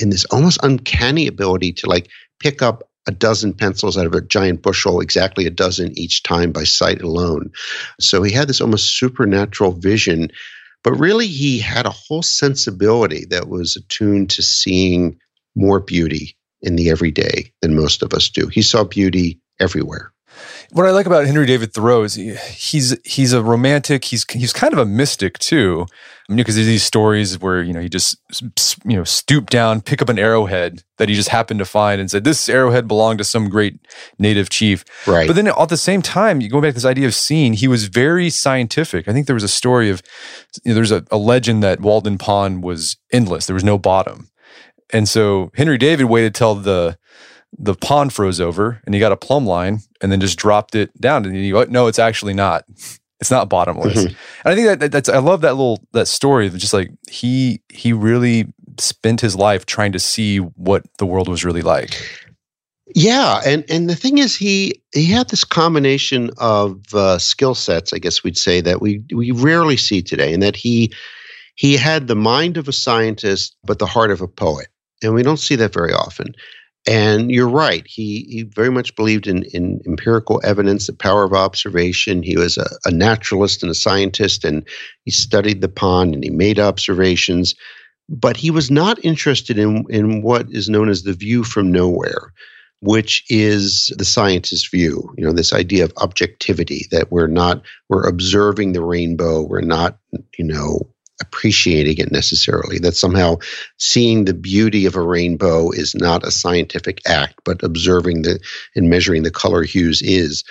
in 0.00 0.10
this 0.10 0.24
almost 0.26 0.58
uncanny 0.62 1.26
ability 1.26 1.72
to 1.74 1.86
like 1.86 2.08
pick 2.40 2.62
up 2.62 2.88
a 3.06 3.10
dozen 3.10 3.52
pencils 3.52 3.98
out 3.98 4.06
of 4.06 4.14
a 4.14 4.20
giant 4.20 4.62
bushel, 4.62 5.00
exactly 5.00 5.46
a 5.46 5.50
dozen 5.50 5.96
each 5.98 6.22
time 6.22 6.52
by 6.52 6.64
sight 6.64 7.02
alone. 7.02 7.50
So 8.00 8.22
he 8.22 8.32
had 8.32 8.48
this 8.48 8.60
almost 8.60 8.98
supernatural 8.98 9.72
vision, 9.72 10.30
but 10.82 10.92
really 10.92 11.26
he 11.26 11.58
had 11.58 11.86
a 11.86 11.90
whole 11.90 12.22
sensibility 12.22 13.26
that 13.26 13.48
was 13.48 13.76
attuned 13.76 14.30
to 14.30 14.42
seeing 14.42 15.18
more 15.54 15.80
beauty 15.80 16.36
in 16.62 16.76
the 16.76 16.90
everyday 16.90 17.52
than 17.60 17.76
most 17.76 18.02
of 18.02 18.14
us 18.14 18.30
do. 18.30 18.46
He 18.48 18.62
saw 18.62 18.84
beauty 18.84 19.40
everywhere. 19.60 20.13
What 20.72 20.86
I 20.86 20.90
like 20.90 21.06
about 21.06 21.26
Henry 21.26 21.46
David 21.46 21.72
Thoreau 21.72 22.02
is 22.02 22.14
he, 22.14 22.34
he's 22.34 22.96
he's 23.04 23.32
a 23.32 23.42
romantic. 23.42 24.04
He's 24.04 24.24
he's 24.30 24.52
kind 24.52 24.72
of 24.72 24.78
a 24.78 24.84
mystic 24.84 25.38
too. 25.38 25.86
I 26.28 26.32
mean, 26.32 26.38
because 26.38 26.54
there's 26.54 26.66
these 26.66 26.82
stories 26.82 27.38
where 27.38 27.62
you 27.62 27.72
know 27.72 27.80
he 27.80 27.88
just 27.88 28.16
you 28.84 28.96
know 28.96 29.04
stooped 29.04 29.50
down, 29.50 29.82
pick 29.82 30.00
up 30.00 30.08
an 30.08 30.18
arrowhead 30.18 30.82
that 30.96 31.08
he 31.08 31.14
just 31.14 31.28
happened 31.28 31.58
to 31.58 31.64
find, 31.64 32.00
and 32.00 32.10
said 32.10 32.24
this 32.24 32.48
arrowhead 32.48 32.88
belonged 32.88 33.18
to 33.18 33.24
some 33.24 33.48
great 33.48 33.78
native 34.18 34.48
chief. 34.48 34.84
Right. 35.06 35.26
But 35.26 35.36
then 35.36 35.48
at 35.48 35.68
the 35.68 35.76
same 35.76 36.02
time, 36.02 36.40
you 36.40 36.48
go 36.48 36.60
back 36.60 36.70
to 36.70 36.74
this 36.74 36.84
idea 36.84 37.06
of 37.06 37.14
seeing. 37.14 37.52
He 37.52 37.68
was 37.68 37.88
very 37.88 38.30
scientific. 38.30 39.06
I 39.06 39.12
think 39.12 39.26
there 39.26 39.34
was 39.34 39.44
a 39.44 39.48
story 39.48 39.90
of 39.90 40.02
you 40.64 40.70
know, 40.70 40.74
there's 40.74 40.92
a, 40.92 41.04
a 41.10 41.18
legend 41.18 41.62
that 41.62 41.80
Walden 41.80 42.16
Pond 42.16 42.64
was 42.64 42.96
endless. 43.12 43.46
There 43.46 43.54
was 43.54 43.64
no 43.64 43.78
bottom, 43.78 44.30
and 44.92 45.08
so 45.08 45.52
Henry 45.54 45.78
David 45.78 46.06
waited 46.06 46.34
till 46.34 46.54
the 46.54 46.96
the 47.58 47.74
pond 47.74 48.12
froze 48.12 48.40
over 48.40 48.80
and 48.84 48.94
he 48.94 49.00
got 49.00 49.12
a 49.12 49.16
plumb 49.16 49.46
line 49.46 49.80
and 50.00 50.10
then 50.10 50.20
just 50.20 50.38
dropped 50.38 50.74
it 50.74 50.90
down 51.00 51.24
and 51.24 51.36
you 51.36 51.52
go, 51.52 51.64
no, 51.64 51.86
it's 51.86 51.98
actually 51.98 52.34
not. 52.34 52.64
It's 53.20 53.30
not 53.30 53.48
bottomless. 53.48 53.94
Mhm. 54.04 54.06
And 54.06 54.16
I 54.44 54.54
think 54.54 54.66
that- 54.66 54.80
that 54.80 54.92
that's 54.92 55.08
I 55.08 55.18
love 55.18 55.40
that 55.42 55.52
little 55.54 55.82
that 55.92 56.08
story 56.08 56.46
of 56.46 56.56
just 56.58 56.74
like 56.74 56.90
he 57.10 57.60
he 57.72 57.92
really 57.92 58.46
spent 58.78 59.20
his 59.20 59.36
life 59.36 59.64
trying 59.66 59.92
to 59.92 59.98
see 60.00 60.38
what 60.38 60.82
the 60.98 61.06
world 61.06 61.28
was 61.28 61.44
really 61.44 61.62
like. 61.62 61.94
Yeah, 62.94 63.40
and 63.46 63.64
and 63.70 63.88
the 63.88 63.94
thing 63.96 64.18
is, 64.18 64.36
he 64.36 64.74
he 64.92 65.06
had 65.06 65.28
this 65.30 65.42
combination 65.44 66.30
of 66.38 66.80
uh, 66.92 67.18
skill 67.18 67.54
sets, 67.54 67.92
I 67.94 67.98
guess 67.98 68.22
we'd 68.22 68.36
say 68.36 68.60
that 68.60 68.80
we 68.82 69.02
we 69.14 69.30
rarely 69.30 69.76
see 69.78 70.02
today, 70.02 70.34
and 70.34 70.42
that 70.42 70.54
he 70.56 70.92
he 71.54 71.76
had 71.76 72.08
the 72.08 72.16
mind 72.16 72.56
of 72.58 72.68
a 72.68 72.72
scientist 72.72 73.56
but 73.64 73.78
the 73.78 73.86
heart 73.86 74.10
of 74.10 74.20
a 74.20 74.28
poet. 74.28 74.66
And 75.02 75.14
we 75.14 75.22
don't 75.22 75.38
see 75.38 75.56
that 75.56 75.72
very 75.72 75.92
often. 75.92 76.34
And 76.86 77.30
you're 77.30 77.48
right. 77.48 77.82
He 77.86 78.26
he 78.28 78.42
very 78.42 78.70
much 78.70 78.94
believed 78.94 79.26
in, 79.26 79.44
in 79.54 79.80
empirical 79.86 80.40
evidence, 80.44 80.86
the 80.86 80.92
power 80.92 81.24
of 81.24 81.32
observation. 81.32 82.22
He 82.22 82.36
was 82.36 82.58
a, 82.58 82.66
a 82.84 82.90
naturalist 82.90 83.62
and 83.62 83.70
a 83.70 83.74
scientist, 83.74 84.44
and 84.44 84.66
he 85.04 85.10
studied 85.10 85.62
the 85.62 85.68
pond 85.68 86.14
and 86.14 86.22
he 86.22 86.30
made 86.30 86.58
observations. 86.58 87.54
But 88.08 88.36
he 88.36 88.50
was 88.50 88.70
not 88.70 89.02
interested 89.02 89.58
in, 89.58 89.86
in 89.88 90.20
what 90.20 90.46
is 90.50 90.68
known 90.68 90.90
as 90.90 91.04
the 91.04 91.14
view 91.14 91.42
from 91.42 91.72
nowhere, 91.72 92.34
which 92.80 93.24
is 93.30 93.90
the 93.96 94.04
scientist's 94.04 94.68
view. 94.68 95.14
You 95.16 95.24
know, 95.24 95.32
this 95.32 95.54
idea 95.54 95.84
of 95.84 95.92
objectivity 95.96 96.86
that 96.90 97.10
we're 97.10 97.28
not 97.28 97.62
we're 97.88 98.06
observing 98.06 98.72
the 98.72 98.82
rainbow, 98.82 99.42
we're 99.42 99.62
not, 99.62 99.96
you 100.38 100.44
know, 100.44 100.93
appreciating 101.20 101.98
it 101.98 102.10
necessarily, 102.10 102.78
that 102.78 102.96
somehow 102.96 103.36
seeing 103.78 104.24
the 104.24 104.34
beauty 104.34 104.84
of 104.86 104.96
a 104.96 105.00
rainbow 105.00 105.70
is 105.70 105.94
not 105.94 106.26
a 106.26 106.30
scientific 106.30 107.00
act, 107.06 107.34
but 107.44 107.62
observing 107.62 108.22
the 108.22 108.40
and 108.74 108.90
measuring 108.90 109.22
the 109.22 109.30
color 109.30 109.62
hues 109.62 110.02
is. 110.02 110.44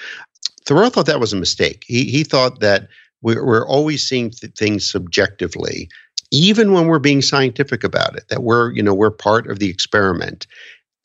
Thoreau 0.65 0.89
thought 0.89 1.07
that 1.07 1.19
was 1.19 1.33
a 1.33 1.37
mistake. 1.37 1.83
He, 1.85 2.05
he 2.05 2.23
thought 2.23 2.61
that 2.61 2.87
we're, 3.21 3.45
we're 3.45 3.67
always 3.67 4.07
seeing 4.07 4.29
th- 4.29 4.53
things 4.53 4.89
subjectively, 4.89 5.89
even 6.31 6.71
when 6.71 6.87
we're 6.87 6.99
being 6.99 7.21
scientific 7.21 7.83
about 7.83 8.15
it, 8.15 8.23
that 8.29 8.43
we're, 8.43 8.71
you 8.71 8.81
know, 8.81 8.93
we're 8.93 9.11
part 9.11 9.47
of 9.49 9.59
the 9.59 9.69
experiment. 9.69 10.47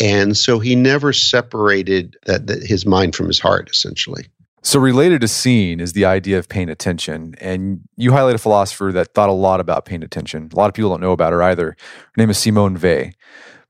And 0.01 0.37
so 0.37 0.61
he 0.61 0.77
never 0.77 1.13
separated 1.13 2.17
that, 2.27 2.47
that 2.47 2.63
his 2.63 2.87
mind 2.87 3.17
from 3.17 3.27
his 3.27 3.41
heart, 3.41 3.69
essentially. 3.71 4.27
So, 4.63 4.79
related 4.81 5.21
to 5.21 5.29
seeing 5.29 5.81
is 5.81 5.93
the 5.93 6.05
idea 6.05 6.39
of 6.39 6.49
paying 6.49 6.69
attention. 6.69 7.35
And 7.41 7.81
you 7.97 8.13
highlight 8.13 8.35
a 8.35 8.39
philosopher 8.39 8.91
that 8.93 9.15
thought 9.15 9.29
a 9.29 9.33
lot 9.33 9.61
about 9.61 9.85
paying 9.85 10.03
attention. 10.03 10.51
A 10.53 10.57
lot 10.57 10.69
of 10.69 10.75
people 10.75 10.91
don't 10.91 11.01
know 11.01 11.13
about 11.13 11.33
her 11.33 11.43
either. 11.43 11.77
Her 11.79 12.13
name 12.17 12.31
is 12.31 12.39
Simone 12.39 12.77
Weil. 12.77 13.13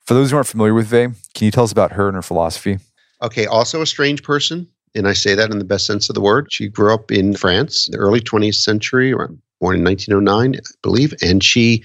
For 0.06 0.14
those 0.14 0.30
who 0.30 0.36
aren't 0.36 0.48
familiar 0.48 0.74
with 0.74 0.90
Weil, 0.90 1.12
can 1.34 1.44
you 1.44 1.50
tell 1.50 1.64
us 1.64 1.72
about 1.72 1.92
her 1.92 2.08
and 2.08 2.16
her 2.16 2.22
philosophy? 2.22 2.78
Okay, 3.22 3.46
also 3.46 3.82
a 3.82 3.86
strange 3.86 4.22
person. 4.22 4.66
And 4.94 5.06
I 5.06 5.12
say 5.12 5.34
that 5.34 5.50
in 5.50 5.58
the 5.58 5.64
best 5.64 5.86
sense 5.86 6.08
of 6.08 6.14
the 6.14 6.20
word. 6.20 6.48
She 6.50 6.68
grew 6.68 6.94
up 6.94 7.12
in 7.12 7.34
France, 7.34 7.88
the 7.90 7.98
early 7.98 8.20
20th 8.20 8.54
century, 8.54 9.12
or 9.12 9.28
born 9.60 9.76
in 9.76 9.84
1909, 9.84 10.56
I 10.56 10.60
believe. 10.82 11.12
And 11.22 11.44
she, 11.44 11.84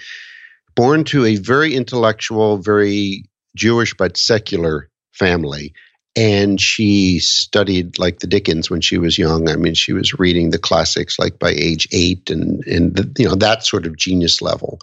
born 0.75 1.03
to 1.05 1.25
a 1.25 1.35
very 1.35 1.75
intellectual, 1.75 2.57
very 2.57 3.25
Jewish 3.55 3.93
but 3.93 4.15
secular 4.15 4.89
family 5.11 5.73
and 6.15 6.61
she 6.61 7.19
studied 7.19 7.97
like 7.97 8.19
the 8.19 8.27
Dickens 8.27 8.69
when 8.69 8.81
she 8.81 8.97
was 8.97 9.17
young. 9.17 9.49
I 9.49 9.55
mean, 9.55 9.73
she 9.73 9.93
was 9.93 10.19
reading 10.19 10.51
the 10.51 10.59
classics 10.59 11.17
like 11.17 11.39
by 11.39 11.51
age 11.51 11.87
eight, 11.91 12.29
and 12.29 12.63
and 12.65 12.95
the, 12.95 13.11
you 13.17 13.27
know 13.27 13.35
that 13.35 13.65
sort 13.65 13.85
of 13.85 13.97
genius 13.97 14.41
level. 14.41 14.79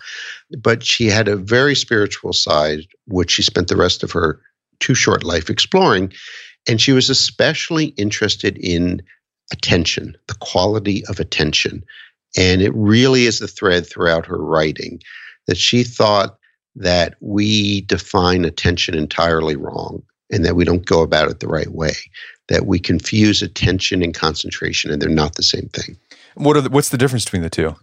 But 0.58 0.82
she 0.82 1.06
had 1.06 1.28
a 1.28 1.36
very 1.36 1.76
spiritual 1.76 2.32
side, 2.32 2.80
which 3.06 3.30
she 3.30 3.42
spent 3.42 3.68
the 3.68 3.76
rest 3.76 4.02
of 4.02 4.10
her 4.12 4.40
too 4.80 4.94
short 4.94 5.22
life 5.22 5.48
exploring, 5.48 6.12
and 6.68 6.80
she 6.80 6.92
was 6.92 7.08
especially 7.08 7.86
interested 7.96 8.58
in 8.58 9.02
attention, 9.52 10.16
the 10.26 10.36
quality 10.40 11.04
of 11.06 11.20
attention, 11.20 11.84
and 12.36 12.60
it 12.60 12.74
really 12.74 13.26
is 13.26 13.38
the 13.38 13.48
thread 13.48 13.86
throughout 13.86 14.26
her 14.26 14.38
writing 14.38 15.00
that 15.46 15.56
she 15.56 15.84
thought 15.84 16.38
that 16.76 17.14
we 17.20 17.82
define 17.82 18.44
attention 18.44 18.96
entirely 18.96 19.56
wrong 19.56 20.02
and 20.30 20.44
that 20.44 20.56
we 20.56 20.64
don't 20.64 20.86
go 20.86 21.02
about 21.02 21.30
it 21.30 21.40
the 21.40 21.48
right 21.48 21.68
way, 21.68 21.92
that 22.48 22.66
we 22.66 22.78
confuse 22.78 23.42
attention 23.42 24.02
and 24.02 24.14
concentration, 24.14 24.90
and 24.90 25.00
they're 25.00 25.08
not 25.08 25.34
the 25.34 25.42
same 25.42 25.68
thing. 25.72 25.96
What 26.34 26.56
are 26.56 26.60
the, 26.60 26.70
what's 26.70 26.90
the 26.90 26.98
difference 26.98 27.24
between 27.24 27.42
the 27.42 27.50
two? 27.50 27.76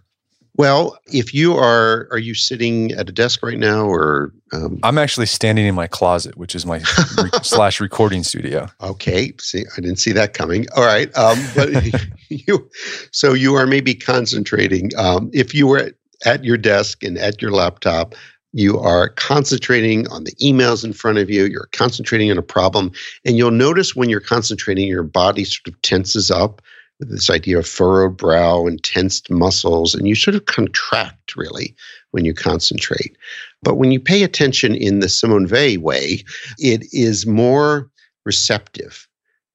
Well, 0.56 0.98
if 1.06 1.32
you 1.32 1.54
are, 1.54 2.08
are 2.10 2.18
you 2.18 2.34
sitting 2.34 2.90
at 2.92 3.08
a 3.08 3.12
desk 3.12 3.44
right 3.44 3.58
now, 3.58 3.86
or 3.86 4.32
um, 4.52 4.80
I'm 4.82 4.98
actually 4.98 5.26
standing 5.26 5.66
in 5.66 5.74
my 5.76 5.86
closet, 5.86 6.36
which 6.36 6.56
is 6.56 6.66
my 6.66 6.78
re- 7.16 7.30
slash 7.42 7.80
recording 7.80 8.24
studio. 8.24 8.68
Okay, 8.82 9.32
see, 9.38 9.64
I 9.76 9.80
didn't 9.80 10.00
see 10.00 10.10
that 10.12 10.34
coming. 10.34 10.66
All 10.74 10.84
right, 10.84 11.16
um, 11.16 11.38
but 11.54 11.70
you, 12.28 12.68
so 13.12 13.34
you 13.34 13.54
are 13.54 13.68
maybe 13.68 13.94
concentrating. 13.94 14.90
Um, 14.98 15.30
if 15.32 15.54
you 15.54 15.68
were 15.68 15.92
at 16.24 16.44
your 16.44 16.56
desk 16.56 17.04
and 17.04 17.16
at 17.18 17.40
your 17.40 17.52
laptop, 17.52 18.16
you 18.58 18.76
are 18.80 19.10
concentrating 19.10 20.08
on 20.08 20.24
the 20.24 20.32
emails 20.42 20.84
in 20.84 20.92
front 20.92 21.18
of 21.18 21.30
you, 21.30 21.44
you're 21.44 21.68
concentrating 21.70 22.28
on 22.28 22.38
a 22.38 22.42
problem, 22.42 22.90
and 23.24 23.36
you'll 23.36 23.52
notice 23.52 23.94
when 23.94 24.08
you're 24.08 24.18
concentrating, 24.18 24.88
your 24.88 25.04
body 25.04 25.44
sort 25.44 25.68
of 25.68 25.80
tenses 25.82 26.28
up 26.28 26.60
with 26.98 27.08
this 27.08 27.30
idea 27.30 27.56
of 27.56 27.68
furrowed 27.68 28.16
brow 28.16 28.66
and 28.66 28.82
tensed 28.82 29.30
muscles, 29.30 29.94
and 29.94 30.08
you 30.08 30.16
sort 30.16 30.34
of 30.34 30.46
contract 30.46 31.36
really 31.36 31.72
when 32.10 32.24
you 32.24 32.34
concentrate. 32.34 33.16
But 33.62 33.76
when 33.76 33.92
you 33.92 34.00
pay 34.00 34.24
attention 34.24 34.74
in 34.74 34.98
the 34.98 35.08
Simone 35.08 35.46
Weil 35.46 35.78
way, 35.78 36.24
it 36.58 36.84
is 36.90 37.28
more 37.28 37.88
receptive. 38.26 39.06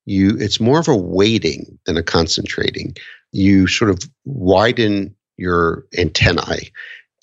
You, 0.06 0.38
it's 0.40 0.62
more 0.62 0.80
of 0.80 0.88
a 0.88 0.96
waiting 0.96 1.78
than 1.86 1.98
a 1.98 2.04
concentrating. 2.04 2.96
You 3.34 3.68
sort 3.68 3.92
of 3.92 4.00
widen 4.24 5.14
your 5.36 5.86
antennae 5.98 6.72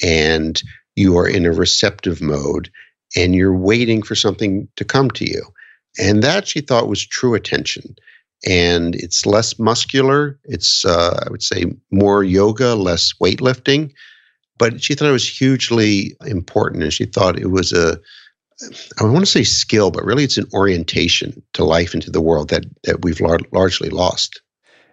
and 0.03 0.63
you 0.97 1.17
are 1.17 1.29
in 1.29 1.47
a 1.47 1.53
receptive 1.53 2.21
mode 2.21 2.71
and 3.17 3.35
you're 3.35 3.57
waiting 3.57 4.03
for 4.03 4.15
something 4.15 4.69
to 4.77 4.85
come 4.85 5.11
to 5.13 5.25
you. 5.25 5.43
And 5.99 6.23
that 6.23 6.47
she 6.47 6.61
thought 6.61 6.89
was 6.89 7.05
true 7.05 7.35
attention. 7.35 7.97
And 8.47 8.95
it's 8.95 9.27
less 9.27 9.59
muscular. 9.59 10.39
It's, 10.45 10.85
uh, 10.85 11.25
I 11.27 11.31
would 11.31 11.43
say, 11.43 11.65
more 11.91 12.25
yoga, 12.25 12.75
less 12.75 13.13
weightlifting. 13.21 13.93
But 14.57 14.83
she 14.83 14.95
thought 14.95 15.09
it 15.09 15.13
was 15.13 15.29
hugely 15.29 16.17
important. 16.27 16.83
And 16.83 16.93
she 16.93 17.07
thought 17.07 17.39
it 17.39 17.51
was 17.51 17.73
a, 17.73 17.99
I 19.01 19.05
want 19.05 19.21
to 19.21 19.27
say 19.27 19.43
skill, 19.43 19.91
but 19.91 20.05
really 20.05 20.25
it's 20.25 20.37
an 20.37 20.49
orientation 20.53 21.43
to 21.55 21.65
life 21.65 21.93
and 21.93 22.03
to 22.03 22.11
the 22.11 22.21
world 22.21 22.51
that, 22.51 22.65
that 22.85 23.03
we've 23.03 23.21
lar- 23.21 23.39
largely 23.53 23.89
lost. 23.89 24.41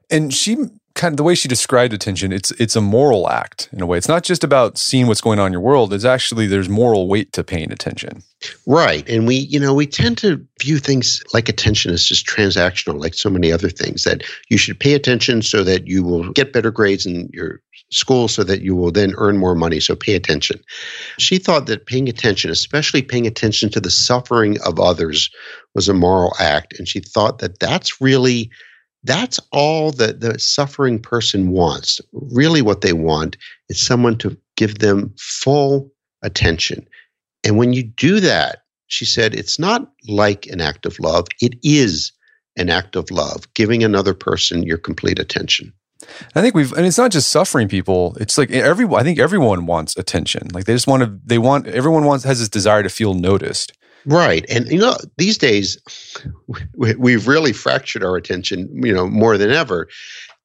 And 0.10 0.34
she 0.34 0.58
kind 0.98 1.14
of 1.14 1.18
the 1.18 1.24
way 1.24 1.36
she 1.36 1.48
described 1.48 1.94
attention, 1.94 2.34
it's 2.34 2.52
it's 2.52 2.76
a 2.76 2.82
moral 2.82 3.30
act 3.30 3.70
in 3.72 3.82
a 3.82 3.86
way. 3.86 3.98
It's 3.98 4.10
not 4.10 4.24
just 4.24 4.44
about 4.44 4.78
seeing 4.78 5.08
what's 5.08 5.22
going 5.22 5.40
on 5.40 5.48
in 5.48 5.54
your 5.54 5.62
world. 5.62 5.94
It's 5.94 6.04
actually 6.04 6.48
there's 6.48 6.68
moral 6.68 7.08
weight 7.08 7.32
to 7.34 7.44
paying 7.44 7.72
attention. 7.72 8.24
Right. 8.66 9.08
And 9.08 9.26
we, 9.26 9.36
you 9.36 9.60
know, 9.60 9.74
we 9.74 9.88
tend 9.88 10.18
to 10.20 10.46
view 10.62 10.80
things 10.80 11.24
like 11.34 11.48
attention 11.48 11.92
as 11.94 12.04
just 12.04 12.28
transactional, 12.28 13.00
like 13.00 13.14
so 13.14 13.30
many 13.30 13.52
other 13.52 13.70
things, 13.70 14.04
that 14.04 14.24
you 14.50 14.58
should 14.58 14.80
pay 14.80 14.94
attention 14.94 15.42
so 15.42 15.64
that 15.64 15.88
you 15.88 16.04
will 16.04 16.32
get 16.34 16.54
better 16.54 16.72
grades 16.72 17.06
in 17.06 17.30
your 17.32 17.62
school 17.90 18.28
so 18.28 18.44
that 18.44 18.62
you 18.62 18.76
will 18.76 18.92
then 18.92 19.14
earn 19.18 19.38
more 19.38 19.56
money. 19.56 19.80
So 19.80 19.96
pay 19.96 20.14
attention. 20.14 20.60
She 21.18 21.38
thought 21.38 21.68
that 21.68 21.86
paying 21.86 22.10
attention, 22.10 22.52
especially 22.52 23.02
paying 23.02 23.26
attention 23.26 23.70
to 23.72 23.80
the 23.80 23.90
suffering 23.90 24.58
of 24.66 24.80
others, 24.80 25.30
was 25.74 25.88
a 25.88 25.94
moral 25.94 26.34
act. 26.40 26.78
And 26.78 26.88
she 26.88 27.00
thought 27.00 27.40
that 27.40 27.60
that's 27.60 28.02
really 28.02 28.52
that's 29.08 29.40
all 29.52 29.92
that 29.94 30.20
the 30.20 30.38
suffering 30.38 31.00
person 31.00 31.50
wants. 31.50 32.00
Really, 32.12 32.62
what 32.62 32.82
they 32.82 32.94
want 32.94 33.38
is 33.70 33.80
someone 33.80 34.18
to 34.20 34.38
give 34.56 34.80
them 34.80 35.14
full 35.18 35.92
attention. 36.22 36.88
And 37.44 37.58
when 37.58 37.74
you 37.74 37.84
do 37.84 38.20
that, 38.20 38.64
she 38.88 39.06
said, 39.06 39.34
it's 39.34 39.58
not 39.58 39.90
like 40.08 40.46
an 40.48 40.62
act 40.62 40.86
of 40.86 41.00
love, 41.00 41.28
it 41.42 41.56
is 41.64 42.12
an 42.58 42.70
act 42.70 42.96
of 42.96 43.12
love, 43.12 43.52
giving 43.54 43.84
another 43.84 44.14
person 44.14 44.64
your 44.64 44.78
complete 44.78 45.20
attention. 45.20 45.74
I 46.36 46.42
think 46.42 46.56
we've, 46.56 46.72
and 46.74 46.86
it's 46.86 46.98
not 46.98 47.12
just 47.12 47.32
suffering 47.32 47.68
people. 47.68 48.16
It's 48.20 48.38
like 48.38 48.52
every, 48.52 48.86
I 48.96 49.04
think 49.04 49.20
everyone 49.20 49.66
wants 49.66 49.98
attention. 49.98 50.48
Like 50.54 50.66
they 50.66 50.74
just 50.74 50.88
want 50.88 51.04
to. 51.04 51.20
They 51.26 51.38
want. 51.38 51.68
Everyone 51.68 52.06
wants 52.06 52.24
has 52.24 52.40
this 52.40 52.50
desire 52.50 52.84
to 52.84 52.90
feel 52.90 53.14
noticed. 53.14 53.74
Right. 54.06 54.46
And, 54.50 54.68
you 54.70 54.80
know, 54.80 54.96
these 55.18 55.38
days, 55.38 55.78
we've 56.78 57.28
really 57.28 57.54
fractured 57.54 58.04
our 58.04 58.16
attention, 58.16 58.70
you 58.84 58.94
know, 58.94 59.08
more 59.08 59.38
than 59.38 59.50
ever. 59.52 59.88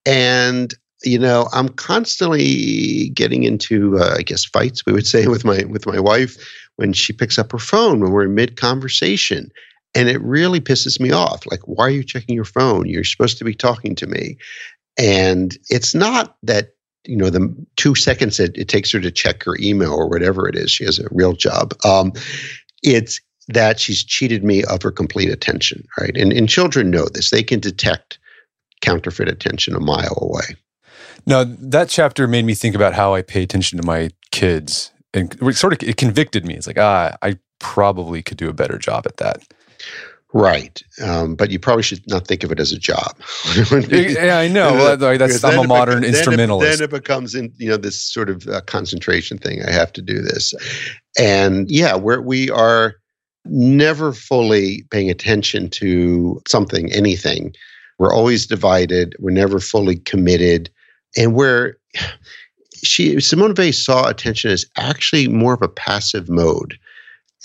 And, 0.06 0.74
you 1.04 1.18
know, 1.18 1.48
I'm 1.52 1.68
constantly 1.68 3.10
getting 3.10 3.44
into, 3.44 3.98
uh, 3.98 4.16
I 4.18 4.22
guess, 4.22 4.44
fights, 4.44 4.84
we 4.86 4.92
would 4.92 5.06
say, 5.06 5.26
with 5.28 5.44
my 5.44 5.64
with 5.64 5.86
my 5.86 6.00
wife 6.00 6.36
when 6.76 6.92
she 6.92 7.12
picks 7.12 7.38
up 7.38 7.52
her 7.52 7.58
phone 7.58 8.00
when 8.00 8.12
we're 8.12 8.24
in 8.24 8.34
mid 8.34 8.56
conversation. 8.56 9.50
And 9.94 10.08
it 10.08 10.22
really 10.22 10.60
pisses 10.60 10.98
me 10.98 11.12
off. 11.12 11.44
Like, 11.50 11.60
why 11.66 11.84
are 11.84 11.90
you 11.90 12.02
checking 12.02 12.34
your 12.34 12.46
phone? 12.46 12.88
You're 12.88 13.04
supposed 13.04 13.36
to 13.38 13.44
be 13.44 13.54
talking 13.54 13.94
to 13.96 14.06
me. 14.06 14.38
And 14.98 15.56
it's 15.68 15.94
not 15.94 16.36
that 16.42 16.70
you 17.04 17.16
know 17.16 17.30
the 17.30 17.54
two 17.76 17.94
seconds 17.94 18.36
that 18.36 18.56
it 18.56 18.68
takes 18.68 18.92
her 18.92 19.00
to 19.00 19.10
check 19.10 19.42
her 19.44 19.56
email 19.60 19.92
or 19.92 20.08
whatever 20.08 20.48
it 20.48 20.54
is 20.54 20.70
she 20.70 20.84
has 20.84 21.00
a 21.00 21.08
real 21.10 21.32
job 21.32 21.74
um, 21.84 22.12
it's 22.82 23.20
that 23.48 23.80
she's 23.80 24.04
cheated 24.04 24.44
me 24.44 24.64
of 24.64 24.82
her 24.82 24.90
complete 24.90 25.30
attention, 25.30 25.86
right? 26.00 26.16
And, 26.16 26.32
and 26.32 26.48
children 26.48 26.90
know 26.90 27.06
this. 27.06 27.30
They 27.30 27.42
can 27.42 27.60
detect 27.60 28.18
counterfeit 28.80 29.28
attention 29.28 29.74
a 29.74 29.80
mile 29.80 30.18
away. 30.20 30.56
Now, 31.26 31.44
that 31.44 31.88
chapter 31.88 32.26
made 32.26 32.44
me 32.44 32.54
think 32.54 32.74
about 32.74 32.94
how 32.94 33.14
I 33.14 33.22
pay 33.22 33.42
attention 33.42 33.80
to 33.80 33.86
my 33.86 34.10
kids. 34.30 34.90
And 35.14 35.36
sort 35.54 35.72
of 35.72 35.88
it 35.88 35.96
convicted 35.96 36.46
me. 36.46 36.54
It's 36.54 36.66
like, 36.66 36.78
ah, 36.78 37.16
I 37.22 37.38
probably 37.58 38.22
could 38.22 38.38
do 38.38 38.48
a 38.48 38.52
better 38.52 38.78
job 38.78 39.06
at 39.06 39.18
that. 39.18 39.42
Right, 40.34 40.82
um, 41.04 41.34
but 41.34 41.50
you 41.50 41.58
probably 41.58 41.82
should 41.82 42.02
not 42.08 42.26
think 42.26 42.42
of 42.42 42.50
it 42.50 42.58
as 42.58 42.72
a 42.72 42.78
job. 42.78 43.14
yeah, 43.90 44.38
I 44.38 44.48
know. 44.48 44.72
Well, 44.72 44.96
that's 44.96 45.44
I'm 45.44 45.58
a 45.58 45.66
modern 45.66 46.04
instrumentalist. 46.04 46.64
Then 46.64 46.72
it, 46.72 46.78
then 46.78 46.84
it 46.84 46.90
becomes, 46.90 47.34
in, 47.34 47.52
you 47.58 47.68
know, 47.68 47.76
this 47.76 48.00
sort 48.00 48.30
of 48.30 48.48
uh, 48.48 48.62
concentration 48.62 49.36
thing. 49.36 49.62
I 49.62 49.70
have 49.70 49.92
to 49.92 50.00
do 50.00 50.22
this, 50.22 50.54
and 51.18 51.70
yeah, 51.70 51.94
where 51.96 52.22
we 52.22 52.48
are 52.48 52.94
never 53.44 54.12
fully 54.12 54.84
paying 54.90 55.10
attention 55.10 55.68
to 55.70 56.40
something, 56.46 56.92
anything. 56.92 57.54
We're 57.98 58.14
always 58.14 58.46
divided. 58.46 59.14
We're 59.18 59.30
never 59.30 59.60
fully 59.60 59.96
committed. 59.96 60.70
And 61.16 61.34
where 61.34 61.76
she 62.82 63.20
Simone 63.20 63.54
Weil 63.56 63.72
saw 63.72 64.08
attention 64.08 64.50
as 64.50 64.66
actually 64.76 65.28
more 65.28 65.54
of 65.54 65.62
a 65.62 65.68
passive 65.68 66.28
mode. 66.28 66.78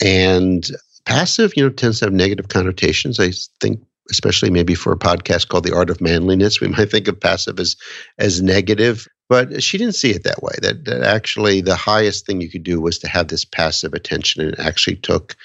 And 0.01 0.67
passive, 1.05 1.53
you 1.55 1.63
know, 1.63 1.69
tends 1.69 1.99
to 1.99 2.05
have 2.05 2.13
negative 2.13 2.49
connotations. 2.49 3.19
I 3.19 3.31
think 3.59 3.81
especially 4.09 4.49
maybe 4.49 4.73
for 4.73 4.93
a 4.93 4.97
podcast 4.97 5.49
called 5.49 5.65
The 5.65 5.75
Art 5.75 5.89
of 5.89 5.99
Manliness, 5.99 6.61
we 6.61 6.67
might 6.77 6.89
think 6.89 7.07
of 7.07 7.19
passive 7.19 7.59
as 7.59 7.75
as 8.17 8.41
negative. 8.41 9.07
But 9.29 9.61
she 9.61 9.77
didn't 9.77 9.95
see 9.95 10.11
it 10.11 10.23
that 10.23 10.41
way. 10.41 10.53
That, 10.61 10.85
that 10.85 11.03
actually 11.03 11.59
the 11.59 11.75
highest 11.75 12.25
thing 12.25 12.39
you 12.39 12.49
could 12.49 12.63
do 12.63 12.79
was 12.79 12.97
to 12.99 13.09
have 13.09 13.27
this 13.27 13.43
passive 13.43 13.93
attention, 13.93 14.41
and 14.41 14.53
it 14.53 14.59
actually 14.59 14.95
took 14.95 15.35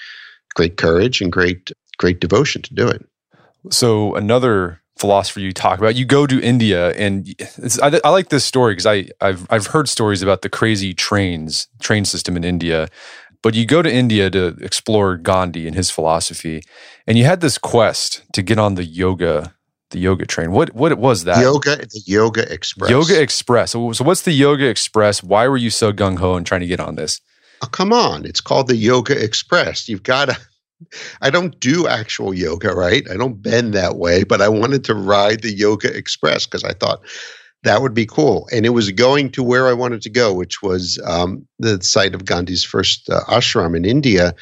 great 0.55 0.77
courage 0.77 1.21
and 1.21 1.31
great 1.31 1.71
great 1.97 2.19
devotion 2.19 2.61
to 2.63 2.73
do 2.73 2.87
it. 2.87 3.05
So 3.69 4.15
another 4.15 4.81
philosopher 4.97 5.39
you 5.39 5.51
talk 5.51 5.79
about, 5.79 5.95
you 5.95 6.05
go 6.05 6.27
to 6.27 6.41
India, 6.41 6.91
and 6.91 7.27
I, 7.81 7.99
I, 8.03 8.09
like 8.09 8.29
this 8.29 8.45
story 8.45 8.73
because 8.73 8.85
I 8.85 9.07
I've 9.21 9.47
I've 9.49 9.67
heard 9.67 9.89
stories 9.89 10.21
about 10.21 10.41
the 10.41 10.49
crazy 10.49 10.93
trains 10.93 11.67
train 11.81 12.05
system 12.05 12.37
in 12.37 12.43
India. 12.43 12.87
But 13.41 13.55
you 13.55 13.65
go 13.65 13.81
to 13.81 13.93
India 13.93 14.29
to 14.29 14.55
explore 14.61 15.17
Gandhi 15.17 15.67
and 15.67 15.75
his 15.75 15.91
philosophy, 15.91 16.63
and 17.05 17.17
you 17.17 17.25
had 17.25 17.41
this 17.41 17.57
quest 17.57 18.23
to 18.31 18.41
get 18.41 18.57
on 18.57 18.75
the 18.75 18.85
yoga 18.85 19.53
the 19.93 19.99
yoga 19.99 20.25
train. 20.25 20.51
What 20.51 20.73
what 20.73 20.97
was 20.97 21.23
that? 21.23 21.41
Yoga, 21.41 21.77
the 21.77 22.01
Yoga 22.05 22.51
Express. 22.51 22.89
Yoga 22.89 23.21
Express. 23.21 23.71
So, 23.71 23.93
so 23.93 24.03
what's 24.03 24.23
the 24.23 24.33
Yoga 24.33 24.67
Express? 24.67 25.23
Why 25.23 25.47
were 25.47 25.57
you 25.57 25.69
so 25.69 25.93
gung 25.93 26.19
ho 26.19 26.35
and 26.35 26.45
trying 26.45 26.61
to 26.61 26.67
get 26.67 26.79
on 26.79 26.95
this? 26.95 27.21
Oh, 27.61 27.67
come 27.67 27.93
on. 27.93 28.25
It's 28.25 28.41
called 28.41 28.67
the 28.67 28.75
Yoga 28.75 29.21
Express. 29.21 29.87
You've 29.87 30.03
got 30.03 30.29
to. 30.29 30.37
I 31.21 31.29
don't 31.29 31.57
do 31.61 31.87
actual 31.87 32.33
yoga, 32.33 32.73
right? 32.73 33.09
I 33.09 33.15
don't 33.15 33.41
bend 33.41 33.73
that 33.73 33.95
way, 33.95 34.23
but 34.23 34.41
I 34.41 34.49
wanted 34.49 34.83
to 34.85 34.93
ride 34.93 35.41
the 35.41 35.53
Yoga 35.53 35.95
Express 35.95 36.45
because 36.45 36.65
I 36.65 36.73
thought 36.73 37.01
that 37.63 37.81
would 37.81 37.93
be 37.93 38.05
cool. 38.05 38.47
And 38.51 38.65
it 38.65 38.71
was 38.71 38.91
going 38.91 39.31
to 39.31 39.43
where 39.43 39.67
I 39.67 39.73
wanted 39.73 40.01
to 40.01 40.09
go, 40.09 40.33
which 40.33 40.61
was 40.61 40.99
um, 41.05 41.47
the 41.59 41.81
site 41.81 42.13
of 42.13 42.25
Gandhi's 42.25 42.63
first 42.63 43.09
uh, 43.09 43.21
ashram 43.29 43.75
in 43.75 43.85
India, 43.85 44.35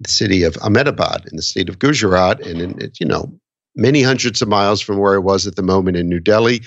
the 0.00 0.08
city 0.08 0.42
of 0.42 0.56
Ahmedabad 0.62 1.26
in 1.30 1.36
the 1.36 1.42
state 1.42 1.68
of 1.68 1.78
Gujarat. 1.78 2.40
And, 2.46 2.60
in, 2.60 2.90
you 2.98 3.06
know, 3.06 3.30
many 3.76 4.02
hundreds 4.02 4.42
of 4.42 4.48
miles 4.48 4.80
from 4.80 4.98
where 4.98 5.14
I 5.14 5.18
was 5.18 5.46
at 5.46 5.56
the 5.56 5.62
moment 5.62 5.96
in 5.96 6.08
New 6.08 6.20
Delhi. 6.20 6.62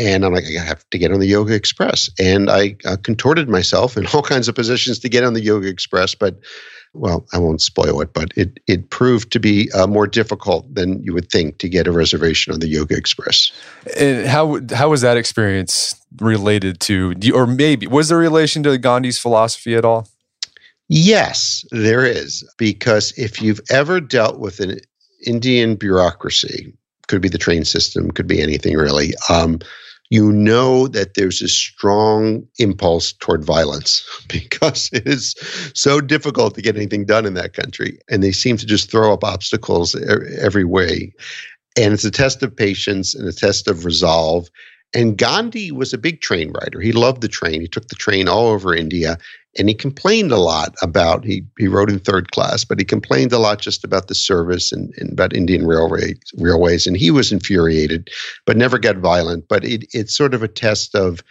And 0.00 0.24
I'm 0.24 0.32
like, 0.32 0.44
I 0.44 0.64
have 0.64 0.88
to 0.90 0.98
get 0.98 1.12
on 1.12 1.20
the 1.20 1.26
Yoga 1.26 1.54
Express. 1.54 2.08
And 2.18 2.50
I 2.50 2.76
uh, 2.86 2.96
contorted 3.02 3.50
myself 3.50 3.98
in 3.98 4.06
all 4.14 4.22
kinds 4.22 4.48
of 4.48 4.54
positions 4.54 4.98
to 5.00 5.08
get 5.08 5.24
on 5.24 5.34
the 5.34 5.42
Yoga 5.42 5.68
Express. 5.68 6.14
But, 6.14 6.40
well, 6.94 7.26
I 7.34 7.38
won't 7.38 7.60
spoil 7.60 8.00
it, 8.00 8.14
but 8.14 8.32
it, 8.34 8.58
it 8.66 8.88
proved 8.88 9.30
to 9.32 9.38
be 9.38 9.70
uh, 9.72 9.86
more 9.86 10.06
difficult 10.06 10.74
than 10.74 11.02
you 11.02 11.12
would 11.12 11.30
think 11.30 11.58
to 11.58 11.68
get 11.68 11.86
a 11.86 11.92
reservation 11.92 12.52
on 12.52 12.60
the 12.60 12.68
Yoga 12.68 12.96
Express. 12.96 13.52
And 13.98 14.26
how, 14.26 14.60
how 14.72 14.88
was 14.88 15.02
that 15.02 15.18
experience 15.18 15.94
related 16.18 16.80
to, 16.80 17.14
or 17.34 17.46
maybe, 17.46 17.86
was 17.86 18.08
there 18.08 18.18
a 18.18 18.22
relation 18.22 18.62
to 18.62 18.78
Gandhi's 18.78 19.18
philosophy 19.18 19.74
at 19.74 19.84
all? 19.84 20.08
Yes, 20.88 21.64
there 21.70 22.06
is. 22.06 22.42
Because 22.56 23.12
if 23.18 23.42
you've 23.42 23.60
ever 23.70 24.00
dealt 24.00 24.40
with 24.40 24.60
an 24.60 24.80
Indian 25.26 25.76
bureaucracy, 25.76 26.72
could 27.10 27.20
be 27.20 27.28
the 27.28 27.38
train 27.38 27.64
system, 27.64 28.10
could 28.10 28.28
be 28.28 28.40
anything 28.40 28.76
really. 28.76 29.12
Um, 29.28 29.58
you 30.10 30.32
know 30.32 30.88
that 30.88 31.14
there's 31.14 31.40
a 31.40 31.48
strong 31.48 32.46
impulse 32.58 33.12
toward 33.12 33.44
violence 33.44 34.04
because 34.28 34.90
it 34.92 35.06
is 35.06 35.34
so 35.74 36.00
difficult 36.00 36.54
to 36.56 36.62
get 36.62 36.76
anything 36.76 37.04
done 37.04 37.24
in 37.24 37.34
that 37.34 37.54
country. 37.54 37.98
And 38.10 38.22
they 38.22 38.32
seem 38.32 38.56
to 38.58 38.66
just 38.66 38.90
throw 38.90 39.12
up 39.12 39.24
obstacles 39.24 39.94
every 39.94 40.64
way. 40.64 41.14
And 41.76 41.94
it's 41.94 42.04
a 42.04 42.10
test 42.10 42.42
of 42.42 42.54
patience 42.54 43.14
and 43.14 43.26
a 43.28 43.32
test 43.32 43.68
of 43.68 43.84
resolve. 43.84 44.48
And 44.92 45.16
Gandhi 45.16 45.70
was 45.70 45.92
a 45.92 45.98
big 45.98 46.20
train 46.20 46.50
rider. 46.50 46.80
He 46.80 46.90
loved 46.90 47.22
the 47.22 47.28
train. 47.28 47.60
He 47.60 47.68
took 47.68 47.86
the 47.86 47.94
train 47.94 48.28
all 48.28 48.48
over 48.48 48.74
India 48.74 49.16
and 49.58 49.68
he 49.68 49.74
complained 49.74 50.30
a 50.30 50.36
lot 50.36 50.74
about 50.82 51.24
he 51.24 51.44
he 51.58 51.66
wrote 51.66 51.90
in 51.90 51.98
third 51.98 52.30
class, 52.30 52.64
but 52.64 52.78
he 52.78 52.84
complained 52.84 53.32
a 53.32 53.38
lot 53.38 53.60
just 53.60 53.84
about 53.84 54.08
the 54.08 54.14
service 54.14 54.72
and, 54.72 54.94
and 54.98 55.12
about 55.12 55.34
Indian 55.34 55.66
railway 55.66 56.14
railways, 56.36 56.86
and 56.86 56.96
he 56.96 57.10
was 57.10 57.32
infuriated, 57.32 58.10
but 58.46 58.56
never 58.56 58.78
got 58.78 58.96
violent. 58.96 59.48
But 59.48 59.64
it, 59.64 59.86
it's 59.92 60.16
sort 60.16 60.34
of 60.34 60.42
a 60.42 60.48
test 60.48 60.94
of 60.94 61.22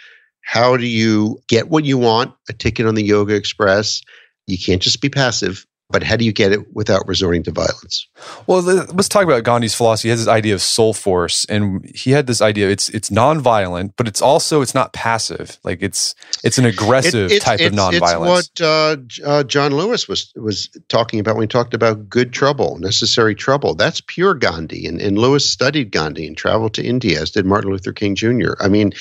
how 0.41 0.75
do 0.75 0.85
you 0.85 1.39
get 1.47 1.69
what 1.69 1.85
you 1.85 1.97
want, 1.97 2.33
a 2.49 2.53
ticket 2.53 2.85
on 2.85 2.95
the 2.95 3.03
Yoga 3.03 3.35
Express. 3.35 4.01
You 4.47 4.57
can't 4.57 4.81
just 4.81 5.01
be 5.01 5.09
passive 5.09 5.65
but 5.89 6.03
how 6.03 6.15
do 6.15 6.23
you 6.23 6.31
get 6.31 6.51
it 6.51 6.73
without 6.75 7.07
resorting 7.07 7.41
to 7.43 7.51
violence? 7.51 8.07
Well, 8.45 8.61
let's 8.61 9.09
talk 9.09 9.23
about 9.23 9.43
Gandhi's 9.43 9.73
philosophy. 9.73 10.07
He 10.07 10.11
has 10.11 10.19
this 10.19 10.27
idea 10.27 10.53
of 10.53 10.61
soul 10.61 10.93
force, 10.93 11.45
and 11.45 11.83
he 11.95 12.11
had 12.11 12.27
this 12.27 12.41
idea 12.41 12.69
it's 12.69 12.89
it's 12.89 13.09
nonviolent, 13.09 13.93
but 13.97 14.07
it's 14.07 14.21
also 14.21 14.61
it's 14.61 14.75
not 14.75 14.93
passive. 14.93 15.57
Like 15.63 15.81
it's 15.81 16.13
it's 16.43 16.57
an 16.57 16.65
aggressive 16.65 17.31
it, 17.31 17.41
type 17.41 17.59
of 17.61 17.73
nonviolence. 17.73 18.39
It's 18.39 18.61
what 18.61 18.61
uh, 18.61 18.97
uh, 19.25 19.43
John 19.43 19.75
Lewis 19.75 20.07
was 20.07 20.31
was 20.35 20.69
talking 20.89 21.19
about 21.19 21.35
when 21.35 21.43
he 21.43 21.47
talked 21.47 21.73
about 21.73 22.07
good 22.07 22.33
trouble, 22.33 22.77
necessary 22.77 23.33
trouble. 23.33 23.73
That's 23.73 24.01
pure 24.01 24.35
Gandhi, 24.35 24.85
and, 24.85 25.01
and 25.01 25.17
Lewis 25.17 25.49
studied 25.49 25.91
Gandhi 25.91 26.27
and 26.27 26.37
traveled 26.37 26.75
to 26.75 26.83
India, 26.83 27.21
as 27.21 27.31
did 27.31 27.45
Martin 27.45 27.71
Luther 27.71 27.93
King 27.93 28.15
Jr. 28.15 28.53
I 28.59 28.67
mean, 28.67 28.93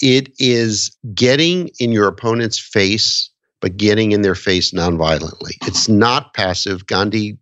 it 0.00 0.32
is 0.38 0.96
getting 1.14 1.70
in 1.78 1.92
your 1.92 2.08
opponent's 2.08 2.58
face 2.58 3.29
but 3.60 3.76
getting 3.76 4.12
in 4.12 4.22
their 4.22 4.34
face 4.34 4.72
nonviolently. 4.72 5.52
It's 5.66 5.88
not 5.88 6.34
passive. 6.34 6.86
Gandhi 6.86 7.38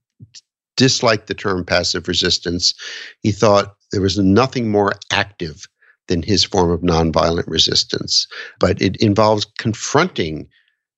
disliked 0.76 1.26
the 1.26 1.34
term 1.34 1.64
passive 1.64 2.08
resistance. 2.08 2.74
He 3.22 3.32
thought 3.32 3.74
there 3.92 4.00
was 4.00 4.18
nothing 4.18 4.70
more 4.70 4.92
active 5.12 5.66
than 6.06 6.22
his 6.22 6.44
form 6.44 6.70
of 6.70 6.80
nonviolent 6.80 7.46
resistance, 7.46 8.26
but 8.58 8.80
it 8.80 8.96
involves 8.96 9.46
confronting 9.58 10.48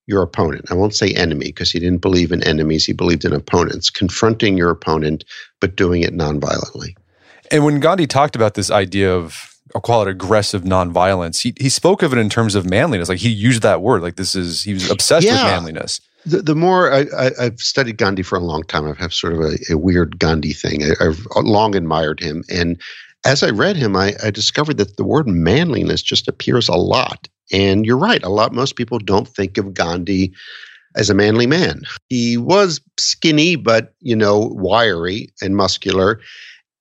your 0.06 0.22
opponent. 0.22 0.70
I 0.70 0.74
won't 0.74 0.94
say 0.94 1.12
enemy 1.12 1.46
because 1.46 1.70
he 1.70 1.78
didn't 1.78 2.02
believe 2.02 2.32
in 2.32 2.42
enemies, 2.42 2.84
he 2.84 2.92
believed 2.92 3.24
in 3.24 3.32
opponents, 3.32 3.90
confronting 3.90 4.56
your 4.56 4.70
opponent, 4.70 5.24
but 5.60 5.76
doing 5.76 6.02
it 6.02 6.14
nonviolently. 6.14 6.94
And 7.50 7.64
when 7.64 7.80
Gandhi 7.80 8.06
talked 8.06 8.36
about 8.36 8.54
this 8.54 8.70
idea 8.70 9.14
of 9.14 9.49
I'll 9.74 9.80
call 9.80 10.02
it 10.02 10.08
aggressive 10.08 10.62
nonviolence. 10.62 11.40
He 11.42 11.54
he 11.60 11.68
spoke 11.68 12.02
of 12.02 12.12
it 12.12 12.18
in 12.18 12.28
terms 12.28 12.54
of 12.54 12.68
manliness. 12.68 13.08
Like 13.08 13.18
he 13.18 13.30
used 13.30 13.62
that 13.62 13.82
word. 13.82 14.02
Like 14.02 14.16
this 14.16 14.34
is 14.34 14.62
he 14.62 14.74
was 14.74 14.90
obsessed 14.90 15.26
yeah. 15.26 15.34
with 15.34 15.52
manliness. 15.52 16.00
The, 16.26 16.42
the 16.42 16.54
more 16.54 16.92
I, 16.92 17.06
I, 17.18 17.44
have 17.44 17.60
studied 17.60 17.96
Gandhi 17.96 18.22
for 18.22 18.36
a 18.36 18.42
long 18.42 18.62
time, 18.64 18.94
I've 19.00 19.14
sort 19.14 19.32
of 19.32 19.40
a, 19.40 19.56
a 19.70 19.78
weird 19.78 20.18
Gandhi 20.18 20.52
thing. 20.52 20.82
I, 20.84 21.04
have 21.04 21.26
long 21.36 21.74
admired 21.74 22.20
him, 22.20 22.44
and 22.50 22.78
as 23.24 23.42
I 23.42 23.50
read 23.50 23.76
him, 23.76 23.96
I, 23.96 24.14
I 24.22 24.30
discovered 24.30 24.76
that 24.76 24.96
the 24.96 25.04
word 25.04 25.26
manliness 25.26 26.02
just 26.02 26.28
appears 26.28 26.68
a 26.68 26.74
lot. 26.74 27.28
And 27.52 27.86
you're 27.86 27.96
right. 27.96 28.22
A 28.22 28.28
lot. 28.28 28.52
Most 28.52 28.76
people 28.76 28.98
don't 28.98 29.26
think 29.26 29.56
of 29.56 29.72
Gandhi 29.72 30.32
as 30.94 31.10
a 31.10 31.14
manly 31.14 31.46
man. 31.46 31.82
He 32.08 32.36
was 32.36 32.80
skinny, 32.98 33.56
but 33.56 33.94
you 34.00 34.14
know, 34.14 34.38
wiry 34.38 35.30
and 35.40 35.56
muscular 35.56 36.20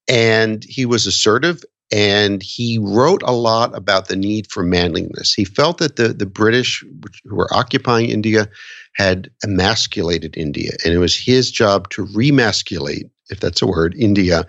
and 0.09 0.65
he 0.65 0.85
was 0.85 1.05
assertive 1.05 1.63
and 1.91 2.43
he 2.43 2.77
wrote 2.79 3.23
a 3.23 3.33
lot 3.33 3.75
about 3.75 4.07
the 4.07 4.15
need 4.15 4.49
for 4.51 4.63
manliness. 4.63 5.33
He 5.33 5.45
felt 5.45 5.79
that 5.79 5.95
the, 5.95 6.09
the 6.09 6.25
British 6.25 6.83
who 7.25 7.35
were 7.35 7.53
occupying 7.53 8.09
India 8.09 8.47
had 8.95 9.29
emasculated 9.43 10.37
India, 10.37 10.71
and 10.83 10.93
it 10.93 10.99
was 10.99 11.17
his 11.17 11.51
job 11.51 11.89
to 11.89 12.05
remasculate, 12.07 13.09
if 13.29 13.39
that's 13.39 13.61
a 13.61 13.67
word, 13.67 13.95
India, 13.97 14.45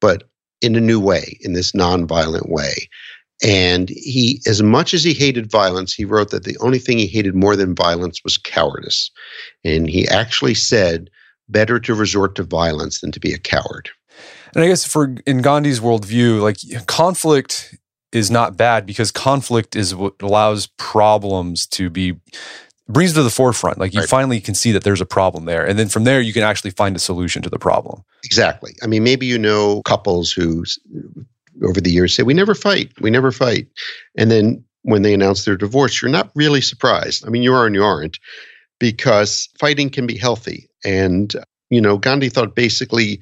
but 0.00 0.24
in 0.60 0.76
a 0.76 0.80
new 0.80 1.00
way, 1.00 1.38
in 1.40 1.54
this 1.54 1.72
nonviolent 1.72 2.48
way. 2.48 2.88
And 3.42 3.88
he, 3.88 4.40
as 4.46 4.62
much 4.62 4.94
as 4.94 5.02
he 5.02 5.12
hated 5.12 5.50
violence, 5.50 5.92
he 5.92 6.04
wrote 6.04 6.30
that 6.30 6.44
the 6.44 6.56
only 6.58 6.78
thing 6.78 6.98
he 6.98 7.08
hated 7.08 7.34
more 7.34 7.56
than 7.56 7.74
violence 7.74 8.22
was 8.22 8.38
cowardice. 8.38 9.10
And 9.64 9.90
he 9.90 10.06
actually 10.08 10.54
said, 10.54 11.10
better 11.48 11.80
to 11.80 11.94
resort 11.94 12.36
to 12.36 12.44
violence 12.44 13.00
than 13.00 13.10
to 13.12 13.20
be 13.20 13.32
a 13.32 13.38
coward. 13.38 13.90
And 14.54 14.64
I 14.64 14.68
guess 14.68 14.84
for 14.84 15.14
in 15.26 15.42
Gandhi's 15.42 15.80
worldview, 15.80 16.40
like 16.40 16.58
conflict 16.86 17.74
is 18.12 18.30
not 18.30 18.56
bad 18.56 18.84
because 18.84 19.10
conflict 19.10 19.74
is 19.74 19.94
what 19.94 20.14
allows 20.20 20.66
problems 20.78 21.66
to 21.66 21.88
be 21.88 22.20
brings 22.88 23.14
to 23.14 23.22
the 23.22 23.30
forefront. 23.30 23.78
Like 23.78 23.94
you 23.94 24.00
right. 24.00 24.08
finally 24.08 24.40
can 24.40 24.54
see 24.54 24.72
that 24.72 24.84
there's 24.84 25.00
a 25.00 25.06
problem 25.06 25.46
there. 25.46 25.66
And 25.66 25.78
then 25.78 25.88
from 25.88 26.04
there 26.04 26.20
you 26.20 26.32
can 26.32 26.42
actually 26.42 26.72
find 26.72 26.94
a 26.94 26.98
solution 26.98 27.42
to 27.42 27.50
the 27.50 27.58
problem. 27.58 28.04
Exactly. 28.24 28.74
I 28.82 28.86
mean, 28.86 29.02
maybe 29.02 29.26
you 29.26 29.38
know 29.38 29.82
couples 29.82 30.30
who 30.30 30.64
over 31.64 31.80
the 31.80 31.90
years 31.90 32.14
say, 32.14 32.22
We 32.22 32.34
never 32.34 32.54
fight, 32.54 32.92
we 33.00 33.10
never 33.10 33.32
fight. 33.32 33.68
And 34.16 34.30
then 34.30 34.64
when 34.82 35.02
they 35.02 35.14
announce 35.14 35.44
their 35.44 35.56
divorce, 35.56 36.02
you're 36.02 36.10
not 36.10 36.30
really 36.34 36.60
surprised. 36.60 37.26
I 37.26 37.30
mean, 37.30 37.42
you 37.42 37.54
are 37.54 37.66
and 37.66 37.74
you 37.74 37.84
aren't, 37.84 38.18
because 38.78 39.48
fighting 39.58 39.90
can 39.90 40.06
be 40.06 40.18
healthy. 40.18 40.68
And, 40.84 41.32
you 41.70 41.80
know, 41.80 41.96
Gandhi 41.96 42.28
thought 42.28 42.56
basically 42.56 43.20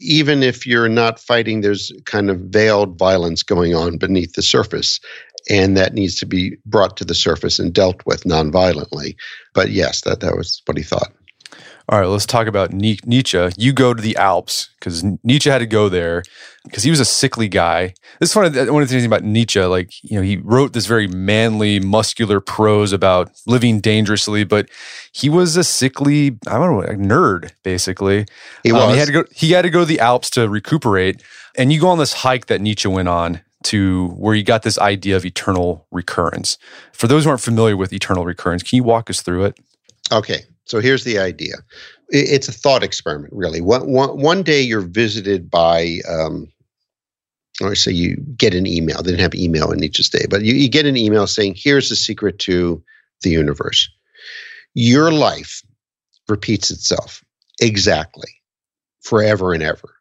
even 0.00 0.42
if 0.42 0.66
you're 0.66 0.88
not 0.88 1.18
fighting, 1.18 1.60
there's 1.60 1.92
kind 2.04 2.30
of 2.30 2.38
veiled 2.40 2.98
violence 2.98 3.42
going 3.42 3.74
on 3.74 3.98
beneath 3.98 4.34
the 4.34 4.42
surface. 4.42 5.00
And 5.50 5.76
that 5.76 5.94
needs 5.94 6.18
to 6.20 6.26
be 6.26 6.56
brought 6.66 6.96
to 6.98 7.04
the 7.04 7.14
surface 7.14 7.58
and 7.58 7.72
dealt 7.72 8.04
with 8.04 8.24
nonviolently. 8.24 9.16
But 9.54 9.70
yes, 9.70 10.02
that, 10.02 10.20
that 10.20 10.36
was 10.36 10.62
what 10.66 10.76
he 10.76 10.82
thought. 10.82 11.12
All 11.90 11.98
right, 11.98 12.06
let's 12.06 12.26
talk 12.26 12.46
about 12.46 12.70
Nietzsche. 12.70 13.48
You 13.56 13.72
go 13.72 13.94
to 13.94 14.02
the 14.02 14.14
Alps 14.16 14.68
because 14.78 15.02
Nietzsche 15.24 15.48
had 15.48 15.60
to 15.60 15.66
go 15.66 15.88
there 15.88 16.22
because 16.64 16.82
he 16.82 16.90
was 16.90 17.00
a 17.00 17.04
sickly 17.04 17.48
guy. 17.48 17.94
This 18.20 18.30
is 18.30 18.36
one 18.36 18.44
of, 18.44 18.52
the, 18.52 18.70
one 18.70 18.82
of 18.82 18.88
the 18.88 18.92
things 18.92 19.06
about 19.06 19.24
Nietzsche. 19.24 19.62
Like, 19.62 19.90
you 20.02 20.18
know, 20.18 20.22
he 20.22 20.36
wrote 20.36 20.74
this 20.74 20.84
very 20.84 21.06
manly, 21.06 21.80
muscular 21.80 22.40
prose 22.40 22.92
about 22.92 23.30
living 23.46 23.80
dangerously, 23.80 24.44
but 24.44 24.68
he 25.12 25.30
was 25.30 25.56
a 25.56 25.64
sickly, 25.64 26.38
I 26.46 26.58
don't 26.58 26.72
know, 26.72 26.78
like 26.80 26.98
nerd, 26.98 27.52
basically. 27.62 28.26
He 28.64 28.72
was. 28.72 28.82
Um, 28.82 28.92
he, 28.92 28.98
had 28.98 29.06
to 29.06 29.12
go, 29.12 29.24
he 29.32 29.52
had 29.52 29.62
to 29.62 29.70
go 29.70 29.80
to 29.80 29.86
the 29.86 30.00
Alps 30.00 30.28
to 30.30 30.46
recuperate. 30.46 31.22
And 31.56 31.72
you 31.72 31.80
go 31.80 31.88
on 31.88 31.96
this 31.96 32.12
hike 32.12 32.46
that 32.46 32.60
Nietzsche 32.60 32.88
went 32.88 33.08
on 33.08 33.40
to 33.64 34.08
where 34.08 34.34
you 34.34 34.44
got 34.44 34.62
this 34.62 34.78
idea 34.78 35.16
of 35.16 35.24
eternal 35.24 35.86
recurrence. 35.90 36.58
For 36.92 37.06
those 37.06 37.24
who 37.24 37.30
aren't 37.30 37.40
familiar 37.40 37.78
with 37.78 37.94
eternal 37.94 38.26
recurrence, 38.26 38.62
can 38.62 38.76
you 38.76 38.84
walk 38.84 39.08
us 39.08 39.22
through 39.22 39.46
it? 39.46 39.58
Okay. 40.12 40.44
So 40.68 40.80
here's 40.80 41.04
the 41.04 41.18
idea. 41.18 41.56
It's 42.10 42.48
a 42.48 42.52
thought 42.52 42.82
experiment, 42.82 43.32
really. 43.34 43.60
One, 43.60 43.90
one, 43.90 44.20
one 44.20 44.42
day 44.42 44.60
you're 44.60 44.80
visited 44.80 45.50
by, 45.50 45.98
um, 46.08 46.52
or 47.60 47.74
say 47.74 47.90
you 47.90 48.16
get 48.36 48.54
an 48.54 48.66
email. 48.66 48.98
They 48.98 49.10
didn't 49.10 49.20
have 49.20 49.34
email 49.34 49.72
in 49.72 49.80
Nietzsche's 49.80 50.10
day, 50.10 50.26
but 50.28 50.42
you, 50.42 50.54
you 50.54 50.68
get 50.68 50.86
an 50.86 50.96
email 50.96 51.26
saying, 51.26 51.54
here's 51.56 51.88
the 51.88 51.96
secret 51.96 52.38
to 52.40 52.82
the 53.22 53.30
universe. 53.30 53.88
Your 54.74 55.10
life 55.10 55.62
repeats 56.28 56.70
itself 56.70 57.24
exactly 57.60 58.30
forever 59.00 59.52
and 59.52 59.62
ever. 59.62 59.94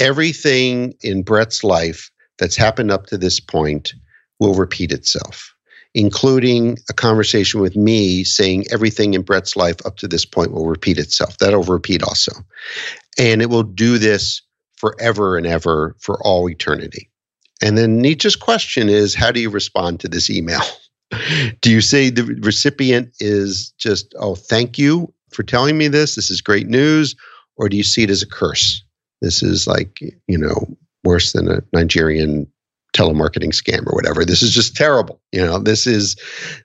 Everything 0.00 0.94
in 1.02 1.22
Brett's 1.22 1.62
life 1.62 2.10
that's 2.38 2.56
happened 2.56 2.90
up 2.90 3.06
to 3.06 3.18
this 3.18 3.38
point 3.38 3.94
will 4.40 4.54
repeat 4.54 4.92
itself 4.92 5.53
including 5.94 6.76
a 6.90 6.92
conversation 6.92 7.60
with 7.60 7.76
me 7.76 8.24
saying 8.24 8.64
everything 8.70 9.14
in 9.14 9.22
Brett's 9.22 9.56
life 9.56 9.76
up 9.86 9.96
to 9.98 10.08
this 10.08 10.24
point 10.24 10.52
will 10.52 10.66
repeat 10.66 10.98
itself. 10.98 11.38
That'll 11.38 11.62
repeat 11.62 12.02
also. 12.02 12.32
And 13.16 13.40
it 13.40 13.48
will 13.48 13.62
do 13.62 13.98
this 13.98 14.42
forever 14.76 15.36
and 15.36 15.46
ever 15.46 15.96
for 16.00 16.20
all 16.22 16.50
eternity. 16.50 17.10
And 17.62 17.78
then 17.78 18.02
Nietzsche's 18.02 18.36
question 18.36 18.88
is 18.88 19.14
how 19.14 19.30
do 19.30 19.40
you 19.40 19.50
respond 19.50 20.00
to 20.00 20.08
this 20.08 20.28
email? 20.28 20.62
do 21.60 21.70
you 21.70 21.80
say 21.80 22.10
the 22.10 22.24
recipient 22.42 23.14
is 23.20 23.72
just, 23.78 24.14
oh, 24.18 24.34
thank 24.34 24.76
you 24.78 25.12
for 25.30 25.44
telling 25.44 25.78
me 25.78 25.86
this? 25.86 26.16
This 26.16 26.30
is 26.30 26.40
great 26.40 26.66
news. 26.66 27.14
Or 27.56 27.68
do 27.68 27.76
you 27.76 27.84
see 27.84 28.02
it 28.02 28.10
as 28.10 28.22
a 28.22 28.26
curse? 28.26 28.82
This 29.22 29.42
is 29.42 29.68
like, 29.68 30.00
you 30.26 30.36
know, 30.36 30.66
worse 31.04 31.32
than 31.32 31.48
a 31.48 31.62
Nigerian 31.72 32.50
telemarketing 32.94 33.52
scam 33.52 33.86
or 33.86 33.94
whatever. 33.94 34.24
This 34.24 34.42
is 34.42 34.52
just 34.52 34.74
terrible. 34.74 35.20
You 35.32 35.44
know, 35.44 35.58
this 35.58 35.86
is 35.86 36.16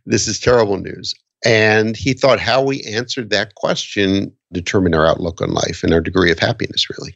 this 0.05 0.27
is 0.27 0.39
terrible 0.39 0.77
news. 0.77 1.13
And 1.45 1.95
he 1.95 2.13
thought 2.13 2.39
how 2.39 2.61
we 2.61 2.83
answered 2.83 3.29
that 3.29 3.55
question 3.55 4.31
determined 4.51 4.95
our 4.95 5.05
outlook 5.05 5.41
on 5.41 5.51
life 5.51 5.83
and 5.83 5.93
our 5.93 6.01
degree 6.01 6.31
of 6.31 6.39
happiness, 6.39 6.89
really. 6.89 7.15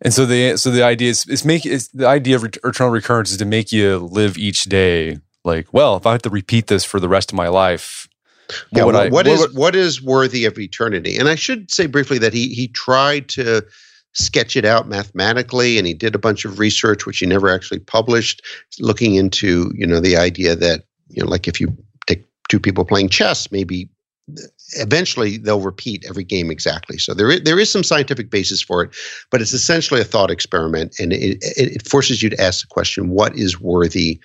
And 0.00 0.12
so 0.12 0.26
the 0.26 0.56
so 0.56 0.70
the 0.70 0.82
idea 0.82 1.10
is 1.10 1.26
is 1.26 1.44
make 1.44 1.64
is 1.64 1.88
the 1.88 2.06
idea 2.06 2.36
of 2.36 2.44
eternal 2.44 2.90
recurrence 2.90 3.30
is 3.30 3.36
to 3.38 3.44
make 3.44 3.72
you 3.72 3.98
live 3.98 4.36
each 4.36 4.64
day 4.64 5.18
like, 5.44 5.72
well, 5.72 5.96
if 5.96 6.06
I 6.06 6.12
have 6.12 6.22
to 6.22 6.30
repeat 6.30 6.68
this 6.68 6.84
for 6.84 7.00
the 7.00 7.08
rest 7.08 7.32
of 7.32 7.36
my 7.36 7.48
life, 7.48 8.08
what 8.70 8.78
yeah, 8.78 8.84
what, 8.84 8.96
I, 8.96 9.08
what 9.08 9.26
is 9.26 9.40
what, 9.40 9.54
what 9.54 9.76
is 9.76 10.02
worthy 10.02 10.44
of 10.44 10.58
eternity? 10.58 11.16
And 11.16 11.28
I 11.28 11.36
should 11.36 11.70
say 11.70 11.86
briefly 11.86 12.18
that 12.18 12.32
he 12.32 12.48
he 12.48 12.68
tried 12.68 13.28
to 13.30 13.64
sketch 14.14 14.56
it 14.56 14.64
out 14.64 14.88
mathematically 14.88 15.78
and 15.78 15.86
he 15.86 15.94
did 15.94 16.14
a 16.14 16.18
bunch 16.18 16.44
of 16.44 16.58
research 16.58 17.06
which 17.06 17.18
he 17.18 17.26
never 17.26 17.48
actually 17.48 17.80
published 17.80 18.42
looking 18.78 19.14
into 19.14 19.72
you 19.74 19.86
know 19.86 20.00
the 20.00 20.16
idea 20.16 20.54
that 20.54 20.84
you 21.08 21.22
know 21.22 21.28
like 21.28 21.48
if 21.48 21.60
you 21.60 21.74
take 22.06 22.24
two 22.48 22.60
people 22.60 22.84
playing 22.84 23.08
chess 23.08 23.50
maybe 23.50 23.88
eventually 24.76 25.36
they'll 25.38 25.60
repeat 25.60 26.04
every 26.08 26.24
game 26.24 26.50
exactly. 26.50 26.96
So 26.96 27.12
there 27.12 27.30
is, 27.30 27.42
there 27.42 27.58
is 27.58 27.70
some 27.70 27.82
scientific 27.82 28.30
basis 28.30 28.62
for 28.62 28.82
it 28.82 28.94
but 29.30 29.40
it's 29.40 29.52
essentially 29.52 30.00
a 30.00 30.04
thought 30.04 30.30
experiment 30.30 30.94
and 30.98 31.12
it, 31.12 31.38
it 31.42 31.88
forces 31.88 32.22
you 32.22 32.30
to 32.30 32.40
ask 32.40 32.62
the 32.62 32.68
question 32.68 33.10
what 33.10 33.36
is 33.36 33.60
worthy 33.60 34.20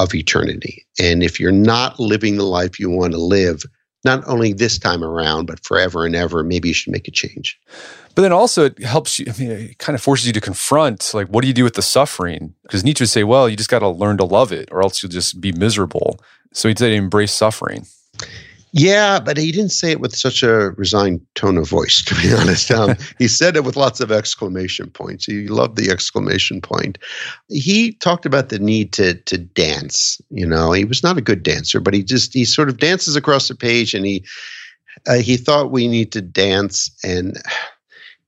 of 0.00 0.14
eternity? 0.14 0.86
And 1.00 1.22
if 1.22 1.40
you're 1.40 1.50
not 1.50 1.98
living 1.98 2.36
the 2.36 2.44
life 2.44 2.78
you 2.78 2.90
want 2.90 3.12
to 3.12 3.18
live 3.18 3.62
not 4.04 4.22
only 4.26 4.52
this 4.52 4.78
time 4.78 5.02
around 5.02 5.46
but 5.46 5.64
forever 5.64 6.06
and 6.06 6.14
ever 6.14 6.44
maybe 6.44 6.68
you 6.68 6.74
should 6.74 6.92
make 6.92 7.08
a 7.08 7.12
change 7.12 7.58
but 8.18 8.22
then 8.22 8.32
also 8.32 8.64
it 8.64 8.82
helps 8.82 9.20
you, 9.20 9.26
I 9.28 9.38
mean, 9.38 9.50
it 9.52 9.78
kind 9.78 9.94
of 9.94 10.02
forces 10.02 10.26
you 10.26 10.32
to 10.32 10.40
confront 10.40 11.14
like, 11.14 11.28
what 11.28 11.42
do 11.42 11.46
you 11.46 11.54
do 11.54 11.62
with 11.62 11.74
the 11.74 11.82
suffering? 11.82 12.52
Because 12.62 12.82
Nietzsche 12.82 13.02
would 13.02 13.10
say, 13.10 13.22
well, 13.22 13.48
you 13.48 13.54
just 13.54 13.70
got 13.70 13.78
to 13.78 13.88
learn 13.88 14.16
to 14.16 14.24
love 14.24 14.50
it 14.50 14.68
or 14.72 14.82
else 14.82 15.00
you'll 15.00 15.12
just 15.12 15.40
be 15.40 15.52
miserable. 15.52 16.18
So 16.52 16.66
he'd 16.66 16.80
say 16.80 16.96
embrace 16.96 17.30
suffering. 17.30 17.86
Yeah, 18.72 19.20
but 19.20 19.36
he 19.36 19.52
didn't 19.52 19.70
say 19.70 19.92
it 19.92 20.00
with 20.00 20.16
such 20.16 20.42
a 20.42 20.70
resigned 20.70 21.24
tone 21.36 21.58
of 21.58 21.68
voice, 21.68 22.02
to 22.06 22.16
be 22.16 22.34
honest. 22.34 22.72
Um, 22.72 22.96
he 23.20 23.28
said 23.28 23.54
it 23.54 23.62
with 23.62 23.76
lots 23.76 24.00
of 24.00 24.10
exclamation 24.10 24.90
points. 24.90 25.24
He 25.24 25.46
loved 25.46 25.76
the 25.76 25.88
exclamation 25.88 26.60
point. 26.60 26.98
He 27.46 27.92
talked 27.92 28.26
about 28.26 28.48
the 28.48 28.58
need 28.58 28.92
to 28.94 29.14
to 29.14 29.38
dance. 29.38 30.20
You 30.30 30.44
know, 30.44 30.72
he 30.72 30.84
was 30.84 31.04
not 31.04 31.18
a 31.18 31.22
good 31.22 31.44
dancer, 31.44 31.78
but 31.78 31.94
he 31.94 32.02
just 32.02 32.34
he 32.34 32.44
sort 32.44 32.68
of 32.68 32.78
dances 32.78 33.14
across 33.14 33.46
the 33.46 33.54
page, 33.54 33.94
and 33.94 34.04
he 34.04 34.24
uh, 35.06 35.18
he 35.18 35.36
thought 35.36 35.70
we 35.70 35.86
need 35.86 36.10
to 36.10 36.20
dance 36.20 36.90
and 37.04 37.40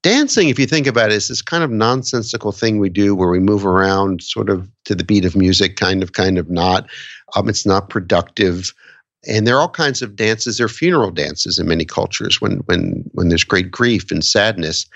dancing, 0.02 0.48
if 0.48 0.58
you 0.58 0.66
think 0.66 0.86
about 0.86 1.10
it, 1.10 1.16
is 1.16 1.28
this 1.28 1.42
kind 1.42 1.64
of 1.64 1.70
nonsensical 1.70 2.52
thing 2.52 2.78
we 2.78 2.88
do 2.88 3.14
where 3.14 3.28
we 3.28 3.38
move 3.38 3.66
around 3.66 4.22
sort 4.22 4.48
of 4.48 4.68
to 4.84 4.94
the 4.94 5.04
beat 5.04 5.24
of 5.24 5.36
music, 5.36 5.76
kind 5.76 6.02
of, 6.02 6.12
kind 6.12 6.38
of 6.38 6.50
not. 6.50 6.88
Um, 7.36 7.48
it's 7.48 7.66
not 7.66 7.90
productive. 7.90 8.72
And 9.26 9.46
there 9.46 9.56
are 9.56 9.60
all 9.60 9.68
kinds 9.68 10.02
of 10.02 10.16
dances. 10.16 10.56
There 10.56 10.66
are 10.66 10.68
funeral 10.68 11.10
dances 11.10 11.58
in 11.58 11.68
many 11.68 11.84
cultures 11.84 12.40
when 12.40 12.58
when 12.66 13.04
when 13.12 13.28
there's 13.28 13.44
great 13.44 13.70
grief 13.70 14.10
and 14.10 14.24
sadness. 14.24 14.86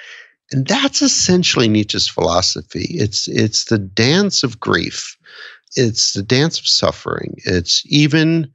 And 0.51 0.67
that's 0.67 1.03
essentially 1.03 1.69
Nietzsche's 1.69 2.09
philosophy. 2.09 2.87
It's 2.91 3.29
it's 3.29 3.67
the 3.67 3.79
dance 3.79 4.43
of 4.43 4.61
grief. 4.61 5.17
It's 5.77 6.13
the 6.13 6.23
dance 6.23 6.59
of 6.59 6.67
suffering. 6.67 7.35
It's 7.45 7.83
even 7.87 8.51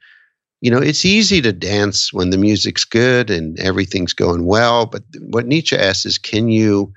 you 0.62 0.70
know, 0.70 0.80
it's 0.80 1.06
easy 1.06 1.42
to 1.42 1.54
dance 1.54 2.12
when 2.12 2.32
the 2.32 2.38
music's 2.38 2.84
good 2.84 3.30
and 3.30 3.60
everything's 3.60 4.14
going 4.14 4.46
well. 4.46 4.86
But 4.86 5.04
what 5.30 5.48
Nietzsche 5.48 5.76
asks 5.76 6.06
is, 6.06 6.18
can 6.18 6.50
you 6.50 6.94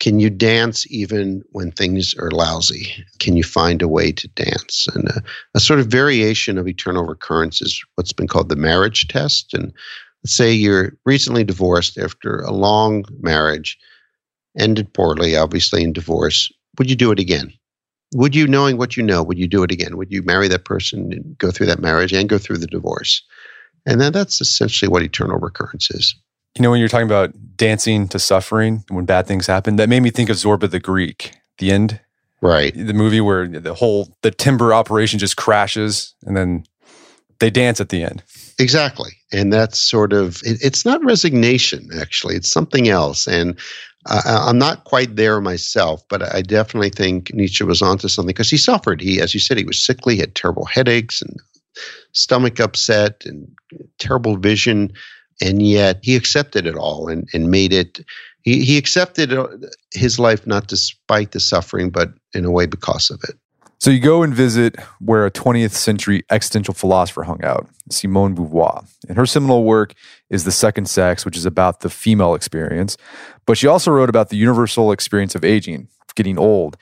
can 0.00 0.18
you 0.18 0.30
dance 0.30 0.90
even 0.90 1.42
when 1.50 1.70
things 1.70 2.14
are 2.14 2.30
lousy? 2.30 3.04
Can 3.18 3.36
you 3.36 3.44
find 3.44 3.82
a 3.82 3.88
way 3.88 4.12
to 4.12 4.28
dance? 4.28 4.88
And 4.94 5.08
a, 5.10 5.22
a 5.54 5.60
sort 5.60 5.78
of 5.78 5.88
variation 5.88 6.56
of 6.56 6.66
eternal 6.66 7.04
recurrence 7.04 7.60
is 7.60 7.84
what's 7.94 8.14
been 8.14 8.26
called 8.26 8.48
the 8.48 8.56
marriage 8.56 9.08
test. 9.08 9.52
And 9.52 9.74
let's 10.24 10.34
say 10.34 10.50
you're 10.50 10.96
recently 11.04 11.44
divorced 11.44 11.98
after 11.98 12.40
a 12.40 12.50
long 12.50 13.04
marriage, 13.20 13.78
ended 14.58 14.90
poorly, 14.94 15.36
obviously 15.36 15.82
in 15.82 15.92
divorce. 15.92 16.50
Would 16.78 16.88
you 16.88 16.96
do 16.96 17.12
it 17.12 17.18
again? 17.18 17.52
Would 18.14 18.34
you 18.34 18.46
knowing 18.46 18.76
what 18.76 18.96
you 18.96 19.02
know 19.02 19.22
would 19.22 19.38
you 19.38 19.46
do 19.46 19.62
it 19.62 19.70
again? 19.70 19.96
Would 19.96 20.10
you 20.10 20.22
marry 20.22 20.48
that 20.48 20.64
person 20.64 21.12
and 21.12 21.38
go 21.38 21.50
through 21.50 21.66
that 21.66 21.80
marriage 21.80 22.12
and 22.12 22.28
go 22.28 22.38
through 22.38 22.58
the 22.58 22.66
divorce? 22.66 23.22
And 23.86 24.00
then 24.00 24.12
that's 24.12 24.40
essentially 24.40 24.88
what 24.88 25.02
eternal 25.02 25.38
recurrence 25.38 25.90
is. 25.90 26.14
You 26.56 26.62
know 26.62 26.70
when 26.70 26.80
you're 26.80 26.88
talking 26.88 27.06
about 27.06 27.32
dancing 27.56 28.08
to 28.08 28.18
suffering 28.18 28.84
when 28.88 29.04
bad 29.04 29.26
things 29.26 29.46
happen 29.46 29.76
that 29.76 29.88
made 29.88 30.00
me 30.00 30.10
think 30.10 30.28
of 30.30 30.36
zorba 30.36 30.68
the 30.70 30.80
greek 30.80 31.32
the 31.58 31.70
end. 31.70 32.00
Right. 32.40 32.74
The 32.74 32.94
movie 32.94 33.20
where 33.20 33.46
the 33.46 33.74
whole 33.74 34.16
the 34.22 34.30
timber 34.30 34.74
operation 34.74 35.18
just 35.18 35.36
crashes 35.36 36.14
and 36.24 36.36
then 36.36 36.64
they 37.38 37.50
dance 37.50 37.80
at 37.80 37.90
the 37.90 38.02
end. 38.02 38.22
Exactly. 38.58 39.12
And 39.32 39.52
that's 39.52 39.80
sort 39.80 40.12
of 40.12 40.40
it, 40.42 40.58
it's 40.60 40.84
not 40.84 41.04
resignation 41.04 41.88
actually. 42.00 42.34
It's 42.34 42.50
something 42.50 42.88
else. 42.88 43.26
And 43.26 43.58
uh, 44.06 44.44
I'm 44.46 44.58
not 44.58 44.84
quite 44.84 45.16
there 45.16 45.40
myself, 45.40 46.02
but 46.08 46.34
I 46.34 46.42
definitely 46.42 46.90
think 46.90 47.32
Nietzsche 47.34 47.64
was 47.64 47.82
onto 47.82 48.08
something 48.08 48.28
because 48.28 48.50
he 48.50 48.56
suffered. 48.56 49.00
He, 49.00 49.20
as 49.20 49.34
you 49.34 49.40
said, 49.40 49.58
he 49.58 49.64
was 49.64 49.82
sickly, 49.82 50.16
had 50.16 50.34
terrible 50.34 50.64
headaches 50.64 51.20
and 51.20 51.36
stomach 52.12 52.60
upset 52.60 53.22
and 53.26 53.48
terrible 53.98 54.36
vision, 54.36 54.92
and 55.42 55.62
yet 55.62 56.00
he 56.02 56.16
accepted 56.16 56.66
it 56.66 56.76
all 56.76 57.08
and, 57.08 57.28
and 57.34 57.50
made 57.50 57.72
it. 57.72 58.00
He, 58.42 58.64
he 58.64 58.78
accepted 58.78 59.32
uh, 59.32 59.48
his 59.92 60.18
life 60.18 60.46
not 60.46 60.66
despite 60.66 61.32
the 61.32 61.40
suffering, 61.40 61.90
but 61.90 62.10
in 62.32 62.44
a 62.44 62.50
way 62.50 62.66
because 62.66 63.10
of 63.10 63.20
it. 63.28 63.36
So 63.78 63.90
you 63.90 64.00
go 64.00 64.22
and 64.22 64.34
visit 64.34 64.76
where 64.98 65.24
a 65.24 65.30
20th 65.30 65.70
century 65.70 66.22
existential 66.30 66.74
philosopher 66.74 67.22
hung 67.22 67.42
out, 67.42 67.66
Simone 67.90 68.36
Beauvoir. 68.36 68.86
And 69.08 69.16
her 69.16 69.24
seminal 69.24 69.64
work 69.64 69.94
is 70.30 70.44
The 70.44 70.52
Second 70.52 70.88
Sex, 70.88 71.24
which 71.24 71.36
is 71.36 71.44
about 71.44 71.80
the 71.80 71.90
female 71.90 72.34
experience. 72.34 72.96
But 73.46 73.58
she 73.58 73.66
also 73.66 73.90
wrote 73.90 74.08
about 74.08 74.30
the 74.30 74.36
universal 74.36 74.92
experience 74.92 75.34
of 75.34 75.44
aging, 75.44 75.88
getting 76.14 76.38
old. 76.38 76.76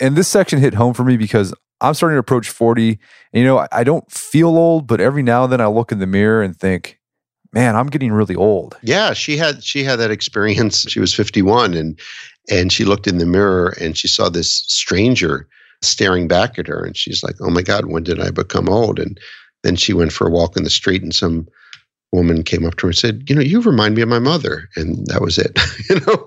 And 0.00 0.16
this 0.16 0.28
section 0.28 0.60
hit 0.60 0.74
home 0.74 0.94
for 0.94 1.04
me 1.04 1.16
because 1.16 1.52
I'm 1.80 1.94
starting 1.94 2.16
to 2.16 2.20
approach 2.20 2.48
40. 2.50 2.90
And, 2.90 2.98
you 3.32 3.44
know, 3.44 3.66
I 3.72 3.84
don't 3.84 4.10
feel 4.10 4.48
old, 4.48 4.86
but 4.86 5.00
every 5.00 5.22
now 5.22 5.44
and 5.44 5.52
then 5.52 5.60
I 5.60 5.66
look 5.66 5.92
in 5.92 5.98
the 5.98 6.06
mirror 6.06 6.42
and 6.42 6.56
think, 6.56 6.98
man, 7.52 7.76
I'm 7.76 7.86
getting 7.86 8.12
really 8.12 8.34
old. 8.34 8.76
Yeah, 8.82 9.12
she 9.12 9.36
had 9.36 9.64
she 9.64 9.82
had 9.82 9.96
that 9.96 10.10
experience. 10.10 10.82
She 10.88 11.00
was 11.00 11.14
51 11.14 11.74
and 11.74 11.98
and 12.50 12.72
she 12.72 12.84
looked 12.84 13.06
in 13.06 13.18
the 13.18 13.26
mirror 13.26 13.74
and 13.80 13.96
she 13.96 14.08
saw 14.08 14.28
this 14.28 14.52
stranger 14.52 15.48
staring 15.82 16.28
back 16.28 16.58
at 16.58 16.66
her. 16.66 16.84
And 16.84 16.96
she's 16.96 17.22
like, 17.22 17.36
oh 17.40 17.50
my 17.50 17.62
God, 17.62 17.86
when 17.86 18.02
did 18.02 18.20
I 18.20 18.30
become 18.30 18.68
old? 18.68 18.98
And 18.98 19.18
then 19.62 19.76
she 19.76 19.92
went 19.92 20.12
for 20.12 20.26
a 20.26 20.30
walk 20.30 20.56
in 20.56 20.64
the 20.64 20.70
street 20.70 21.02
and 21.02 21.14
some 21.14 21.46
woman 22.12 22.42
came 22.42 22.64
up 22.64 22.76
to 22.76 22.86
her 22.86 22.90
and 22.90 22.96
said, 22.96 23.24
"You 23.28 23.34
know, 23.34 23.42
you 23.42 23.60
remind 23.60 23.94
me 23.94 24.02
of 24.02 24.08
my 24.08 24.18
mother," 24.18 24.68
and 24.76 25.06
that 25.06 25.20
was 25.20 25.38
it. 25.38 25.58
you 25.90 26.00
know, 26.00 26.26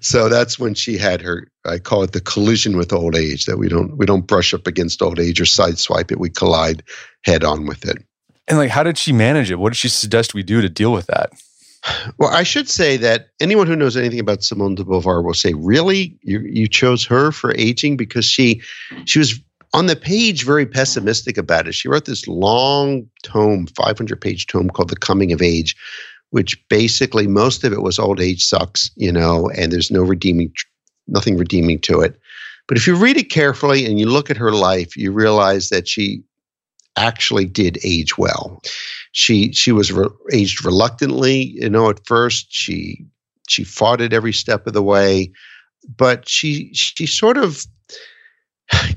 so 0.00 0.28
that's 0.28 0.58
when 0.58 0.74
she 0.74 0.96
had 0.96 1.20
her. 1.20 1.48
I 1.66 1.78
call 1.78 2.02
it 2.02 2.12
the 2.12 2.20
collision 2.20 2.76
with 2.76 2.92
old 2.92 3.16
age. 3.16 3.46
That 3.46 3.58
we 3.58 3.68
don't 3.68 3.96
we 3.96 4.06
don't 4.06 4.26
brush 4.26 4.54
up 4.54 4.66
against 4.66 5.02
old 5.02 5.18
age 5.18 5.40
or 5.40 5.44
sideswipe 5.44 6.10
it. 6.10 6.20
We 6.20 6.30
collide 6.30 6.82
head 7.24 7.44
on 7.44 7.66
with 7.66 7.86
it. 7.86 7.98
And 8.48 8.58
like, 8.58 8.70
how 8.70 8.82
did 8.82 8.98
she 8.98 9.12
manage 9.12 9.50
it? 9.50 9.58
What 9.58 9.70
did 9.70 9.76
she 9.76 9.88
suggest 9.88 10.34
we 10.34 10.42
do 10.42 10.60
to 10.60 10.68
deal 10.68 10.92
with 10.92 11.06
that? 11.06 11.30
Well, 12.18 12.30
I 12.30 12.42
should 12.42 12.68
say 12.68 12.96
that 12.98 13.28
anyone 13.40 13.66
who 13.66 13.76
knows 13.76 13.96
anything 13.96 14.20
about 14.20 14.42
Simone 14.42 14.74
de 14.74 14.84
Beauvoir 14.84 15.24
will 15.24 15.34
say, 15.34 15.54
"Really, 15.54 16.18
you 16.22 16.40
you 16.40 16.68
chose 16.68 17.04
her 17.06 17.32
for 17.32 17.54
aging 17.56 17.96
because 17.96 18.24
she 18.24 18.60
she 19.06 19.18
was 19.18 19.40
on 19.72 19.86
the 19.86 19.96
page 19.96 20.44
very 20.44 20.66
pessimistic 20.66 21.38
about 21.38 21.68
it. 21.68 21.74
She 21.74 21.88
wrote 21.88 22.04
this 22.04 22.26
long 22.26 23.08
tome, 23.22 23.66
500 23.68 24.20
page 24.20 24.46
tome 24.46 24.70
called 24.70 24.88
The 24.88 24.96
Coming 24.96 25.32
of 25.32 25.42
Age, 25.42 25.76
which 26.30 26.60
basically 26.68 27.26
most 27.26 27.64
of 27.64 27.72
it 27.72 27.82
was 27.82 27.98
old 27.98 28.20
age 28.20 28.44
sucks, 28.44 28.90
you 28.96 29.12
know, 29.12 29.50
and 29.50 29.72
there's 29.72 29.90
no 29.90 30.02
redeeming, 30.02 30.52
nothing 31.06 31.36
redeeming 31.36 31.78
to 31.80 32.00
it. 32.00 32.18
But 32.66 32.76
if 32.76 32.86
you 32.86 32.94
read 32.94 33.16
it 33.16 33.30
carefully 33.30 33.84
and 33.84 33.98
you 33.98 34.06
look 34.06 34.30
at 34.30 34.36
her 34.36 34.52
life, 34.52 34.96
you 34.96 35.12
realize 35.12 35.70
that 35.70 35.88
she 35.88 36.22
actually 36.96 37.44
did 37.44 37.78
age 37.84 38.16
well. 38.18 38.62
She 39.12 39.52
she 39.52 39.72
was 39.72 39.90
re- 39.90 40.08
aged 40.32 40.64
reluctantly, 40.64 41.42
you 41.42 41.68
know. 41.68 41.90
At 41.90 42.06
first, 42.06 42.46
she 42.50 43.04
she 43.48 43.64
fought 43.64 44.00
it 44.00 44.12
every 44.12 44.32
step 44.32 44.66
of 44.66 44.72
the 44.72 44.82
way, 44.82 45.32
but 45.96 46.28
she 46.28 46.70
she 46.74 47.06
sort 47.06 47.36
of 47.36 47.64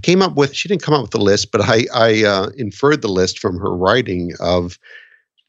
came 0.02 0.22
up 0.22 0.36
with 0.36 0.54
she 0.54 0.68
didn't 0.68 0.84
come 0.84 0.94
up 0.94 1.02
with 1.02 1.12
the 1.12 1.18
list 1.18 1.52
but 1.52 1.62
i 1.62 1.86
i 1.94 2.24
uh, 2.24 2.50
inferred 2.58 3.02
the 3.02 3.08
list 3.08 3.40
from 3.40 3.58
her 3.58 3.76
writing 3.76 4.32
of 4.40 4.78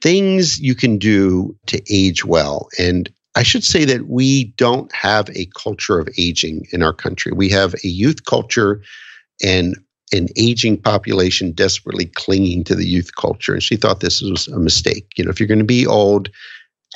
things 0.05 0.61
you 0.61 0.75
can 0.75 0.99
do 0.99 1.57
to 1.67 1.83
age 1.91 2.27
well. 2.27 2.69
And 2.79 3.11
i 3.37 3.43
should 3.43 3.65
say 3.65 3.87
that 3.87 4.07
we 4.07 4.45
don't 4.57 4.93
have 4.95 5.31
a 5.31 5.49
culture 5.59 5.99
of 5.99 6.09
aging 6.19 6.67
in 6.73 6.83
our 6.83 6.93
country. 6.93 7.33
We 7.33 7.49
have 7.49 7.75
a 7.75 7.89
youth 7.89 8.27
culture 8.27 8.83
and 9.43 9.77
an 10.13 10.29
aging 10.37 10.81
population 10.81 11.53
desperately 11.53 12.05
clinging 12.05 12.65
to 12.65 12.75
the 12.75 12.87
youth 12.87 13.17
culture. 13.17 13.55
And 13.55 13.63
she 13.63 13.77
thought 13.77 14.01
this 14.01 14.21
was 14.21 14.47
a 14.49 14.59
mistake. 14.59 15.07
You 15.17 15.25
know 15.25 15.31
if 15.31 15.41
you're 15.41 15.49
going 15.49 15.59
to 15.59 15.65
be 15.65 15.87
old 15.87 16.29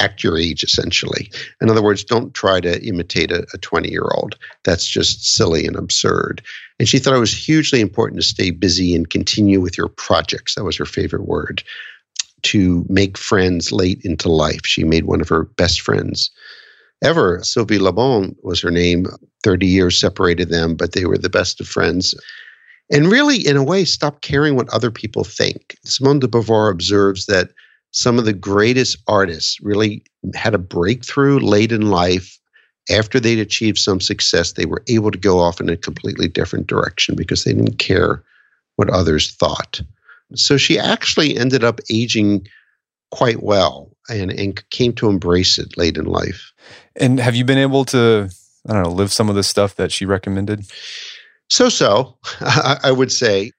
act 0.01 0.23
your 0.23 0.39
age 0.39 0.63
essentially. 0.63 1.31
In 1.61 1.71
other 1.71 1.83
words 1.83 2.05
don't 2.05 2.35
try 2.35 2.61
to 2.61 2.83
imitate 2.87 3.33
a 3.33 3.45
20 3.61 3.91
year 3.91 4.09
old 4.15 4.37
that's 4.65 4.87
just 4.87 5.35
silly 5.35 5.67
and 5.67 5.77
absurd. 5.77 6.43
And 6.79 6.89
she 6.89 6.99
thought 6.99 7.15
it 7.15 7.21
was 7.21 7.37
hugely 7.37 7.81
important 7.81 8.21
to 8.21 8.27
stay 8.27 8.51
busy 8.51 8.95
and 8.95 9.11
continue 9.11 9.61
with 9.61 9.77
your 9.77 9.89
projects. 9.89 10.55
That 10.55 10.65
was 10.65 10.77
her 10.77 10.85
favorite 10.85 11.27
word. 11.27 11.63
To 12.43 12.87
make 12.89 13.19
friends 13.19 13.73
late 13.73 14.01
into 14.05 14.29
life. 14.29 14.61
She 14.65 14.85
made 14.85 15.07
one 15.07 15.21
of 15.21 15.29
her 15.29 15.45
best 15.45 15.81
friends 15.81 16.31
ever. 17.03 17.41
Sylvie 17.43 17.81
Le 17.81 17.93
Bon 17.93 18.35
was 18.43 18.61
her 18.61 18.71
name. 18.71 19.07
30 19.45 19.67
years 19.67 19.99
separated 19.99 20.49
them 20.49 20.75
but 20.75 20.93
they 20.93 21.05
were 21.05 21.19
the 21.19 21.31
best 21.31 21.61
of 21.61 21.67
friends. 21.67 22.15
And 22.91 23.11
really 23.11 23.47
in 23.47 23.57
a 23.57 23.65
way 23.65 23.85
stop 23.85 24.21
caring 24.21 24.55
what 24.55 24.69
other 24.71 24.91
people 24.91 25.25
think. 25.25 25.77
Simone 25.85 26.21
de 26.21 26.29
beauvoir 26.29 26.71
observes 26.71 27.27
that 27.27 27.51
some 27.93 28.19
of 28.19 28.25
the 28.25 28.33
greatest 28.33 28.99
artists 29.07 29.61
really 29.61 30.05
had 30.35 30.55
a 30.55 30.59
breakthrough 30.59 31.39
late 31.39 31.73
in 31.73 31.91
life. 31.91 32.39
After 32.91 33.21
they'd 33.21 33.39
achieved 33.39 33.79
some 33.79 34.01
success, 34.01 34.53
they 34.53 34.67
were 34.67 34.83
able 34.89 35.11
to 35.11 35.19
go 35.19 35.39
off 35.39 35.61
in 35.61 35.69
a 35.69 35.77
completely 35.77 36.29
different 36.29 36.67
direction 36.67 37.15
because 37.15 37.45
they 37.45 37.53
didn't 37.53 37.79
care 37.79 38.23
what 38.77 38.91
others 38.91 39.35
thought. 39.35 39.81
So 40.35 40.57
she 40.57 40.79
actually 40.79 41.37
ended 41.37 41.65
up 41.65 41.81
aging 41.91 42.47
quite 43.11 43.43
well 43.43 43.91
and, 44.09 44.31
and 44.33 44.69
came 44.71 44.93
to 44.95 45.09
embrace 45.09 45.59
it 45.59 45.77
late 45.77 45.97
in 45.97 46.05
life. 46.05 46.53
And 46.97 47.21
have 47.21 47.35
you 47.35 47.45
been 47.45 47.59
able 47.59 47.85
to, 47.87 48.31
I 48.69 48.73
don't 48.73 48.83
know, 48.83 48.91
live 48.91 49.13
some 49.13 49.29
of 49.29 49.35
the 49.35 49.43
stuff 49.43 49.77
that 49.77 49.93
she 49.93 50.05
recommended? 50.05 50.65
So 51.51 51.69
so, 51.69 52.17
I, 52.41 52.79
I 52.85 52.93
would 52.93 53.13
say. 53.13 53.53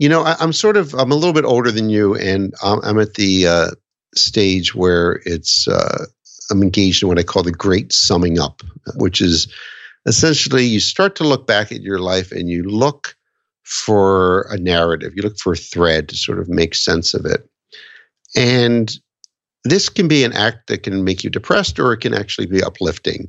You 0.00 0.08
know, 0.08 0.22
I, 0.22 0.42
am 0.42 0.54
sort 0.54 0.78
of 0.78 0.94
I'm 0.94 1.12
a 1.12 1.14
little 1.14 1.34
bit 1.34 1.44
older 1.44 1.70
than 1.70 1.90
you, 1.90 2.14
and 2.14 2.54
I'm, 2.62 2.80
I'm 2.82 2.98
at 2.98 3.14
the 3.14 3.46
uh, 3.46 3.70
stage 4.14 4.74
where 4.74 5.20
it's 5.26 5.68
uh, 5.68 6.06
I'm 6.50 6.62
engaged 6.62 7.02
in 7.02 7.08
what 7.10 7.18
I 7.18 7.22
call 7.22 7.42
the 7.42 7.52
great 7.52 7.92
summing 7.92 8.38
up, 8.38 8.62
which 8.96 9.20
is 9.20 9.46
essentially 10.06 10.64
you 10.64 10.80
start 10.80 11.16
to 11.16 11.24
look 11.24 11.46
back 11.46 11.70
at 11.70 11.82
your 11.82 11.98
life 11.98 12.32
and 12.32 12.48
you 12.48 12.62
look 12.62 13.14
for 13.64 14.46
a 14.50 14.56
narrative, 14.56 15.12
you 15.14 15.22
look 15.22 15.36
for 15.36 15.52
a 15.52 15.56
thread 15.56 16.08
to 16.08 16.16
sort 16.16 16.38
of 16.38 16.48
make 16.48 16.74
sense 16.74 17.12
of 17.12 17.26
it, 17.26 17.46
and 18.34 18.98
this 19.64 19.90
can 19.90 20.08
be 20.08 20.24
an 20.24 20.32
act 20.32 20.68
that 20.68 20.82
can 20.82 21.04
make 21.04 21.22
you 21.22 21.28
depressed 21.28 21.78
or 21.78 21.92
it 21.92 22.00
can 22.00 22.14
actually 22.14 22.46
be 22.46 22.62
uplifting. 22.62 23.28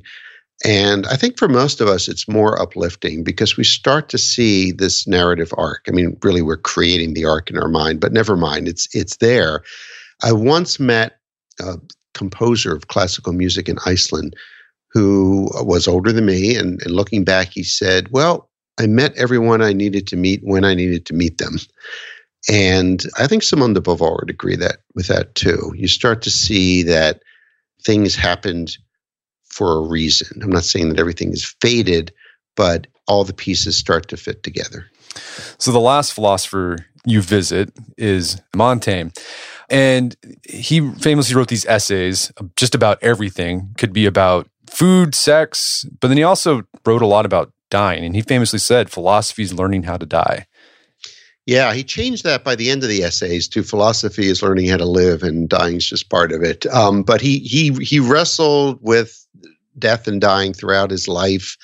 And 0.64 1.06
I 1.06 1.16
think 1.16 1.38
for 1.38 1.48
most 1.48 1.80
of 1.80 1.88
us, 1.88 2.08
it's 2.08 2.28
more 2.28 2.60
uplifting 2.60 3.24
because 3.24 3.56
we 3.56 3.64
start 3.64 4.08
to 4.10 4.18
see 4.18 4.70
this 4.70 5.06
narrative 5.06 5.52
arc. 5.58 5.84
I 5.88 5.90
mean, 5.90 6.16
really, 6.22 6.42
we're 6.42 6.56
creating 6.56 7.14
the 7.14 7.24
arc 7.24 7.50
in 7.50 7.58
our 7.58 7.68
mind, 7.68 8.00
but 8.00 8.12
never 8.12 8.36
mind, 8.36 8.68
it's 8.68 8.88
it's 8.94 9.16
there. 9.16 9.62
I 10.22 10.32
once 10.32 10.78
met 10.78 11.18
a 11.60 11.78
composer 12.14 12.74
of 12.74 12.88
classical 12.88 13.32
music 13.32 13.68
in 13.68 13.78
Iceland 13.86 14.36
who 14.92 15.48
was 15.54 15.88
older 15.88 16.12
than 16.12 16.26
me, 16.26 16.54
and, 16.54 16.80
and 16.82 16.94
looking 16.94 17.24
back, 17.24 17.48
he 17.48 17.64
said, 17.64 18.12
"Well, 18.12 18.48
I 18.78 18.86
met 18.86 19.16
everyone 19.16 19.62
I 19.62 19.72
needed 19.72 20.06
to 20.08 20.16
meet 20.16 20.40
when 20.44 20.64
I 20.64 20.74
needed 20.74 21.06
to 21.06 21.14
meet 21.14 21.38
them." 21.38 21.56
And 22.48 23.04
I 23.18 23.26
think 23.26 23.42
Simone 23.42 23.72
de 23.72 23.80
Beauvoir 23.80 24.18
would 24.20 24.30
agree 24.30 24.56
that 24.56 24.78
with 24.94 25.06
that 25.08 25.34
too. 25.34 25.72
You 25.76 25.88
start 25.88 26.22
to 26.22 26.30
see 26.30 26.82
that 26.84 27.22
things 27.84 28.14
happened 28.14 28.76
for 29.52 29.76
a 29.76 29.80
reason. 29.80 30.40
I'm 30.42 30.50
not 30.50 30.64
saying 30.64 30.88
that 30.88 30.98
everything 30.98 31.32
is 31.32 31.54
fated, 31.60 32.12
but 32.56 32.86
all 33.06 33.24
the 33.24 33.32
pieces 33.32 33.76
start 33.76 34.08
to 34.08 34.16
fit 34.16 34.42
together. 34.42 34.86
So 35.58 35.72
the 35.72 35.80
last 35.80 36.12
philosopher 36.14 36.86
you 37.04 37.20
visit 37.20 37.72
is 37.96 38.40
Montaigne. 38.56 39.10
And 39.68 40.16
he 40.48 40.90
famously 40.94 41.34
wrote 41.34 41.48
these 41.48 41.66
essays 41.66 42.32
just 42.56 42.74
about 42.74 42.98
everything. 43.02 43.74
Could 43.78 43.92
be 43.92 44.06
about 44.06 44.48
food, 44.70 45.14
sex, 45.14 45.86
but 46.00 46.08
then 46.08 46.16
he 46.16 46.22
also 46.22 46.62
wrote 46.86 47.02
a 47.02 47.06
lot 47.06 47.26
about 47.26 47.52
dying. 47.70 48.04
And 48.04 48.14
he 48.14 48.22
famously 48.22 48.58
said, 48.58 48.90
philosophy 48.90 49.42
is 49.42 49.52
learning 49.52 49.84
how 49.84 49.96
to 49.96 50.06
die. 50.06 50.46
Yeah, 51.46 51.74
he 51.74 51.82
changed 51.82 52.22
that 52.24 52.44
by 52.44 52.54
the 52.54 52.70
end 52.70 52.84
of 52.84 52.88
the 52.88 53.02
essays 53.02 53.48
to 53.48 53.64
philosophy 53.64 54.28
is 54.28 54.42
learning 54.42 54.68
how 54.68 54.76
to 54.76 54.84
live 54.84 55.24
and 55.24 55.48
dying 55.48 55.76
is 55.76 55.88
just 55.88 56.08
part 56.08 56.30
of 56.30 56.42
it. 56.42 56.66
Um, 56.66 57.02
but 57.02 57.20
he 57.20 57.38
he 57.38 57.72
he 57.82 57.98
wrestled 57.98 58.78
with 58.80 59.26
death 59.78 60.06
and 60.06 60.20
dying 60.20 60.52
throughout 60.52 60.90
his 60.90 61.08
life 61.08 61.56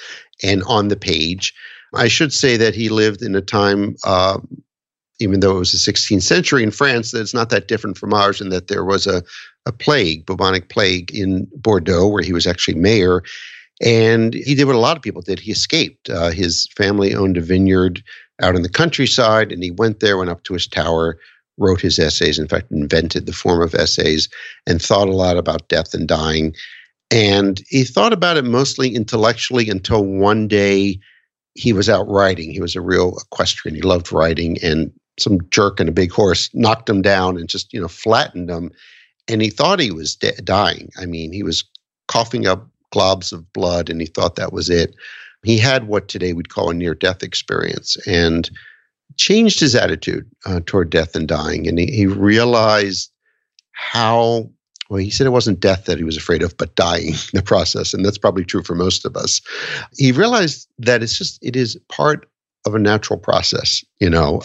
and 0.42 0.62
on 0.64 0.88
the 0.88 0.96
page. 0.96 1.54
I 1.94 2.08
should 2.08 2.32
say 2.32 2.56
that 2.56 2.74
he 2.74 2.88
lived 2.88 3.22
in 3.22 3.34
a 3.34 3.40
time, 3.40 3.96
uh, 4.04 4.38
even 5.20 5.40
though 5.40 5.56
it 5.56 5.60
was 5.60 5.72
the 5.72 5.92
16th 5.92 6.22
century 6.22 6.62
in 6.62 6.70
France, 6.70 7.12
that 7.12 7.20
it's 7.20 7.34
not 7.34 7.50
that 7.50 7.68
different 7.68 7.96
from 7.96 8.12
ours, 8.12 8.40
and 8.40 8.52
that 8.52 8.68
there 8.68 8.84
was 8.84 9.06
a, 9.06 9.22
a 9.64 9.72
plague, 9.72 10.26
bubonic 10.26 10.68
plague 10.68 11.14
in 11.14 11.48
Bordeaux, 11.54 12.08
where 12.08 12.22
he 12.22 12.32
was 12.32 12.46
actually 12.46 12.74
mayor. 12.74 13.22
And 13.80 14.34
he 14.34 14.54
did 14.54 14.66
what 14.66 14.76
a 14.76 14.80
lot 14.80 14.96
of 14.96 15.02
people 15.02 15.22
did. 15.22 15.38
He 15.38 15.52
escaped. 15.52 16.10
Uh, 16.10 16.30
his 16.30 16.68
family 16.76 17.14
owned 17.14 17.36
a 17.36 17.40
vineyard 17.40 18.02
out 18.42 18.56
in 18.56 18.62
the 18.62 18.68
countryside, 18.68 19.52
and 19.52 19.62
he 19.62 19.70
went 19.70 20.00
there, 20.00 20.16
went 20.16 20.30
up 20.30 20.42
to 20.44 20.54
his 20.54 20.66
tower, 20.66 21.18
wrote 21.58 21.80
his 21.80 21.98
essays, 21.98 22.38
in 22.38 22.48
fact, 22.48 22.70
invented 22.70 23.26
the 23.26 23.32
form 23.32 23.60
of 23.60 23.74
essays, 23.74 24.28
and 24.66 24.80
thought 24.80 25.08
a 25.08 25.16
lot 25.16 25.36
about 25.36 25.68
death 25.68 25.92
and 25.94 26.06
dying. 26.06 26.54
And 27.10 27.62
he 27.68 27.84
thought 27.84 28.12
about 28.12 28.36
it 28.36 28.44
mostly 28.44 28.94
intellectually 28.94 29.68
until 29.68 30.04
one 30.04 30.46
day 30.46 31.00
he 31.54 31.72
was 31.72 31.88
out 31.88 32.08
riding. 32.08 32.52
He 32.52 32.60
was 32.60 32.76
a 32.76 32.80
real 32.80 33.16
equestrian. 33.18 33.74
He 33.74 33.82
loved 33.82 34.12
riding, 34.12 34.58
and 34.62 34.92
some 35.18 35.40
jerk 35.50 35.80
in 35.80 35.88
a 35.88 35.92
big 35.92 36.12
horse 36.12 36.48
knocked 36.54 36.88
him 36.88 37.02
down 37.02 37.36
and 37.36 37.48
just, 37.48 37.72
you 37.72 37.80
know, 37.80 37.88
flattened 37.88 38.48
him. 38.48 38.70
And 39.26 39.42
he 39.42 39.50
thought 39.50 39.80
he 39.80 39.90
was 39.90 40.14
de- 40.14 40.40
dying. 40.42 40.90
I 40.96 41.06
mean, 41.06 41.32
he 41.32 41.42
was 41.42 41.64
coughing 42.06 42.46
up 42.46 42.68
globs 42.94 43.32
of 43.32 43.52
blood, 43.52 43.90
and 43.90 44.00
he 44.00 44.06
thought 44.06 44.36
that 44.36 44.52
was 44.52 44.70
it. 44.70 44.94
He 45.44 45.58
had 45.58 45.86
what 45.86 46.08
today 46.08 46.32
we'd 46.32 46.48
call 46.48 46.70
a 46.70 46.74
near 46.74 46.94
death 46.94 47.22
experience 47.22 47.96
and 48.06 48.50
changed 49.16 49.60
his 49.60 49.74
attitude 49.74 50.28
uh, 50.46 50.60
toward 50.66 50.90
death 50.90 51.14
and 51.14 51.28
dying. 51.28 51.66
And 51.66 51.78
he, 51.78 51.86
he 51.86 52.06
realized 52.06 53.10
how 53.72 54.50
well, 54.88 54.98
he 54.98 55.10
said 55.10 55.26
it 55.26 55.30
wasn't 55.30 55.60
death 55.60 55.84
that 55.84 55.98
he 55.98 56.04
was 56.04 56.16
afraid 56.16 56.42
of, 56.42 56.56
but 56.56 56.74
dying 56.74 57.12
the 57.32 57.42
process. 57.42 57.92
And 57.92 58.04
that's 58.04 58.18
probably 58.18 58.44
true 58.44 58.62
for 58.62 58.74
most 58.74 59.04
of 59.04 59.16
us. 59.16 59.40
He 59.96 60.12
realized 60.12 60.68
that 60.78 61.02
it's 61.02 61.18
just, 61.18 61.38
it 61.42 61.56
is 61.56 61.78
part 61.88 62.28
of 62.66 62.74
a 62.74 62.78
natural 62.78 63.18
process, 63.18 63.84
you 64.00 64.10
know. 64.10 64.42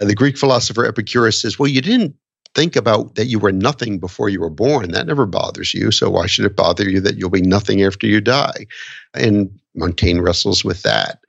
The 0.00 0.14
Greek 0.14 0.38
philosopher 0.38 0.86
Epicurus 0.86 1.42
says, 1.42 1.58
well, 1.58 1.68
you 1.68 1.80
didn't 1.82 2.14
think 2.54 2.74
about 2.74 3.14
that 3.16 3.26
you 3.26 3.38
were 3.38 3.52
nothing 3.52 3.98
before 3.98 4.28
you 4.28 4.40
were 4.40 4.50
born. 4.50 4.90
That 4.92 5.06
never 5.06 5.26
bothers 5.26 5.74
you. 5.74 5.90
So 5.90 6.10
why 6.10 6.26
should 6.26 6.44
it 6.44 6.56
bother 6.56 6.88
you 6.88 7.00
that 7.00 7.16
you'll 7.16 7.30
be 7.30 7.42
nothing 7.42 7.82
after 7.82 8.06
you 8.06 8.20
die? 8.20 8.66
And 9.14 9.50
Montaigne 9.74 10.20
wrestles 10.20 10.64
with 10.64 10.82
that. 10.82 11.20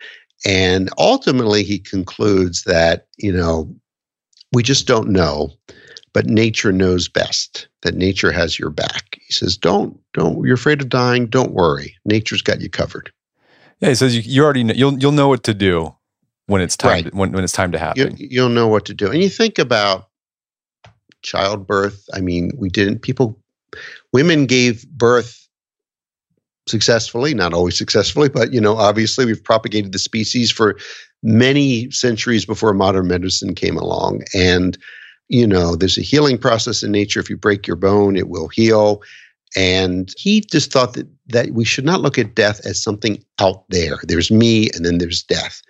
And 0.46 0.90
ultimately, 0.98 1.64
he 1.64 1.78
concludes 1.78 2.64
that, 2.64 3.08
you 3.18 3.32
know, 3.32 3.74
we 4.54 4.64
just 4.64 4.88
don't 4.88 5.10
know 5.10 5.52
but 6.14 6.26
nature 6.26 6.72
knows 6.72 7.08
best. 7.08 7.68
That 7.82 7.96
nature 7.96 8.32
has 8.32 8.60
your 8.60 8.70
back. 8.70 9.20
He 9.26 9.34
says, 9.34 9.58
"Don't, 9.58 10.00
don't. 10.14 10.44
You're 10.46 10.56
afraid 10.56 10.82
of 10.82 10.90
dying. 10.90 11.28
Don't 11.28 11.54
worry. 11.54 11.96
Nature's 12.06 12.42
got 12.42 12.62
you 12.62 12.70
covered." 12.70 13.12
Yeah, 13.80 13.90
he 13.90 13.96
says 13.96 14.16
you, 14.16 14.22
you 14.22 14.44
already 14.44 14.64
know, 14.64 14.74
you'll 14.74 14.98
you'll 15.00 15.12
know 15.12 15.28
what 15.28 15.44
to 15.46 15.54
do 15.54 15.96
when 16.48 16.62
it's 16.62 16.78
time 16.78 16.90
Right. 16.90 17.06
to, 17.06 17.12
when 17.12 17.32
when 17.32 17.44
it's 17.44 17.54
time 17.54 17.72
to 17.72 17.80
happen. 17.80 18.16
You, 18.18 18.28
you'll 18.30 18.50
know 18.50 18.68
what 18.68 18.86
to 18.86 18.94
do. 18.94 19.10
And 19.10 19.24
you 19.24 19.30
think 19.30 19.58
about 19.58 20.10
childbirth. 21.24 22.08
I 22.14 22.20
mean, 22.20 22.52
we 22.58 22.70
didn't. 22.70 23.00
People, 23.00 23.40
women 24.12 24.46
gave 24.46 24.88
birth 24.90 25.41
successfully, 26.68 27.34
not 27.34 27.54
always 27.54 27.78
successfully, 27.78 28.30
but 28.30 28.54
you 28.54 28.62
know, 28.62 28.76
obviously, 28.76 29.26
we've 29.26 29.44
propagated 29.44 29.92
the 29.92 30.00
species 30.00 30.52
for 30.52 30.78
many 31.24 31.90
centuries 31.92 32.46
before 32.46 32.74
modern 32.74 33.08
medicine 33.08 33.56
came 33.56 33.78
along. 33.78 34.24
And 34.34 34.78
you 35.30 35.48
know, 35.48 35.78
there's 35.78 35.98
a 35.98 36.02
healing 36.02 36.38
process 36.38 36.84
in 36.84 36.92
nature. 36.92 37.20
If 37.20 37.30
you 37.30 37.38
break 37.38 37.66
your 37.66 37.78
bone, 37.78 38.18
it 38.18 38.28
will 38.28 38.50
heal. 38.50 39.02
And 39.56 40.14
he 40.18 40.42
just 40.42 40.72
thought 40.72 40.94
that 40.94 41.08
that 41.28 41.52
we 41.52 41.64
should 41.64 41.86
not 41.86 42.02
look 42.02 42.18
at 42.18 42.36
death 42.36 42.60
as 42.66 42.82
something 42.82 43.24
out 43.40 43.64
there. 43.70 43.98
There's 44.04 44.32
me, 44.32 44.70
and 44.74 44.86
then 44.86 44.98
there's 44.98 45.24
death. 45.24 45.62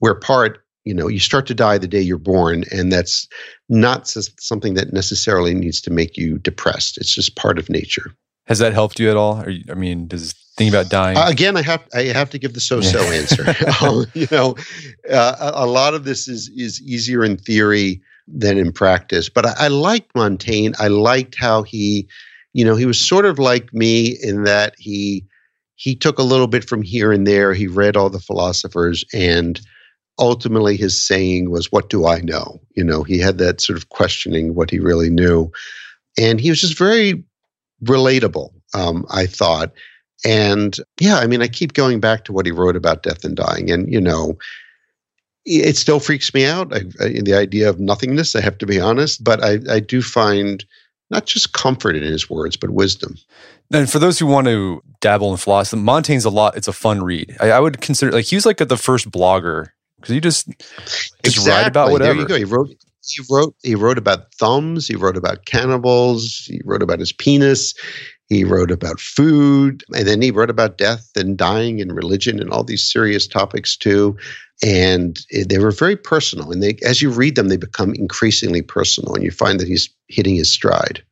We're 0.00 0.18
part. 0.18 0.64
You 0.84 0.94
know, 0.94 1.08
you 1.08 1.18
start 1.18 1.46
to 1.46 1.54
die 1.54 1.76
the 1.76 1.88
day 1.88 2.00
you're 2.00 2.18
born, 2.18 2.64
and 2.70 2.90
that's 2.90 3.28
not 3.68 4.08
something 4.08 4.72
that 4.74 4.92
necessarily 4.92 5.54
needs 5.54 5.82
to 5.82 5.90
make 5.90 6.16
you 6.16 6.38
depressed. 6.38 6.96
It's 6.96 7.14
just 7.14 7.36
part 7.36 7.58
of 7.58 7.68
nature. 7.68 8.14
Has 8.48 8.58
that 8.60 8.72
helped 8.72 8.98
you 8.98 9.10
at 9.10 9.16
all? 9.16 9.48
You- 9.48 9.64
I 9.70 9.74
mean, 9.74 10.08
does 10.08 10.32
thinking 10.56 10.74
about 10.74 10.90
dying? 10.90 11.16
Uh, 11.16 11.26
again, 11.28 11.56
I 11.56 11.62
have 11.62 11.82
I 11.94 12.02
have 12.04 12.30
to 12.30 12.38
give 12.38 12.54
the 12.54 12.60
so-so 12.60 13.00
Yeah. 13.02 13.12
answer. 13.18 13.44
Um, 13.86 14.06
you 14.14 14.26
know, 14.30 14.56
uh, 15.10 15.52
a, 15.54 15.64
a 15.64 15.66
lot 15.66 15.94
of 15.94 16.04
this 16.04 16.26
is 16.28 16.48
is 16.56 16.80
easier 16.82 17.24
in 17.24 17.36
theory 17.36 18.00
than 18.26 18.58
in 18.58 18.72
practice. 18.72 19.28
But 19.28 19.46
I, 19.46 19.54
I 19.58 19.68
liked 19.68 20.14
Montaigne. 20.14 20.74
I 20.78 20.88
liked 20.88 21.34
how 21.36 21.62
he, 21.62 22.08
you 22.54 22.64
know, 22.64 22.74
he 22.76 22.86
was 22.86 23.00
sort 23.00 23.24
of 23.24 23.38
like 23.38 23.72
me 23.72 24.16
in 24.22 24.44
that 24.44 24.74
he 24.78 25.24
he 25.76 25.94
took 25.94 26.18
a 26.18 26.24
little 26.24 26.48
bit 26.48 26.68
from 26.68 26.82
here 26.82 27.12
and 27.12 27.26
there. 27.26 27.54
He 27.54 27.66
read 27.68 27.96
all 27.96 28.10
the 28.10 28.18
philosophers 28.20 29.04
and 29.14 29.60
ultimately 30.20 30.76
his 30.76 31.00
saying 31.06 31.48
was 31.48 31.70
what 31.70 31.88
do 31.90 32.04
i 32.04 32.18
know 32.22 32.60
you 32.74 32.82
know 32.82 33.04
he 33.04 33.20
had 33.20 33.38
that 33.38 33.60
sort 33.60 33.76
of 33.78 33.88
questioning 33.90 34.52
what 34.56 34.68
he 34.68 34.80
really 34.80 35.10
knew 35.10 35.48
and 36.20 36.40
he 36.40 36.50
was 36.50 36.60
just 36.60 36.76
very 36.76 37.22
relatable 37.84 38.50
um, 38.74 39.04
i 39.10 39.26
thought 39.26 39.72
and 40.24 40.76
yeah, 40.98 41.18
I 41.18 41.26
mean, 41.26 41.42
I 41.42 41.48
keep 41.48 41.74
going 41.74 42.00
back 42.00 42.24
to 42.24 42.32
what 42.32 42.46
he 42.46 42.52
wrote 42.52 42.76
about 42.76 43.02
death 43.02 43.24
and 43.24 43.36
dying, 43.36 43.70
and 43.70 43.92
you 43.92 44.00
know, 44.00 44.36
it 45.44 45.76
still 45.76 46.00
freaks 46.00 46.34
me 46.34 46.44
out. 46.44 46.74
I, 46.74 46.80
I, 47.00 47.20
the 47.22 47.34
idea 47.34 47.68
of 47.68 47.78
nothingness. 47.78 48.34
I 48.34 48.40
have 48.40 48.58
to 48.58 48.66
be 48.66 48.80
honest, 48.80 49.22
but 49.22 49.42
I, 49.42 49.58
I 49.70 49.80
do 49.80 50.02
find 50.02 50.64
not 51.10 51.26
just 51.26 51.52
comfort 51.52 51.94
in 51.94 52.02
his 52.02 52.28
words, 52.28 52.56
but 52.56 52.70
wisdom. 52.70 53.16
And 53.72 53.90
for 53.90 53.98
those 53.98 54.18
who 54.18 54.26
want 54.26 54.46
to 54.48 54.82
dabble 55.00 55.30
in 55.30 55.36
philosophy, 55.36 55.80
Montaigne's 55.80 56.24
a 56.24 56.30
lot. 56.30 56.56
It's 56.56 56.68
a 56.68 56.72
fun 56.72 57.02
read. 57.02 57.36
I, 57.40 57.50
I 57.52 57.60
would 57.60 57.80
consider 57.80 58.10
like 58.10 58.24
he 58.24 58.36
was 58.36 58.44
like 58.44 58.58
the 58.58 58.76
first 58.76 59.10
blogger 59.10 59.68
because 59.96 60.12
he 60.12 60.20
just 60.20 60.48
just 61.22 61.46
write 61.46 61.68
about 61.68 61.92
whatever. 61.92 62.14
There 62.14 62.22
you 62.22 62.28
go. 62.28 62.36
He 62.36 62.44
wrote. 62.44 62.70
He 63.10 63.24
wrote. 63.30 63.54
He 63.62 63.74
wrote 63.74 63.98
about 63.98 64.32
thumbs. 64.34 64.86
He 64.86 64.96
wrote 64.96 65.16
about 65.16 65.44
cannibals. 65.46 66.44
He 66.46 66.60
wrote 66.64 66.82
about 66.82 67.00
his 67.00 67.12
penis. 67.12 67.74
He 68.28 68.44
wrote 68.44 68.70
about 68.70 69.00
food, 69.00 69.84
and 69.94 70.06
then 70.06 70.20
he 70.20 70.30
wrote 70.30 70.50
about 70.50 70.76
death 70.76 71.08
and 71.16 71.34
dying 71.34 71.80
and 71.80 71.96
religion 71.96 72.38
and 72.40 72.50
all 72.50 72.62
these 72.62 72.84
serious 72.84 73.26
topics 73.26 73.74
too. 73.74 74.18
And 74.62 75.18
they 75.46 75.58
were 75.58 75.70
very 75.70 75.96
personal. 75.96 76.52
And 76.52 76.62
they, 76.62 76.76
as 76.84 77.00
you 77.00 77.08
read 77.08 77.36
them, 77.36 77.48
they 77.48 77.56
become 77.56 77.94
increasingly 77.94 78.60
personal, 78.60 79.14
and 79.14 79.24
you 79.24 79.30
find 79.30 79.58
that 79.60 79.68
he's 79.68 79.88
hitting 80.08 80.34
his 80.34 80.50
stride. 80.50 81.02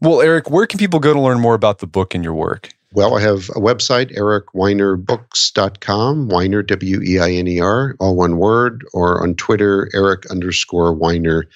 Well, 0.00 0.20
Eric, 0.20 0.48
where 0.48 0.66
can 0.66 0.78
people 0.78 1.00
go 1.00 1.12
to 1.12 1.20
learn 1.20 1.40
more 1.40 1.54
about 1.54 1.80
the 1.80 1.88
book 1.88 2.14
and 2.14 2.22
your 2.22 2.34
work? 2.34 2.68
Well, 2.92 3.16
I 3.16 3.20
have 3.20 3.48
a 3.50 3.60
website, 3.60 4.16
ericweinerbooks.com, 4.16 6.28
Weiner, 6.28 6.62
W 6.62 7.02
E 7.02 7.18
I 7.18 7.32
N 7.32 7.48
E 7.48 7.60
R, 7.60 7.96
all 7.98 8.16
one 8.16 8.38
word, 8.38 8.84
or 8.92 9.22
on 9.22 9.34
Twitter, 9.34 9.90
Eric 9.92 10.30
underscore 10.30 10.94
Weiner, 10.94 11.46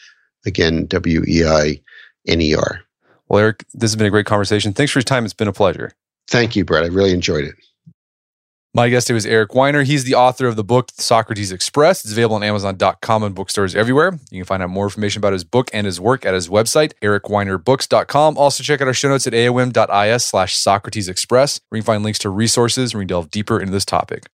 again, 0.45 0.87
W 0.87 1.23
E 1.27 1.45
I 1.45 1.81
N 2.27 2.41
E 2.41 2.55
R. 2.55 2.81
Well, 3.29 3.41
Eric, 3.41 3.65
this 3.73 3.91
has 3.91 3.97
been 3.97 4.09
a 4.09 4.11
great 4.11 4.27
conversation. 4.27 4.73
Thanks 4.73 4.93
for 4.93 4.99
your 4.99 5.05
time. 5.05 5.25
It's 5.25 5.33
been 5.33 5.49
a 5.49 5.53
pleasure. 5.53 5.93
Thank 6.27 6.57
you, 6.57 6.65
Brett. 6.65 6.85
I 6.85 6.89
really 6.89 7.13
enjoyed 7.13 7.45
it. 7.45 7.55
My 8.73 8.89
guest 8.89 9.09
today 9.09 9.15
was 9.15 9.27
Eric 9.27 9.53
Weiner. 9.53 9.83
He's 9.83 10.05
the 10.05 10.15
author 10.15 10.47
of 10.47 10.55
the 10.55 10.63
book 10.63 10.91
Socrates 10.97 11.51
Express. 11.51 12.05
It's 12.05 12.13
available 12.13 12.37
on 12.37 12.45
Amazon.com 12.45 13.25
and 13.25 13.35
bookstores 13.35 13.75
everywhere. 13.75 14.13
You 14.31 14.39
can 14.39 14.45
find 14.45 14.63
out 14.63 14.71
more 14.71 14.85
information 14.85 15.19
about 15.19 15.33
his 15.33 15.43
book 15.43 15.71
and 15.73 15.87
his 15.87 16.01
work 16.01 16.25
at 16.25 16.35
his 16.35 16.49
website, 16.49 16.93
ericweinerbooks.com. 17.03 18.39
Also, 18.39 18.63
check 18.63 18.81
out 18.81 18.87
our 18.87 18.95
show 18.95 19.09
notes 19.09 19.27
at 19.27 19.33
aom.is 19.33 20.25
slash 20.25 20.57
Socrates 20.57 21.09
Express, 21.09 21.61
where 21.69 21.79
you 21.79 21.83
can 21.83 21.87
find 21.87 22.05
links 22.05 22.21
to 22.21 22.31
resources 22.31 22.95
where 22.95 23.01
we 23.01 23.07
delve 23.07 23.33
deeper 23.33 23.59
into 23.59 23.73
this 23.73 23.85
topic. 23.85 24.29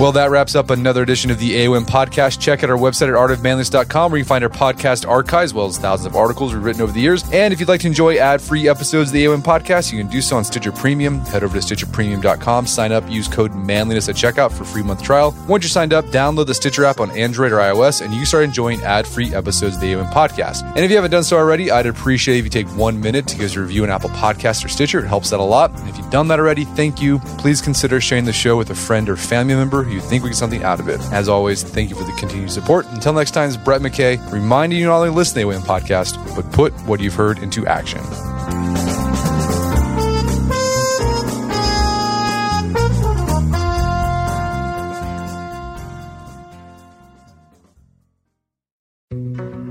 Well, 0.00 0.12
that 0.12 0.30
wraps 0.30 0.54
up 0.54 0.70
another 0.70 1.02
edition 1.02 1.30
of 1.30 1.38
the 1.38 1.52
AOM 1.56 1.84
podcast. 1.84 2.40
Check 2.40 2.64
out 2.64 2.70
our 2.70 2.78
website 2.78 3.08
at 3.08 3.38
artofmanliness.com 3.38 4.10
where 4.10 4.18
you 4.18 4.24
find 4.24 4.42
our 4.42 4.48
podcast 4.48 5.06
archives 5.06 5.50
as 5.50 5.54
well 5.54 5.66
as 5.66 5.76
thousands 5.76 6.06
of 6.06 6.16
articles 6.16 6.54
we've 6.54 6.64
written 6.64 6.80
over 6.80 6.90
the 6.90 7.02
years. 7.02 7.22
And 7.34 7.52
if 7.52 7.60
you'd 7.60 7.68
like 7.68 7.82
to 7.82 7.86
enjoy 7.86 8.16
ad-free 8.16 8.66
episodes 8.66 9.10
of 9.10 9.12
the 9.12 9.26
AOM 9.26 9.42
podcast, 9.42 9.92
you 9.92 9.98
can 9.98 10.10
do 10.10 10.22
so 10.22 10.38
on 10.38 10.44
Stitcher 10.44 10.72
Premium. 10.72 11.18
Head 11.26 11.44
over 11.44 11.60
to 11.60 11.66
stitcherpremium.com, 11.66 12.66
sign 12.66 12.92
up, 12.92 13.10
use 13.10 13.28
code 13.28 13.54
manliness 13.54 14.08
at 14.08 14.14
checkout 14.14 14.52
for 14.52 14.64
free 14.64 14.82
month 14.82 15.02
trial. 15.02 15.36
Once 15.46 15.64
you're 15.64 15.68
signed 15.68 15.92
up, 15.92 16.06
download 16.06 16.46
the 16.46 16.54
Stitcher 16.54 16.86
app 16.86 16.98
on 16.98 17.10
Android 17.10 17.52
or 17.52 17.58
iOS 17.58 18.00
and 18.00 18.14
you 18.14 18.24
start 18.24 18.44
enjoying 18.44 18.80
ad-free 18.80 19.34
episodes 19.34 19.74
of 19.74 19.82
the 19.82 19.92
AOM 19.92 20.10
podcast. 20.10 20.66
And 20.76 20.78
if 20.78 20.90
you 20.90 20.96
haven't 20.96 21.10
done 21.10 21.24
so 21.24 21.36
already, 21.36 21.70
I'd 21.70 21.84
appreciate 21.84 22.38
if 22.38 22.44
you 22.44 22.50
take 22.50 22.68
one 22.68 22.98
minute 22.98 23.26
to 23.26 23.36
give 23.36 23.44
us 23.44 23.56
a 23.56 23.60
review 23.60 23.82
on 23.82 23.90
Apple 23.90 24.08
Podcasts 24.10 24.64
or 24.64 24.68
Stitcher. 24.68 25.00
It 25.00 25.08
helps 25.08 25.30
out 25.34 25.40
a 25.40 25.42
lot. 25.42 25.78
And 25.78 25.90
if 25.90 25.98
you've 25.98 26.08
done 26.08 26.28
that 26.28 26.38
already, 26.38 26.64
thank 26.64 27.02
you. 27.02 27.18
Please 27.36 27.60
consider 27.60 28.00
sharing 28.00 28.24
the 28.24 28.32
show 28.32 28.56
with 28.56 28.70
a 28.70 28.74
friend 28.74 29.06
or 29.06 29.16
family 29.16 29.54
member 29.54 29.89
you 29.90 30.00
think 30.00 30.22
we 30.22 30.30
get 30.30 30.36
something 30.36 30.62
out 30.62 30.80
of 30.80 30.88
it. 30.88 31.00
As 31.12 31.28
always, 31.28 31.62
thank 31.62 31.90
you 31.90 31.96
for 31.96 32.04
the 32.04 32.12
continued 32.12 32.50
support. 32.50 32.86
Until 32.88 33.12
next 33.12 33.32
time, 33.32 33.48
it's 33.48 33.56
Brett 33.56 33.80
McKay 33.80 34.32
reminding 34.32 34.78
you 34.78 34.86
not 34.86 34.96
only 34.96 35.10
listen 35.10 35.40
to 35.40 35.46
the 35.46 35.52
AOM 35.52 35.62
podcast, 35.62 36.16
but 36.34 36.50
put 36.52 36.72
what 36.86 37.00
you've 37.00 37.14
heard 37.14 37.38
into 37.38 37.66
action. 37.66 38.00